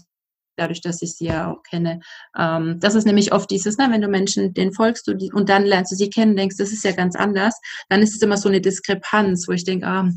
dadurch, 0.56 0.80
dass 0.80 1.00
ich 1.02 1.14
sie 1.14 1.26
ja 1.26 1.52
auch 1.52 1.62
kenne. 1.62 2.00
Ähm, 2.36 2.78
das 2.80 2.94
ist 2.94 3.06
nämlich 3.06 3.32
oft 3.32 3.50
dieses, 3.50 3.78
ne, 3.78 3.88
wenn 3.90 4.02
du 4.02 4.08
Menschen, 4.08 4.52
den 4.52 4.72
folgst 4.72 5.06
du 5.06 5.14
die, 5.14 5.32
und 5.32 5.48
dann 5.48 5.64
lernst 5.64 5.92
du 5.92 5.96
sie 5.96 6.10
kennen, 6.10 6.36
denkst, 6.36 6.56
das 6.58 6.72
ist 6.72 6.84
ja 6.84 6.92
ganz 6.92 7.16
anders, 7.16 7.58
dann 7.88 8.02
ist 8.02 8.14
es 8.14 8.22
immer 8.22 8.36
so 8.36 8.48
eine 8.48 8.60
Diskrepanz, 8.60 9.48
wo 9.48 9.52
ich 9.52 9.64
denke, 9.64 9.86
ah, 9.86 10.10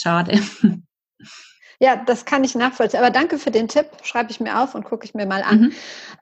schade. 0.00 0.40
Ja, 1.80 1.96
das 1.96 2.24
kann 2.24 2.42
ich 2.42 2.54
nachvollziehen. 2.54 3.00
Aber 3.00 3.10
danke 3.10 3.38
für 3.38 3.52
den 3.52 3.68
Tipp. 3.68 3.86
Schreibe 4.02 4.30
ich 4.30 4.40
mir 4.40 4.60
auf 4.60 4.74
und 4.74 4.84
gucke 4.84 5.04
ich 5.04 5.14
mir 5.14 5.26
mal 5.26 5.42
an. 5.42 5.60
Mhm. 5.60 5.72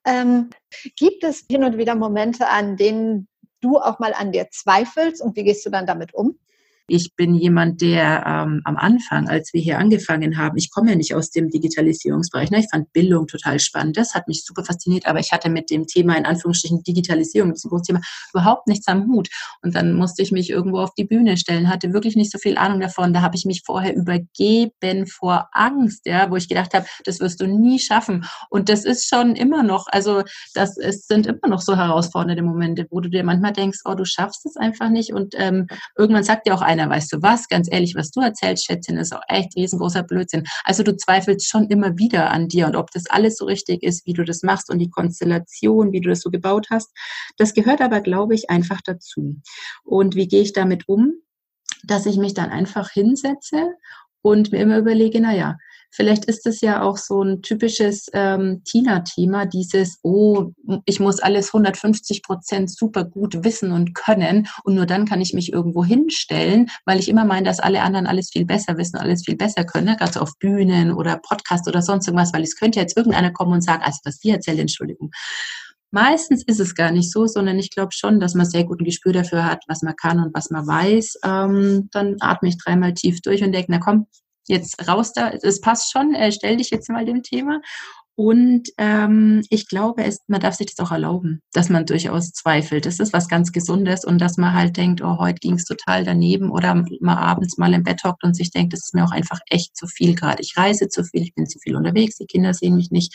Ähm, 0.04 0.50
gibt 0.96 1.24
es 1.24 1.46
hin 1.48 1.64
und 1.64 1.78
wieder 1.78 1.94
Momente, 1.94 2.48
an 2.48 2.76
denen 2.76 3.26
du 3.62 3.78
auch 3.78 3.98
mal 3.98 4.12
an 4.12 4.32
dir 4.32 4.48
zweifelst 4.50 5.22
und 5.22 5.34
wie 5.36 5.44
gehst 5.44 5.64
du 5.64 5.70
dann 5.70 5.86
damit 5.86 6.12
um? 6.12 6.38
Ich 6.88 7.14
bin 7.16 7.34
jemand, 7.34 7.80
der 7.80 8.24
ähm, 8.26 8.62
am 8.64 8.76
Anfang, 8.76 9.28
als 9.28 9.52
wir 9.52 9.60
hier 9.60 9.78
angefangen 9.78 10.38
haben, 10.38 10.56
ich 10.56 10.70
komme 10.70 10.90
ja 10.90 10.96
nicht 10.96 11.14
aus 11.14 11.30
dem 11.30 11.50
Digitalisierungsbereich, 11.50 12.50
ne? 12.50 12.60
ich 12.60 12.68
fand 12.70 12.92
Bildung 12.92 13.26
total 13.26 13.58
spannend, 13.58 13.96
das 13.96 14.14
hat 14.14 14.28
mich 14.28 14.44
super 14.44 14.64
fasziniert, 14.64 15.06
aber 15.06 15.18
ich 15.18 15.32
hatte 15.32 15.50
mit 15.50 15.70
dem 15.70 15.86
Thema 15.86 16.16
in 16.16 16.26
Anführungsstrichen 16.26 16.82
Digitalisierung, 16.82 17.52
diesem 17.52 17.70
großen 17.70 17.84
Thema, 17.86 18.00
überhaupt 18.32 18.66
nichts 18.66 18.86
am 18.88 19.06
Hut. 19.08 19.28
Und 19.62 19.74
dann 19.74 19.94
musste 19.94 20.22
ich 20.22 20.32
mich 20.32 20.50
irgendwo 20.50 20.78
auf 20.78 20.94
die 20.94 21.04
Bühne 21.04 21.36
stellen, 21.36 21.68
hatte 21.68 21.92
wirklich 21.92 22.16
nicht 22.16 22.30
so 22.30 22.38
viel 22.38 22.56
Ahnung 22.56 22.80
davon. 22.80 23.12
Da 23.12 23.22
habe 23.22 23.36
ich 23.36 23.44
mich 23.44 23.62
vorher 23.64 23.94
übergeben 23.94 25.06
vor 25.06 25.48
Angst, 25.52 26.06
ja, 26.06 26.30
wo 26.30 26.36
ich 26.36 26.48
gedacht 26.48 26.74
habe, 26.74 26.86
das 27.04 27.20
wirst 27.20 27.40
du 27.40 27.46
nie 27.46 27.78
schaffen. 27.78 28.24
Und 28.50 28.68
das 28.68 28.84
ist 28.84 29.08
schon 29.08 29.34
immer 29.34 29.62
noch, 29.62 29.86
also 29.88 30.22
das 30.54 30.76
es 30.78 31.06
sind 31.06 31.26
immer 31.26 31.48
noch 31.48 31.60
so 31.60 31.76
herausfordernde 31.76 32.42
Momente, 32.42 32.86
wo 32.90 33.00
du 33.00 33.08
dir 33.08 33.24
manchmal 33.24 33.52
denkst, 33.52 33.80
oh, 33.84 33.94
du 33.94 34.04
schaffst 34.04 34.46
es 34.46 34.56
einfach 34.56 34.88
nicht. 34.88 35.12
Und 35.12 35.34
ähm, 35.36 35.66
irgendwann 35.96 36.24
sagt 36.24 36.46
dir 36.46 36.54
auch 36.54 36.62
einer, 36.62 36.75
einer, 36.78 36.90
weißt 36.90 37.12
du 37.12 37.22
was, 37.22 37.48
ganz 37.48 37.68
ehrlich, 37.70 37.94
was 37.94 38.10
du 38.10 38.20
erzählst, 38.20 38.66
Schätzchen, 38.66 38.98
ist 38.98 39.14
auch 39.14 39.22
echt 39.28 39.56
riesengroßer 39.56 40.02
Blödsinn. 40.02 40.44
Also 40.64 40.82
du 40.82 40.96
zweifelst 40.96 41.48
schon 41.48 41.68
immer 41.68 41.96
wieder 41.98 42.30
an 42.30 42.48
dir 42.48 42.66
und 42.66 42.76
ob 42.76 42.90
das 42.90 43.06
alles 43.06 43.36
so 43.36 43.46
richtig 43.46 43.82
ist, 43.82 44.06
wie 44.06 44.12
du 44.12 44.24
das 44.24 44.42
machst 44.42 44.70
und 44.70 44.78
die 44.78 44.90
Konstellation, 44.90 45.92
wie 45.92 46.00
du 46.00 46.10
das 46.10 46.20
so 46.20 46.30
gebaut 46.30 46.68
hast. 46.70 46.90
Das 47.36 47.54
gehört 47.54 47.80
aber, 47.80 48.00
glaube 48.00 48.34
ich, 48.34 48.50
einfach 48.50 48.80
dazu. 48.82 49.36
Und 49.84 50.14
wie 50.14 50.28
gehe 50.28 50.42
ich 50.42 50.52
damit 50.52 50.88
um? 50.88 51.14
Dass 51.84 52.06
ich 52.06 52.16
mich 52.16 52.34
dann 52.34 52.50
einfach 52.50 52.90
hinsetze 52.90 53.74
und 54.22 54.52
mir 54.52 54.60
immer 54.60 54.78
überlege, 54.78 55.20
naja, 55.20 55.56
vielleicht 55.96 56.26
ist 56.26 56.46
es 56.46 56.60
ja 56.60 56.82
auch 56.82 56.98
so 56.98 57.22
ein 57.22 57.42
typisches 57.42 58.06
ähm, 58.12 58.62
Tina-Thema, 58.64 59.46
dieses, 59.46 59.98
oh, 60.02 60.52
ich 60.84 61.00
muss 61.00 61.20
alles 61.20 61.48
150 61.48 62.22
Prozent 62.22 62.70
super 62.70 63.04
gut 63.04 63.42
wissen 63.44 63.72
und 63.72 63.94
können 63.94 64.46
und 64.64 64.74
nur 64.74 64.86
dann 64.86 65.06
kann 65.06 65.22
ich 65.22 65.32
mich 65.32 65.52
irgendwo 65.52 65.84
hinstellen, 65.84 66.68
weil 66.84 67.00
ich 67.00 67.08
immer 67.08 67.24
meine, 67.24 67.46
dass 67.46 67.60
alle 67.60 67.82
anderen 67.82 68.06
alles 68.06 68.30
viel 68.30 68.44
besser 68.44 68.76
wissen, 68.76 68.98
alles 68.98 69.24
viel 69.24 69.36
besser 69.36 69.64
können, 69.64 69.86
ne? 69.86 69.96
gerade 69.96 70.20
auf 70.20 70.38
Bühnen 70.38 70.92
oder 70.92 71.16
Podcast 71.16 71.66
oder 71.66 71.80
sonst 71.80 72.06
irgendwas, 72.06 72.34
weil 72.34 72.42
es 72.42 72.56
könnte 72.56 72.78
jetzt 72.78 72.96
irgendeiner 72.96 73.32
kommen 73.32 73.54
und 73.54 73.64
sagen, 73.64 73.82
also 73.82 73.98
was 74.04 74.22
wir 74.22 74.34
erzählen, 74.34 74.60
Entschuldigung. 74.60 75.10
Meistens 75.92 76.42
ist 76.44 76.60
es 76.60 76.74
gar 76.74 76.90
nicht 76.90 77.10
so, 77.10 77.26
sondern 77.26 77.58
ich 77.58 77.70
glaube 77.70 77.92
schon, 77.92 78.20
dass 78.20 78.34
man 78.34 78.44
sehr 78.44 78.64
gut 78.64 78.80
ein 78.80 78.84
Gespür 78.84 79.12
dafür 79.12 79.46
hat, 79.46 79.62
was 79.66 79.82
man 79.82 79.96
kann 79.96 80.20
und 80.20 80.34
was 80.34 80.50
man 80.50 80.66
weiß. 80.66 81.20
Ähm, 81.24 81.88
dann 81.92 82.16
atme 82.20 82.48
ich 82.48 82.58
dreimal 82.58 82.92
tief 82.92 83.22
durch 83.22 83.42
und 83.42 83.52
denke, 83.52 83.70
na 83.70 83.78
komm, 83.78 84.06
jetzt 84.48 84.88
raus 84.88 85.12
da, 85.12 85.30
es 85.30 85.60
passt 85.60 85.92
schon, 85.92 86.14
äh, 86.14 86.32
stell 86.32 86.56
dich 86.56 86.70
jetzt 86.70 86.88
mal 86.88 87.04
dem 87.04 87.22
Thema. 87.22 87.60
Und 88.18 88.70
ähm, 88.78 89.42
ich 89.50 89.68
glaube, 89.68 90.02
es, 90.02 90.20
man 90.26 90.40
darf 90.40 90.54
sich 90.54 90.74
das 90.74 90.86
auch 90.86 90.90
erlauben, 90.90 91.42
dass 91.52 91.68
man 91.68 91.84
durchaus 91.84 92.32
zweifelt. 92.32 92.86
Das 92.86 92.98
ist 92.98 93.12
was 93.12 93.28
ganz 93.28 93.52
Gesundes 93.52 94.06
und 94.06 94.18
dass 94.18 94.38
man 94.38 94.54
halt 94.54 94.78
denkt, 94.78 95.02
oh, 95.02 95.18
heute 95.18 95.38
ging 95.38 95.52
es 95.56 95.66
total 95.66 96.02
daneben 96.02 96.50
oder 96.50 96.74
man 96.74 97.18
abends 97.18 97.58
mal 97.58 97.74
im 97.74 97.82
Bett 97.82 98.04
hockt 98.04 98.24
und 98.24 98.34
sich 98.34 98.50
denkt, 98.50 98.72
das 98.72 98.84
ist 98.84 98.94
mir 98.94 99.04
auch 99.04 99.10
einfach 99.10 99.40
echt 99.50 99.76
zu 99.76 99.86
viel 99.86 100.14
gerade. 100.14 100.40
Ich 100.40 100.56
reise 100.56 100.88
zu 100.88 101.04
viel, 101.04 101.24
ich 101.24 101.34
bin 101.34 101.46
zu 101.46 101.58
viel 101.58 101.76
unterwegs, 101.76 102.16
die 102.16 102.24
Kinder 102.24 102.54
sehen 102.54 102.76
mich 102.76 102.90
nicht. 102.90 103.14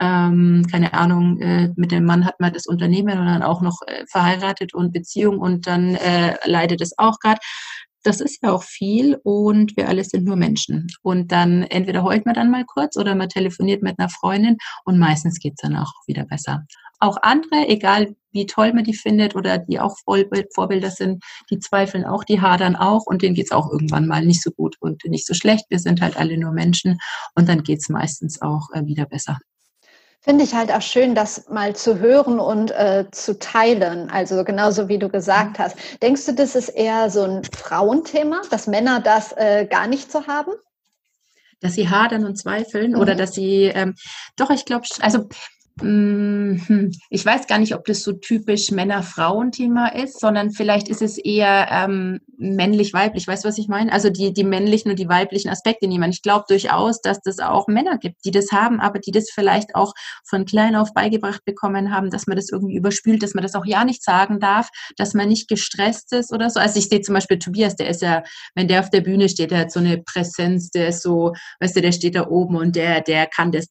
Ähm, 0.00 0.66
keine 0.70 0.94
Ahnung, 0.94 1.38
äh, 1.42 1.70
mit 1.76 1.92
dem 1.92 2.06
Mann 2.06 2.24
hat 2.24 2.40
man 2.40 2.54
das 2.54 2.66
Unternehmen 2.66 3.18
und 3.18 3.26
dann 3.26 3.42
auch 3.42 3.60
noch 3.60 3.82
äh, 3.86 4.06
verheiratet 4.10 4.72
und 4.72 4.92
Beziehung 4.92 5.40
und 5.40 5.66
dann 5.66 5.94
äh, 5.94 6.36
leidet 6.48 6.80
es 6.80 6.96
auch 6.96 7.18
gerade 7.18 7.40
das 8.02 8.20
ist 8.20 8.42
ja 8.42 8.52
auch 8.52 8.62
viel 8.62 9.18
und 9.22 9.76
wir 9.76 9.88
alle 9.88 10.04
sind 10.04 10.24
nur 10.24 10.36
Menschen. 10.36 10.88
Und 11.02 11.32
dann 11.32 11.62
entweder 11.64 12.02
heult 12.02 12.26
man 12.26 12.34
dann 12.34 12.50
mal 12.50 12.64
kurz 12.64 12.96
oder 12.96 13.14
man 13.14 13.28
telefoniert 13.28 13.82
mit 13.82 13.98
einer 13.98 14.08
Freundin 14.08 14.56
und 14.84 14.98
meistens 14.98 15.38
geht 15.38 15.54
es 15.56 15.62
dann 15.62 15.76
auch 15.76 15.92
wieder 16.06 16.24
besser. 16.24 16.64
Auch 17.00 17.16
andere, 17.22 17.68
egal 17.68 18.16
wie 18.32 18.46
toll 18.46 18.72
man 18.72 18.84
die 18.84 18.94
findet 18.94 19.36
oder 19.36 19.58
die 19.58 19.80
auch 19.80 19.96
Vorbilder 20.04 20.90
sind, 20.90 21.22
die 21.50 21.58
zweifeln 21.58 22.04
auch, 22.04 22.24
die 22.24 22.40
hadern 22.40 22.76
auch 22.76 23.06
und 23.06 23.22
denen 23.22 23.34
geht 23.34 23.46
es 23.46 23.52
auch 23.52 23.70
irgendwann 23.70 24.06
mal 24.06 24.24
nicht 24.24 24.42
so 24.42 24.50
gut 24.50 24.76
und 24.80 25.04
nicht 25.04 25.26
so 25.26 25.34
schlecht. 25.34 25.66
Wir 25.68 25.78
sind 25.78 26.00
halt 26.00 26.16
alle 26.16 26.36
nur 26.36 26.52
Menschen 26.52 26.98
und 27.34 27.48
dann 27.48 27.62
geht 27.62 27.78
es 27.78 27.88
meistens 27.88 28.42
auch 28.42 28.68
äh, 28.74 28.84
wieder 28.84 29.06
besser. 29.06 29.38
Finde 30.20 30.44
ich 30.44 30.54
halt 30.54 30.72
auch 30.72 30.82
schön, 30.82 31.14
das 31.14 31.48
mal 31.48 31.76
zu 31.76 32.00
hören 32.00 32.40
und 32.40 32.72
äh, 32.72 33.06
zu 33.12 33.38
teilen. 33.38 34.10
Also 34.10 34.42
genauso 34.44 34.88
wie 34.88 34.98
du 34.98 35.08
gesagt 35.08 35.58
mhm. 35.58 35.62
hast. 35.62 35.76
Denkst 36.02 36.26
du, 36.26 36.34
das 36.34 36.56
ist 36.56 36.70
eher 36.70 37.08
so 37.08 37.22
ein 37.22 37.42
Frauenthema, 37.44 38.42
dass 38.50 38.66
Männer 38.66 39.00
das 39.00 39.32
äh, 39.32 39.66
gar 39.70 39.86
nicht 39.86 40.10
so 40.10 40.26
haben? 40.26 40.52
Dass 41.60 41.74
sie 41.74 41.88
hadern 41.88 42.24
und 42.24 42.36
zweifeln 42.36 42.92
mhm. 42.92 43.00
oder 43.00 43.14
dass 43.14 43.32
sie, 43.32 43.64
ähm, 43.64 43.94
doch, 44.36 44.50
ich 44.50 44.64
glaube, 44.64 44.86
also. 45.00 45.28
Ich 45.80 47.26
weiß 47.26 47.46
gar 47.46 47.58
nicht, 47.58 47.74
ob 47.74 47.84
das 47.84 48.02
so 48.02 48.12
typisch 48.12 48.70
Männer-Frauen-Thema 48.70 49.88
ist, 49.88 50.18
sondern 50.18 50.50
vielleicht 50.50 50.88
ist 50.88 51.02
es 51.02 51.18
eher 51.18 51.68
ähm, 51.70 52.20
männlich-weiblich. 52.36 53.28
Weißt 53.28 53.44
du, 53.44 53.48
was 53.48 53.58
ich 53.58 53.68
meine? 53.68 53.92
Also 53.92 54.10
die, 54.10 54.32
die 54.32 54.44
männlichen 54.44 54.90
und 54.90 54.98
die 54.98 55.08
weiblichen 55.08 55.50
Aspekte 55.50 55.86
nehmen. 55.86 56.10
Ich 56.10 56.22
glaube 56.22 56.46
durchaus, 56.48 57.00
dass 57.00 57.20
das 57.20 57.38
auch 57.38 57.68
Männer 57.68 57.98
gibt, 57.98 58.24
die 58.24 58.30
das 58.30 58.50
haben, 58.50 58.80
aber 58.80 58.98
die 58.98 59.12
das 59.12 59.30
vielleicht 59.30 59.74
auch 59.74 59.92
von 60.24 60.44
klein 60.44 60.74
auf 60.74 60.92
beigebracht 60.94 61.44
bekommen 61.44 61.94
haben, 61.94 62.10
dass 62.10 62.26
man 62.26 62.36
das 62.36 62.50
irgendwie 62.50 62.76
überspült, 62.76 63.22
dass 63.22 63.34
man 63.34 63.42
das 63.42 63.54
auch 63.54 63.66
ja 63.66 63.84
nicht 63.84 64.02
sagen 64.02 64.40
darf, 64.40 64.68
dass 64.96 65.14
man 65.14 65.28
nicht 65.28 65.48
gestresst 65.48 66.12
ist 66.12 66.32
oder 66.32 66.50
so. 66.50 66.60
Also 66.60 66.78
ich 66.78 66.88
sehe 66.88 67.02
zum 67.02 67.14
Beispiel 67.14 67.38
Tobias, 67.38 67.76
der 67.76 67.88
ist 67.88 68.02
ja, 68.02 68.22
wenn 68.54 68.68
der 68.68 68.80
auf 68.80 68.90
der 68.90 69.00
Bühne 69.00 69.28
steht, 69.28 69.50
der 69.50 69.60
hat 69.60 69.72
so 69.72 69.80
eine 69.80 69.98
Präsenz, 69.98 70.70
der 70.70 70.88
ist 70.88 71.02
so, 71.02 71.34
weißt 71.60 71.76
du, 71.76 71.82
der 71.82 71.92
steht 71.92 72.16
da 72.16 72.26
oben 72.26 72.56
und 72.56 72.74
der, 72.74 73.00
der 73.00 73.26
kann 73.26 73.52
das 73.52 73.66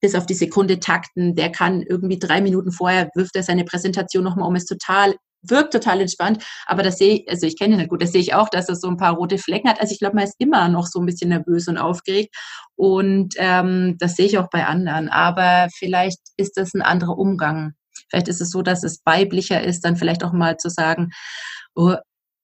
bis 0.00 0.14
auf 0.14 0.26
die 0.26 0.34
Sekunde 0.34 0.80
takten. 0.80 1.34
Der 1.34 1.50
kann 1.50 1.82
irgendwie 1.82 2.18
drei 2.18 2.40
Minuten 2.40 2.72
vorher 2.72 3.10
wirft 3.14 3.36
er 3.36 3.42
seine 3.42 3.64
Präsentation 3.64 4.24
nochmal 4.24 4.48
um, 4.48 4.56
ist 4.56 4.66
total 4.66 5.14
wirkt 5.42 5.72
total 5.72 6.00
entspannt, 6.00 6.44
aber 6.66 6.82
das 6.82 6.98
sehe 6.98 7.14
ich, 7.14 7.28
also 7.28 7.46
ich 7.46 7.56
kenne 7.58 7.74
ihn 7.74 7.78
nicht 7.78 7.90
gut, 7.90 8.02
das 8.02 8.12
sehe 8.12 8.20
ich 8.20 8.34
auch, 8.34 8.48
dass 8.48 8.68
er 8.68 8.76
so 8.76 8.88
ein 8.88 8.96
paar 8.96 9.14
rote 9.14 9.38
Flecken 9.38 9.68
hat. 9.68 9.80
Also 9.80 9.92
ich 9.92 10.00
glaube, 10.00 10.16
man 10.16 10.24
ist 10.24 10.34
immer 10.38 10.68
noch 10.68 10.86
so 10.86 11.00
ein 11.00 11.06
bisschen 11.06 11.30
nervös 11.30 11.68
und 11.68 11.78
aufgeregt 11.78 12.34
und 12.76 13.34
ähm, 13.38 13.96
das 13.98 14.16
sehe 14.16 14.26
ich 14.26 14.38
auch 14.38 14.50
bei 14.50 14.66
anderen. 14.66 15.08
Aber 15.08 15.68
vielleicht 15.72 16.18
ist 16.36 16.56
das 16.56 16.74
ein 16.74 16.82
anderer 16.82 17.16
Umgang. 17.18 17.74
Vielleicht 18.10 18.28
ist 18.28 18.40
es 18.40 18.50
so, 18.50 18.62
dass 18.62 18.84
es 18.84 19.00
weiblicher 19.04 19.62
ist, 19.62 19.84
dann 19.84 19.96
vielleicht 19.96 20.24
auch 20.24 20.32
mal 20.32 20.56
zu 20.56 20.70
sagen, 20.70 21.10
oh, 21.74 21.94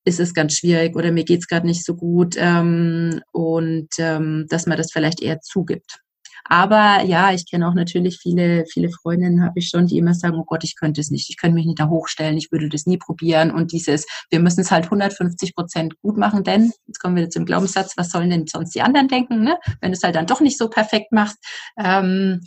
ist 0.05 0.21
es 0.21 0.35
ganz 0.35 0.57
schwierig 0.57 0.97
oder 0.97 1.13
mir 1.13 1.25
geht's 1.25 1.49
gerade 1.49 1.67
nicht 1.67 1.85
so 1.85 1.97
gut 1.97 2.37
ähm, 2.39 3.23
und 3.33 3.89
ähm, 3.99 4.47
dass 4.51 4.67
man 4.67 4.77
das 4.77 4.93
vielleicht 4.93 5.23
eher 5.23 5.41
zugibt. 5.41 6.04
Aber 6.47 7.03
ja, 7.05 7.33
ich 7.33 7.49
kenne 7.49 7.67
auch 7.67 7.75
natürlich 7.75 8.19
viele, 8.19 8.67
viele 8.67 8.91
Freundinnen 8.91 9.43
habe 9.43 9.59
ich 9.59 9.71
schon, 9.71 9.87
die 9.87 9.97
immer 9.97 10.13
sagen, 10.13 10.37
oh 10.39 10.45
Gott, 10.45 10.63
ich 10.63 10.77
könnte 10.77 11.01
es 11.01 11.11
nicht, 11.11 11.31
ich 11.31 11.39
könnte 11.39 11.55
mich 11.55 11.65
nicht 11.65 11.81
da 11.81 11.89
hochstellen, 11.89 12.37
ich 12.37 12.53
würde 12.53 12.69
das 12.69 12.85
nie 12.85 12.99
probieren. 12.99 13.51
Und 13.51 13.73
dieses, 13.73 14.07
wir 14.31 14.41
müssen 14.41 14.61
es 14.61 14.71
halt 14.71 14.85
150 14.85 15.55
Prozent 15.55 15.99
gut 16.03 16.19
machen, 16.19 16.45
denn, 16.45 16.73
jetzt 16.87 17.01
kommen 17.01 17.17
wir 17.17 17.31
zum 17.31 17.47
Glaubenssatz, 17.47 17.97
was 17.97 18.11
sollen 18.11 18.31
denn 18.31 18.47
sonst 18.47 18.75
die 18.75 18.83
anderen 18.83 19.09
denken, 19.09 19.43
ne? 19.43 19.59
wenn 19.81 19.93
du 19.93 19.97
es 19.97 20.03
halt 20.03 20.17
dann 20.17 20.27
doch 20.27 20.41
nicht 20.41 20.59
so 20.59 20.69
perfekt 20.69 21.13
machst. 21.13 21.39
Ähm, 21.79 22.41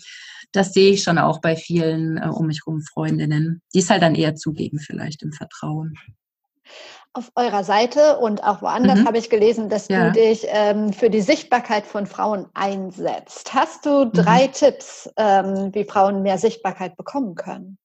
das 0.52 0.74
sehe 0.74 0.93
ich 0.93 1.04
schon 1.04 1.18
auch 1.18 1.41
bei 1.41 1.56
vielen 1.56 2.18
äh, 2.18 2.28
um 2.28 2.48
mich 2.48 2.62
herum 2.66 2.82
Freundinnen, 2.82 3.62
die 3.74 3.80
es 3.80 3.89
halt 3.89 4.04
dann 4.04 4.16
eher 4.16 4.36
zugeben 4.36 4.80
vielleicht 4.80 5.24
im 5.24 5.32
Vertrauen 5.32 5.95
auf 7.18 7.32
eurer 7.36 7.63
Seite 7.63 8.18
und 8.20 8.43
auch 8.43 8.61
woanders 8.61 8.99
mhm. 8.99 9.07
habe 9.07 9.18
ich 9.18 9.30
gelesen, 9.30 9.70
dass 9.70 9.88
ja. 9.88 10.05
du 10.05 10.11
dich 10.11 10.45
ähm, 10.49 10.93
für 10.93 11.09
die 11.09 11.22
Sichtbarkeit 11.22 11.86
von 11.88 12.05
Frauen 12.05 12.45
einsetzt. 12.53 13.53
Hast 13.53 13.86
du 13.86 14.05
drei 14.05 14.47
mhm. 14.47 14.51
Tipps, 14.51 15.09
ähm, 15.18 15.74
wie 15.74 15.84
Frauen 15.84 16.22
mehr 16.22 16.38
Sichtbarkeit 16.38 16.95
bekommen 16.95 17.36
können? 17.36 17.80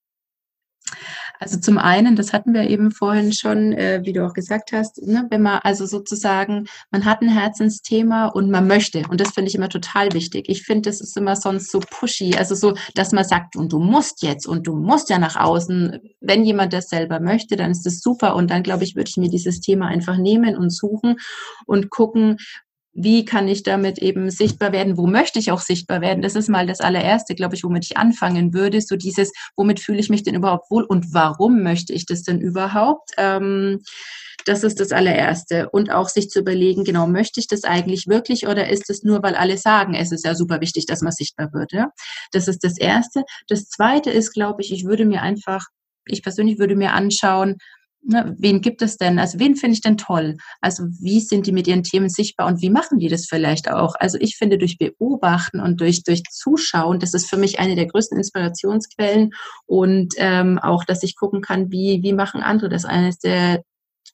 Also 1.43 1.59
zum 1.59 1.76
einen, 1.76 2.14
das 2.14 2.32
hatten 2.32 2.55
wir 2.55 2.70
eben 2.70 2.93
vorhin 2.93 3.32
schon, 3.32 3.72
äh, 3.72 4.01
wie 4.05 4.12
du 4.12 4.24
auch 4.24 4.32
gesagt 4.32 4.70
hast, 4.70 5.05
ne, 5.05 5.26
wenn 5.28 5.43
man 5.43 5.59
also 5.64 5.86
sozusagen, 5.86 6.66
man 6.93 7.05
hat 7.05 7.20
ein 7.20 7.28
Herzensthema 7.28 8.26
und 8.26 8.49
man 8.49 8.68
möchte, 8.68 9.03
und 9.11 9.20
das 9.20 9.32
finde 9.32 9.49
ich 9.49 9.57
immer 9.57 9.68
total 9.68 10.12
wichtig. 10.12 10.49
Ich 10.49 10.62
finde, 10.62 10.88
das 10.88 11.01
ist 11.01 11.16
immer 11.16 11.34
sonst 11.34 11.72
so 11.72 11.80
pushy, 11.80 12.36
also 12.36 12.55
so, 12.55 12.74
dass 12.95 13.11
man 13.11 13.24
sagt, 13.24 13.57
und 13.57 13.72
du 13.72 13.80
musst 13.80 14.22
jetzt 14.22 14.47
und 14.47 14.68
du 14.68 14.76
musst 14.76 15.11
ja 15.11 15.18
nach 15.18 15.34
außen. 15.34 15.99
Wenn 16.20 16.45
jemand 16.45 16.72
das 16.72 16.88
selber 16.88 17.18
möchte, 17.18 17.57
dann 17.57 17.72
ist 17.72 17.84
das 17.84 18.01
super 18.01 18.36
und 18.36 18.49
dann 18.49 18.62
glaube 18.62 18.84
ich, 18.84 18.95
würde 18.95 19.09
ich 19.09 19.16
mir 19.16 19.28
dieses 19.28 19.61
Thema 19.61 19.88
einfach 19.88 20.18
nehmen 20.18 20.57
und 20.57 20.70
suchen 20.70 21.16
und 21.66 21.90
gucken, 21.90 22.36
wie 22.95 23.24
kann 23.24 23.49
ich 23.49 23.62
damit 23.62 23.99
eben 23.99 24.30
sichtbar 24.30 24.72
werden? 24.72 24.97
Wo 24.97 25.07
möchte 25.07 25.38
ich 25.38 25.51
auch 25.51 25.61
sichtbar 25.61 26.01
werden? 26.01 26.22
Das 26.22 26.34
ist 26.34 26.49
mal 26.49 26.66
das 26.66 26.80
allererste, 26.80 27.34
glaube 27.34 27.55
ich, 27.55 27.64
womit 27.64 27.84
ich 27.84 27.97
anfangen 27.97 28.53
würde. 28.53 28.80
So 28.80 28.97
dieses, 28.97 29.32
womit 29.57 29.80
fühle 29.80 29.99
ich 29.99 30.11
mich 30.11 30.22
denn 30.22 30.34
überhaupt 30.34 30.70
wohl 30.70 30.84
und 30.84 31.14
warum 31.14 31.62
möchte 31.62 31.93
ich 31.93 32.05
das 32.05 32.22
denn 32.22 32.40
überhaupt? 32.40 33.11
Ähm, 33.16 33.80
das 34.45 34.64
ist 34.64 34.80
das 34.80 34.93
allererste. 34.93 35.70
Und 35.70 35.90
auch 35.90 36.09
sich 36.09 36.28
zu 36.28 36.40
überlegen, 36.40 36.84
genau, 36.84 37.07
möchte 37.07 37.40
ich 37.40 37.47
das 37.47 37.64
eigentlich 37.64 38.09
wirklich 38.09 38.47
oder 38.47 38.68
ist 38.68 38.90
es 38.90 39.03
nur, 39.03 39.22
weil 39.22 39.36
alle 39.36 39.57
sagen, 39.57 39.95
es 39.95 40.12
ist 40.12 40.24
ja 40.24 40.34
super 40.34 40.61
wichtig, 40.61 40.86
dass 40.86 41.01
man 41.01 41.12
sichtbar 41.12 41.53
wird. 41.53 41.72
Ja? 41.72 41.90
Das 42.32 42.49
ist 42.49 42.64
das 42.64 42.76
erste. 42.78 43.22
Das 43.49 43.68
zweite 43.68 44.11
ist, 44.11 44.32
glaube 44.32 44.62
ich, 44.62 44.72
ich 44.72 44.84
würde 44.84 45.07
mir 45.07 45.22
einfach, 45.22 45.66
ich 46.07 46.22
persönlich 46.22 46.59
würde 46.59 46.76
mir 46.76 46.93
anschauen, 46.93 47.57
ne, 48.03 48.34
wen 48.38 48.61
gibt 48.61 48.82
es 48.82 48.96
denn? 48.96 49.18
Also 49.18 49.38
wen 49.38 49.57
finde 49.57 49.74
ich 49.74 49.80
denn 49.80 49.96
toll? 49.96 50.36
Also 50.61 50.84
wie 51.00 51.20
sind 51.20 51.46
die 51.46 51.53
mit 51.53 51.66
ihren 51.66 51.82
Themen 51.82 52.09
sichtbar 52.09 52.46
und 52.46 52.61
wie 52.62 52.70
machen 52.70 52.98
die 52.98 53.09
das 53.09 53.26
vielleicht 53.26 53.70
auch? 53.70 53.94
Also 53.98 54.18
ich 54.20 54.36
finde 54.36 54.59
durch 54.59 54.78
Beobachten 54.78 55.61
und 55.61 55.80
durch, 55.80 56.03
durch 56.03 56.22
Zuschauen, 56.30 56.98
das 56.98 57.14
ist 57.14 57.28
für 57.28 57.36
mich 57.36 57.59
eine 57.59 57.76
der 57.76 57.86
größten 57.86 58.18
Inspirationsquellen 58.18 59.30
und 59.66 60.14
ähm, 60.18 60.59
auch, 60.59 60.84
dass 60.84 61.03
ich 61.03 61.16
gucken 61.16 61.40
kann, 61.40 61.70
wie, 61.70 62.00
wie 62.03 62.12
machen 62.12 62.42
andere 62.42 62.68
das. 62.68 62.84
Eines 62.84 63.18
der 63.18 63.62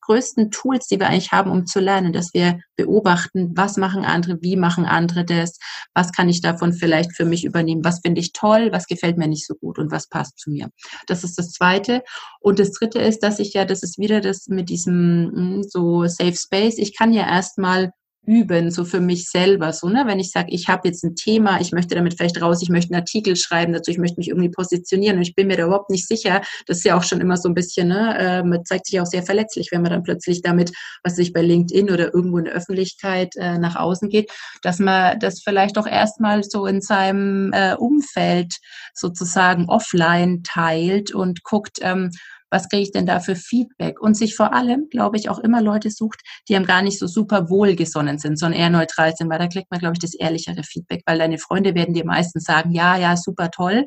größten 0.09 0.51
Tools, 0.51 0.87
die 0.87 0.99
wir 0.99 1.09
eigentlich 1.09 1.33
haben, 1.33 1.51
um 1.51 1.67
zu 1.67 1.81
lernen, 1.81 2.13
dass 2.13 2.33
wir 2.33 2.61
beobachten, 2.77 3.53
was 3.55 3.77
machen 3.77 4.05
andere, 4.05 4.39
wie 4.41 4.57
machen 4.57 4.87
andere 4.87 5.25
das, 5.25 5.59
was 5.95 6.13
kann 6.13 6.29
ich 6.29 6.41
davon 6.41 6.73
vielleicht 6.73 7.15
für 7.15 7.27
mich 7.27 7.45
übernehmen, 7.45 7.85
was 7.85 8.01
finde 8.01 8.21
ich 8.21 8.33
toll, 8.33 8.71
was 8.73 8.87
gefällt 8.87 9.19
mir 9.19 9.29
nicht 9.29 9.47
so 9.47 9.55
gut 9.55 9.79
und 9.79 9.93
was 9.93 10.09
passt 10.09 10.39
zu 10.39 10.51
mir. 10.51 10.71
Das 11.07 11.25
ist 11.25 11.39
das 11.39 11.53
Zweite. 11.53 12.03
Und 12.41 12.59
das 12.59 12.73
Dritte 12.73 13.01
ist, 13.01 13.23
dass 13.23 13.39
ich 13.39 13.53
ja, 13.53 13.65
das 13.67 13.83
ist 13.83 13.99
wieder 13.99 14.21
das 14.21 14.49
mit 14.49 14.71
diesem 14.71 15.31
hm, 15.35 15.63
so 15.63 16.07
Safe 16.07 16.37
Space, 16.37 16.79
ich 16.79 16.97
kann 16.97 17.13
ja 17.13 17.27
erstmal 17.27 17.93
üben, 18.29 18.71
so 18.71 18.85
für 18.85 19.01
mich 19.01 19.31
selber. 19.31 19.73
So, 19.73 19.89
ne? 19.89 20.05
Wenn 20.07 20.21
ich 20.21 20.31
sage, 20.31 20.49
ich 20.51 20.69
habe 20.69 20.87
jetzt 20.87 21.03
ein 21.03 21.17
Thema, 21.17 21.61
ich 21.61 21.73
möchte 21.73 21.95
damit 21.95 22.15
vielleicht 22.15 22.41
raus, 22.43 22.61
ich 22.63 22.69
möchte 22.69 22.93
einen 22.93 23.01
Artikel 23.01 23.37
schreiben 23.37 23.73
dazu, 23.73 23.91
ich 23.91 23.99
möchte 23.99 24.19
mich 24.19 24.29
irgendwie 24.29 24.51
positionieren 24.51 25.17
und 25.17 25.23
ich 25.23 25.35
bin 25.35 25.47
mir 25.47 25.57
da 25.57 25.65
überhaupt 25.65 25.91
nicht 25.91 26.07
sicher. 26.07 26.43
Das 26.67 26.79
ist 26.79 26.85
ja 26.85 26.97
auch 26.97 27.03
schon 27.03 27.23
immer 27.23 27.39
so 27.39 27.49
ein 27.49 27.55
bisschen, 27.55 27.89
ne? 27.89 28.19
Äh, 28.19 28.43
man 28.43 28.65
zeigt 28.67 28.87
sich 28.87 29.01
auch 29.01 29.07
sehr 29.07 29.23
verletzlich, 29.23 29.71
wenn 29.73 29.81
man 29.81 29.91
dann 29.91 30.03
plötzlich 30.03 30.43
damit, 30.43 30.73
was 31.03 31.17
sich 31.17 31.33
bei 31.33 31.41
LinkedIn 31.41 31.91
oder 31.91 32.13
irgendwo 32.13 32.39
in 32.39 32.45
der 32.45 32.55
Öffentlichkeit 32.55 33.35
äh, 33.37 33.59
nach 33.59 33.77
außen 33.77 34.11
geht, 34.11 34.31
dass 34.63 34.79
man 34.79 35.19
das 35.19 35.41
vielleicht 35.43 35.79
auch 35.79 35.87
erstmal 35.87 36.45
so 36.45 36.67
in 36.67 36.83
seinem 36.83 37.53
äh, 37.55 37.75
Umfeld 37.77 38.57
sozusagen 38.93 39.71
offline 39.71 40.43
teilt 40.43 41.15
und 41.15 41.43
guckt, 41.45 41.79
ähm, 41.81 42.11
Was 42.51 42.69
kriege 42.69 42.83
ich 42.83 42.93
denn 42.93 43.07
da 43.07 43.21
für 43.21 43.37
Feedback? 43.37 44.01
Und 44.01 44.17
sich 44.17 44.35
vor 44.35 44.53
allem, 44.53 44.89
glaube 44.91 45.17
ich, 45.17 45.29
auch 45.29 45.39
immer 45.39 45.61
Leute 45.61 45.91
sucht, 45.91 46.21
die 46.49 46.57
einem 46.57 46.67
gar 46.67 46.83
nicht 46.83 46.99
so 46.99 47.07
super 47.07 47.51
wohlgesonnen 47.51 48.19
sind, 48.19 48.39
sondern 48.39 48.61
eher 48.61 48.71
neutral 48.71 49.15
sind, 49.15 49.31
weil 49.31 49.39
da 49.39 49.49
kriegt 49.49 49.71
man, 49.71 49.81
glaube 49.81 49.95
ich, 49.95 50.01
das 50.01 50.15
ehrlichere 50.15 50.63
Feedback, 50.63 51.03
weil 51.07 51.19
deine 51.19 51.39
Freunde 51.39 51.75
werden 51.75 51.95
dir 51.95 52.05
meistens 52.05 52.45
sagen, 52.45 52.73
ja, 52.73 52.97
ja, 52.97 53.17
super 53.17 53.51
toll. 53.51 53.87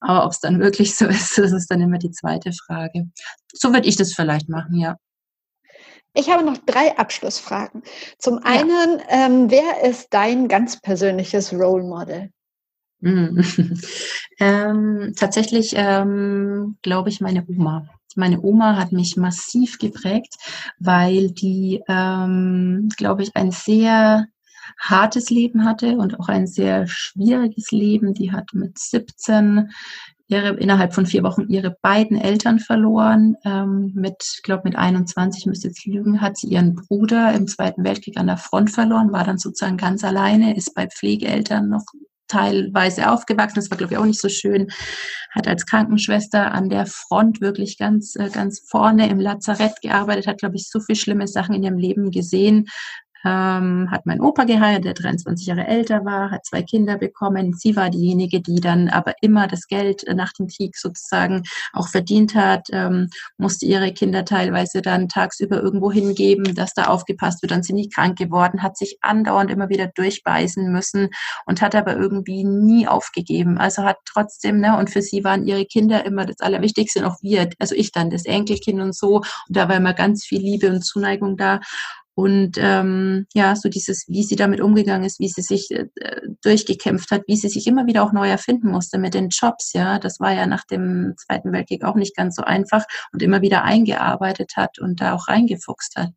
Aber 0.00 0.24
ob 0.24 0.32
es 0.32 0.40
dann 0.40 0.60
wirklich 0.60 0.96
so 0.96 1.06
ist, 1.08 1.38
das 1.38 1.52
ist 1.52 1.70
dann 1.70 1.80
immer 1.80 1.98
die 1.98 2.10
zweite 2.10 2.52
Frage. 2.52 3.08
So 3.52 3.72
würde 3.72 3.88
ich 3.88 3.96
das 3.96 4.12
vielleicht 4.14 4.48
machen, 4.48 4.78
ja. 4.78 4.96
Ich 6.14 6.28
habe 6.28 6.44
noch 6.44 6.58
drei 6.58 6.98
Abschlussfragen. 6.98 7.82
Zum 8.18 8.38
einen, 8.42 8.98
ja. 8.98 9.04
ähm, 9.08 9.50
wer 9.50 9.88
ist 9.88 10.08
dein 10.10 10.46
ganz 10.46 10.78
persönliches 10.78 11.54
Role 11.54 11.84
Model? 11.84 12.30
Mhm. 13.02 13.42
ähm, 14.38 15.12
tatsächlich 15.16 15.74
ähm, 15.76 16.78
glaube 16.82 17.10
ich 17.10 17.20
meine 17.20 17.44
Oma. 17.46 17.88
Meine 18.14 18.40
Oma 18.42 18.76
hat 18.76 18.92
mich 18.92 19.16
massiv 19.16 19.78
geprägt, 19.78 20.34
weil 20.78 21.30
die, 21.30 21.82
ähm, 21.88 22.88
glaube 22.96 23.22
ich, 23.22 23.34
ein 23.34 23.50
sehr 23.50 24.26
hartes 24.78 25.30
Leben 25.30 25.64
hatte 25.64 25.96
und 25.96 26.18
auch 26.20 26.28
ein 26.28 26.46
sehr 26.46 26.86
schwieriges 26.86 27.70
Leben. 27.72 28.14
Die 28.14 28.32
hat 28.32 28.50
mit 28.52 28.78
17 28.78 29.70
ihre, 30.28 30.50
innerhalb 30.56 30.94
von 30.94 31.06
vier 31.06 31.22
Wochen 31.22 31.48
ihre 31.48 31.76
beiden 31.82 32.16
Eltern 32.16 32.58
verloren. 32.58 33.36
Ähm, 33.44 33.92
mit, 33.94 34.40
glaube, 34.42 34.62
mit 34.64 34.76
21, 34.76 35.46
müsste 35.46 35.68
jetzt 35.68 35.86
lügen, 35.86 36.20
hat 36.20 36.36
sie 36.36 36.48
ihren 36.48 36.74
Bruder 36.74 37.32
im 37.34 37.48
Zweiten 37.48 37.82
Weltkrieg 37.82 38.16
an 38.18 38.26
der 38.26 38.36
Front 38.36 38.70
verloren, 38.70 39.12
war 39.12 39.24
dann 39.24 39.38
sozusagen 39.38 39.76
ganz 39.76 40.04
alleine, 40.04 40.56
ist 40.56 40.74
bei 40.74 40.86
Pflegeeltern 40.86 41.68
noch 41.68 41.84
teilweise 42.32 43.10
aufgewachsen. 43.10 43.56
Das 43.56 43.70
war, 43.70 43.78
glaube 43.78 43.94
ich, 43.94 43.98
auch 43.98 44.04
nicht 44.04 44.20
so 44.20 44.28
schön. 44.28 44.68
Hat 45.30 45.46
als 45.46 45.66
Krankenschwester 45.66 46.52
an 46.52 46.68
der 46.68 46.86
Front 46.86 47.40
wirklich 47.40 47.78
ganz, 47.78 48.16
äh, 48.16 48.30
ganz 48.30 48.60
vorne 48.68 49.08
im 49.08 49.20
Lazarett 49.20 49.80
gearbeitet, 49.82 50.26
hat, 50.26 50.38
glaube 50.38 50.56
ich, 50.56 50.68
so 50.68 50.80
viele 50.80 50.96
schlimme 50.96 51.26
Sachen 51.26 51.54
in 51.54 51.62
ihrem 51.62 51.78
Leben 51.78 52.10
gesehen, 52.10 52.68
ähm, 53.24 53.88
hat 53.90 54.06
mein 54.06 54.20
Opa 54.20 54.44
geheiratet, 54.44 54.84
der 54.84 54.94
23 54.94 55.46
Jahre 55.46 55.66
älter 55.66 56.04
war, 56.04 56.30
hat 56.30 56.44
zwei 56.44 56.62
Kinder 56.62 56.98
bekommen. 56.98 57.54
Sie 57.54 57.76
war 57.76 57.90
diejenige, 57.90 58.40
die 58.40 58.60
dann 58.60 58.88
aber 58.88 59.14
immer 59.20 59.46
das 59.46 59.66
Geld 59.66 60.04
nach 60.14 60.32
dem 60.32 60.48
Krieg 60.48 60.76
sozusagen 60.76 61.42
auch 61.72 61.88
verdient 61.88 62.34
hat, 62.34 62.68
ähm, 62.72 63.08
musste 63.36 63.66
ihre 63.66 63.92
Kinder 63.92 64.24
teilweise 64.24 64.82
dann 64.82 65.08
tagsüber 65.08 65.62
irgendwo 65.62 65.92
hingeben, 65.92 66.54
dass 66.54 66.74
da 66.74 66.84
aufgepasst 66.84 67.42
wird. 67.42 67.52
Dann 67.52 67.62
sind 67.62 67.76
die 67.76 67.88
krank 67.88 68.18
geworden, 68.18 68.62
hat 68.62 68.76
sich 68.76 68.98
andauernd 69.00 69.50
immer 69.50 69.68
wieder 69.68 69.88
durchbeißen 69.94 70.70
müssen 70.72 71.08
und 71.46 71.62
hat 71.62 71.74
aber 71.74 71.96
irgendwie 71.96 72.44
nie 72.44 72.86
aufgegeben. 72.86 73.58
Also 73.58 73.84
hat 73.84 73.98
trotzdem, 74.04 74.60
ne, 74.60 74.76
und 74.78 74.90
für 74.90 75.02
sie 75.02 75.24
waren 75.24 75.46
ihre 75.46 75.64
Kinder 75.64 76.04
immer 76.04 76.26
das 76.26 76.40
Allerwichtigste, 76.40 77.06
auch 77.06 77.16
wir, 77.22 77.48
also 77.58 77.74
ich 77.74 77.92
dann, 77.92 78.10
das 78.10 78.24
Enkelkind 78.24 78.80
und 78.80 78.94
so. 78.94 79.16
Und 79.16 79.26
da 79.48 79.68
war 79.68 79.76
immer 79.76 79.94
ganz 79.94 80.24
viel 80.24 80.40
Liebe 80.40 80.68
und 80.68 80.84
Zuneigung 80.84 81.36
da. 81.36 81.60
Und 82.14 82.58
ähm, 82.58 83.26
ja, 83.32 83.56
so 83.56 83.70
dieses, 83.70 84.04
wie 84.08 84.22
sie 84.22 84.36
damit 84.36 84.60
umgegangen 84.60 85.04
ist, 85.04 85.18
wie 85.18 85.28
sie 85.28 85.40
sich 85.40 85.70
äh, 85.70 85.86
durchgekämpft 86.42 87.10
hat, 87.10 87.22
wie 87.26 87.36
sie 87.36 87.48
sich 87.48 87.66
immer 87.66 87.86
wieder 87.86 88.02
auch 88.02 88.12
neu 88.12 88.28
erfinden 88.28 88.70
musste 88.70 88.98
mit 88.98 89.14
den 89.14 89.30
Jobs, 89.30 89.72
ja. 89.72 89.98
Das 89.98 90.20
war 90.20 90.32
ja 90.32 90.46
nach 90.46 90.64
dem 90.64 91.14
Zweiten 91.16 91.52
Weltkrieg 91.52 91.84
auch 91.84 91.94
nicht 91.94 92.14
ganz 92.14 92.36
so 92.36 92.42
einfach 92.42 92.84
und 93.12 93.22
immer 93.22 93.40
wieder 93.40 93.64
eingearbeitet 93.64 94.52
hat 94.56 94.78
und 94.78 95.00
da 95.00 95.14
auch 95.14 95.28
reingefuchst 95.28 95.96
hat. 95.96 96.10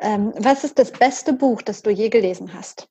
Ähm, 0.00 0.32
was 0.36 0.64
ist 0.64 0.78
das 0.78 0.92
beste 0.92 1.32
Buch, 1.32 1.62
das 1.62 1.82
du 1.82 1.90
je 1.90 2.10
gelesen 2.10 2.52
hast? 2.52 2.88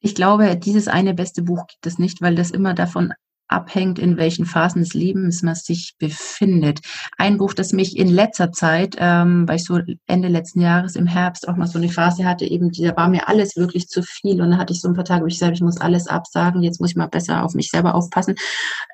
Ich 0.00 0.14
glaube, 0.14 0.56
dieses 0.56 0.88
eine 0.88 1.14
beste 1.14 1.42
Buch 1.42 1.66
gibt 1.66 1.86
es 1.86 1.98
nicht, 1.98 2.22
weil 2.22 2.34
das 2.34 2.50
immer 2.50 2.74
davon 2.74 3.12
abhängt, 3.50 3.98
in 3.98 4.16
welchen 4.16 4.46
Phasen 4.46 4.82
des 4.82 4.94
Lebens 4.94 5.42
man 5.42 5.54
sich 5.54 5.94
befindet. 5.98 6.80
Ein 7.18 7.38
Buch, 7.38 7.52
das 7.52 7.72
mich 7.72 7.96
in 7.96 8.08
letzter 8.08 8.52
Zeit, 8.52 8.96
ähm, 8.98 9.48
weil 9.48 9.56
ich 9.56 9.64
so 9.64 9.80
Ende 10.06 10.28
letzten 10.28 10.60
Jahres 10.60 10.96
im 10.96 11.06
Herbst 11.06 11.48
auch 11.48 11.56
mal 11.56 11.66
so 11.66 11.78
eine 11.78 11.88
Phase 11.88 12.24
hatte, 12.24 12.44
eben, 12.44 12.70
da 12.70 12.96
war 12.96 13.08
mir 13.08 13.28
alles 13.28 13.56
wirklich 13.56 13.88
zu 13.88 14.02
viel 14.02 14.40
und 14.40 14.52
da 14.52 14.58
hatte 14.58 14.72
ich 14.72 14.80
so 14.80 14.88
ein 14.88 14.94
paar 14.94 15.04
Tage, 15.04 15.24
wo 15.24 15.26
ich 15.26 15.38
sage, 15.38 15.54
ich 15.54 15.60
muss 15.60 15.80
alles 15.80 16.06
absagen, 16.06 16.62
jetzt 16.62 16.80
muss 16.80 16.90
ich 16.90 16.96
mal 16.96 17.08
besser 17.08 17.44
auf 17.44 17.54
mich 17.54 17.70
selber 17.70 17.94
aufpassen. 17.94 18.36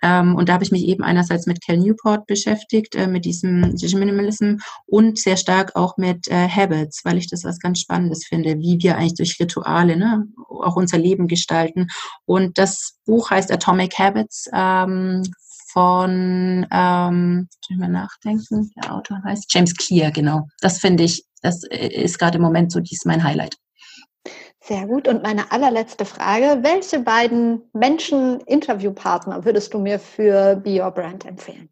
Ähm, 0.03 0.35
und 0.35 0.49
da 0.49 0.55
habe 0.55 0.65
ich 0.65 0.73
mich 0.73 0.85
eben 0.85 1.03
einerseits 1.03 1.47
mit 1.47 1.65
Cal 1.65 1.77
Newport 1.77 2.27
beschäftigt, 2.27 2.95
äh, 2.95 3.07
mit 3.07 3.25
diesem 3.25 3.61
Minimalism 3.61 4.57
und 4.87 5.19
sehr 5.19 5.37
stark 5.37 5.77
auch 5.77 5.97
mit 5.97 6.29
äh, 6.29 6.49
Habits, 6.49 7.05
weil 7.05 7.19
ich 7.19 7.29
das 7.29 7.45
was 7.45 7.59
ganz 7.59 7.81
Spannendes 7.81 8.27
finde, 8.27 8.59
wie 8.59 8.79
wir 8.81 8.97
eigentlich 8.97 9.15
durch 9.15 9.39
Rituale 9.41 9.97
ne, 9.97 10.27
auch 10.49 10.77
unser 10.77 10.99
Leben 10.99 11.29
gestalten. 11.29 11.89
Und 12.25 12.59
das 12.59 12.99
Buch 13.05 13.31
heißt 13.31 13.53
Atomic 13.53 13.99
Habits 13.99 14.46
ähm, 14.53 15.23
von, 15.73 16.67
ähm, 16.73 17.49
ich 17.69 17.77
mal 17.77 17.89
nachdenken, 17.89 18.73
der 18.77 18.95
Autor 18.95 19.23
heißt 19.25 19.53
James 19.53 19.75
Clear, 19.77 20.11
genau. 20.11 20.49
Das 20.61 20.79
finde 20.79 21.05
ich, 21.05 21.25
das 21.43 21.63
ist 21.65 22.19
gerade 22.19 22.37
im 22.37 22.43
Moment 22.43 22.73
so 22.73 22.81
dies 22.81 23.05
mein 23.05 23.23
Highlight. 23.23 23.57
Sehr 24.61 24.87
gut. 24.87 25.07
Und 25.07 25.23
meine 25.23 25.53
allerletzte 25.53 26.05
Frage: 26.05 26.59
Welche 26.63 26.99
beiden 27.01 27.63
Menschen, 27.73 28.41
Interviewpartner 28.41 29.45
würdest 29.45 29.75
du 29.75 29.79
mir 29.79 29.99
für 30.01 30.57
Be 30.57 30.83
Your 30.83 30.91
Brand 30.91 31.25
empfehlen? 31.25 31.69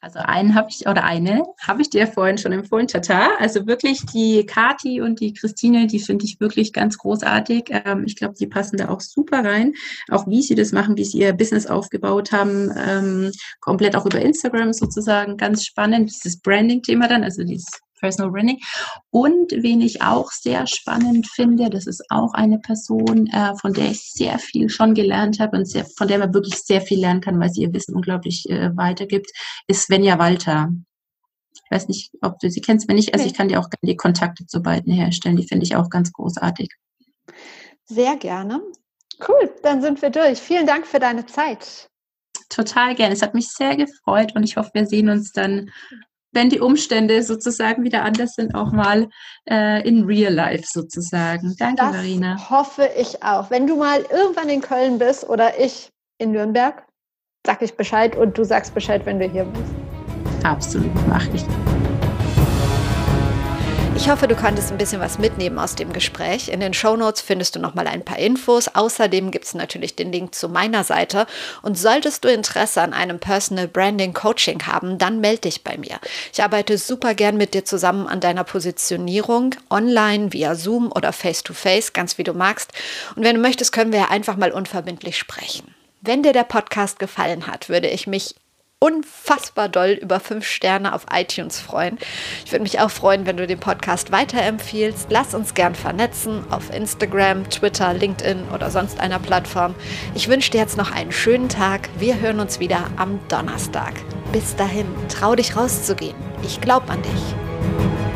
Also 0.00 0.18
einen 0.20 0.54
habe 0.54 0.68
ich, 0.70 0.86
oder 0.86 1.04
eine 1.04 1.42
habe 1.60 1.82
ich 1.82 1.90
dir 1.90 2.06
vorhin 2.06 2.38
schon 2.38 2.52
empfohlen, 2.52 2.88
Tata. 2.88 3.30
Also 3.38 3.66
wirklich 3.66 4.04
die 4.06 4.44
Kati 4.46 5.00
und 5.00 5.20
die 5.20 5.32
Christine, 5.32 5.86
die 5.86 6.00
finde 6.00 6.24
ich 6.24 6.40
wirklich 6.40 6.72
ganz 6.72 6.98
großartig. 6.98 7.64
Ähm, 7.70 8.04
ich 8.06 8.16
glaube, 8.16 8.34
die 8.38 8.46
passen 8.46 8.76
da 8.76 8.88
auch 8.88 9.00
super 9.00 9.44
rein. 9.44 9.74
Auch 10.10 10.26
wie 10.26 10.42
sie 10.42 10.54
das 10.54 10.72
machen, 10.72 10.96
wie 10.96 11.04
sie 11.04 11.18
ihr 11.18 11.32
Business 11.32 11.66
aufgebaut 11.66 12.32
haben, 12.32 12.70
ähm, 12.76 13.32
komplett 13.60 13.96
auch 13.96 14.06
über 14.06 14.20
Instagram 14.20 14.72
sozusagen. 14.72 15.36
Ganz 15.36 15.64
spannend, 15.64 16.10
dieses 16.10 16.40
Branding-Thema 16.40 17.08
dann, 17.08 17.24
also 17.24 17.44
dieses 17.44 17.66
Personal 18.02 18.32
Branding. 18.32 18.58
Und 19.10 19.52
wen 19.52 19.80
ich 19.80 20.02
auch 20.02 20.30
sehr 20.30 20.66
spannend 20.66 21.26
finde, 21.28 21.70
das 21.70 21.86
ist 21.86 22.04
auch 22.10 22.34
eine 22.34 22.58
Person, 22.58 23.28
äh, 23.28 23.54
von 23.56 23.72
der 23.72 23.90
ich 23.90 24.12
sehr 24.12 24.38
viel 24.38 24.68
schon 24.68 24.92
gelernt 24.92 25.40
habe 25.40 25.56
und 25.56 25.66
sehr, 25.66 25.86
von 25.96 26.08
der 26.08 26.18
man 26.18 26.34
wirklich 26.34 26.56
sehr 26.56 26.82
viel 26.82 27.00
lernen 27.00 27.22
kann, 27.22 27.40
weil 27.40 27.50
sie 27.50 27.62
ihr 27.62 27.72
Wissen 27.72 27.94
unglaublich 27.94 28.50
äh, 28.50 28.76
weitergibt, 28.76 29.30
ist 29.68 29.84
Svenja 29.84 30.18
Walter. 30.18 30.70
Ich 31.54 31.70
weiß 31.70 31.88
nicht, 31.88 32.10
ob 32.20 32.38
du 32.40 32.50
sie 32.50 32.60
kennst. 32.60 32.88
Wenn 32.88 32.96
nicht, 32.96 33.14
also 33.14 33.24
ich 33.24 33.34
kann 33.34 33.48
dir 33.48 33.60
auch 33.60 33.70
gerne 33.70 33.92
die 33.92 33.96
Kontakte 33.96 34.46
zu 34.46 34.60
beiden 34.60 34.92
herstellen. 34.92 35.36
Die 35.36 35.46
finde 35.46 35.64
ich 35.64 35.76
auch 35.76 35.88
ganz 35.88 36.12
großartig. 36.12 36.68
Sehr 37.84 38.16
gerne. 38.16 38.60
Cool, 39.26 39.50
dann 39.62 39.80
sind 39.80 40.02
wir 40.02 40.10
durch. 40.10 40.38
Vielen 40.38 40.66
Dank 40.66 40.86
für 40.86 40.98
deine 40.98 41.24
Zeit. 41.26 41.88
Total 42.48 42.94
gerne. 42.94 43.14
Es 43.14 43.22
hat 43.22 43.34
mich 43.34 43.48
sehr 43.48 43.76
gefreut 43.76 44.34
und 44.34 44.42
ich 44.42 44.56
hoffe, 44.56 44.70
wir 44.74 44.86
sehen 44.86 45.08
uns 45.08 45.32
dann 45.32 45.70
wenn 46.32 46.48
die 46.48 46.60
Umstände 46.60 47.22
sozusagen 47.22 47.84
wieder 47.84 48.02
anders 48.02 48.34
sind, 48.34 48.54
auch 48.54 48.72
mal 48.72 49.08
äh, 49.48 49.86
in 49.86 50.04
Real 50.04 50.32
Life 50.32 50.64
sozusagen. 50.66 51.54
Danke, 51.58 51.76
das 51.76 51.92
Marina. 51.92 52.50
Hoffe 52.50 52.88
ich 52.98 53.22
auch. 53.22 53.50
Wenn 53.50 53.66
du 53.66 53.76
mal 53.76 54.00
irgendwann 54.10 54.48
in 54.48 54.60
Köln 54.60 54.98
bist 54.98 55.28
oder 55.28 55.58
ich 55.60 55.90
in 56.18 56.32
Nürnberg, 56.32 56.84
sag 57.46 57.62
ich 57.62 57.74
Bescheid 57.76 58.16
und 58.16 58.36
du 58.36 58.44
sagst 58.44 58.74
Bescheid, 58.74 59.04
wenn 59.04 59.18
du 59.18 59.28
hier 59.28 59.44
bist. 59.44 60.44
Absolut, 60.44 61.08
mache 61.08 61.30
ich. 61.34 61.44
Ich 64.02 64.10
hoffe, 64.10 64.26
du 64.26 64.34
konntest 64.34 64.72
ein 64.72 64.78
bisschen 64.78 65.00
was 65.00 65.20
mitnehmen 65.20 65.60
aus 65.60 65.76
dem 65.76 65.92
Gespräch. 65.92 66.48
In 66.48 66.58
den 66.58 66.74
Show 66.74 66.96
Notes 66.96 67.20
findest 67.20 67.54
du 67.54 67.60
noch 67.60 67.76
mal 67.76 67.86
ein 67.86 68.04
paar 68.04 68.18
Infos. 68.18 68.66
Außerdem 68.66 69.30
gibt 69.30 69.44
es 69.44 69.54
natürlich 69.54 69.94
den 69.94 70.10
Link 70.10 70.34
zu 70.34 70.48
meiner 70.48 70.82
Seite. 70.82 71.28
Und 71.62 71.78
solltest 71.78 72.24
du 72.24 72.28
Interesse 72.28 72.82
an 72.82 72.94
einem 72.94 73.20
Personal 73.20 73.68
Branding 73.68 74.12
Coaching 74.12 74.66
haben, 74.66 74.98
dann 74.98 75.20
melde 75.20 75.42
dich 75.42 75.62
bei 75.62 75.78
mir. 75.78 76.00
Ich 76.32 76.42
arbeite 76.42 76.78
super 76.78 77.14
gern 77.14 77.36
mit 77.36 77.54
dir 77.54 77.64
zusammen 77.64 78.08
an 78.08 78.18
deiner 78.18 78.42
Positionierung, 78.42 79.54
online, 79.70 80.32
via 80.32 80.56
Zoom 80.56 80.90
oder 80.90 81.12
Face-to-Face, 81.12 81.90
-face, 81.90 81.92
ganz 81.92 82.18
wie 82.18 82.24
du 82.24 82.32
magst. 82.32 82.72
Und 83.14 83.22
wenn 83.22 83.36
du 83.36 83.40
möchtest, 83.40 83.70
können 83.70 83.92
wir 83.92 84.00
ja 84.00 84.10
einfach 84.10 84.36
mal 84.36 84.50
unverbindlich 84.50 85.16
sprechen. 85.16 85.72
Wenn 86.00 86.24
dir 86.24 86.32
der 86.32 86.42
Podcast 86.42 86.98
gefallen 86.98 87.46
hat, 87.46 87.68
würde 87.68 87.86
ich 87.86 88.08
mich 88.08 88.34
unfassbar 88.82 89.68
doll 89.68 89.90
über 89.90 90.18
fünf 90.18 90.44
Sterne 90.44 90.92
auf 90.92 91.06
iTunes 91.14 91.60
freuen. 91.60 91.98
Ich 92.44 92.50
würde 92.50 92.64
mich 92.64 92.80
auch 92.80 92.90
freuen, 92.90 93.26
wenn 93.26 93.36
du 93.36 93.46
den 93.46 93.60
Podcast 93.60 94.10
weiterempfiehlst. 94.10 95.06
Lass 95.08 95.34
uns 95.34 95.54
gern 95.54 95.76
vernetzen 95.76 96.44
auf 96.50 96.74
Instagram, 96.74 97.48
Twitter, 97.48 97.94
LinkedIn 97.94 98.48
oder 98.52 98.72
sonst 98.72 98.98
einer 98.98 99.20
Plattform. 99.20 99.76
Ich 100.16 100.28
wünsche 100.28 100.50
dir 100.50 100.58
jetzt 100.60 100.76
noch 100.76 100.90
einen 100.90 101.12
schönen 101.12 101.48
Tag. 101.48 101.90
Wir 101.96 102.18
hören 102.18 102.40
uns 102.40 102.58
wieder 102.58 102.86
am 102.96 103.20
Donnerstag. 103.28 103.94
Bis 104.32 104.56
dahin, 104.56 104.86
trau 105.08 105.36
dich 105.36 105.56
rauszugehen. 105.56 106.16
Ich 106.42 106.60
glaube 106.60 106.90
an 106.90 107.00
dich. 107.02 108.11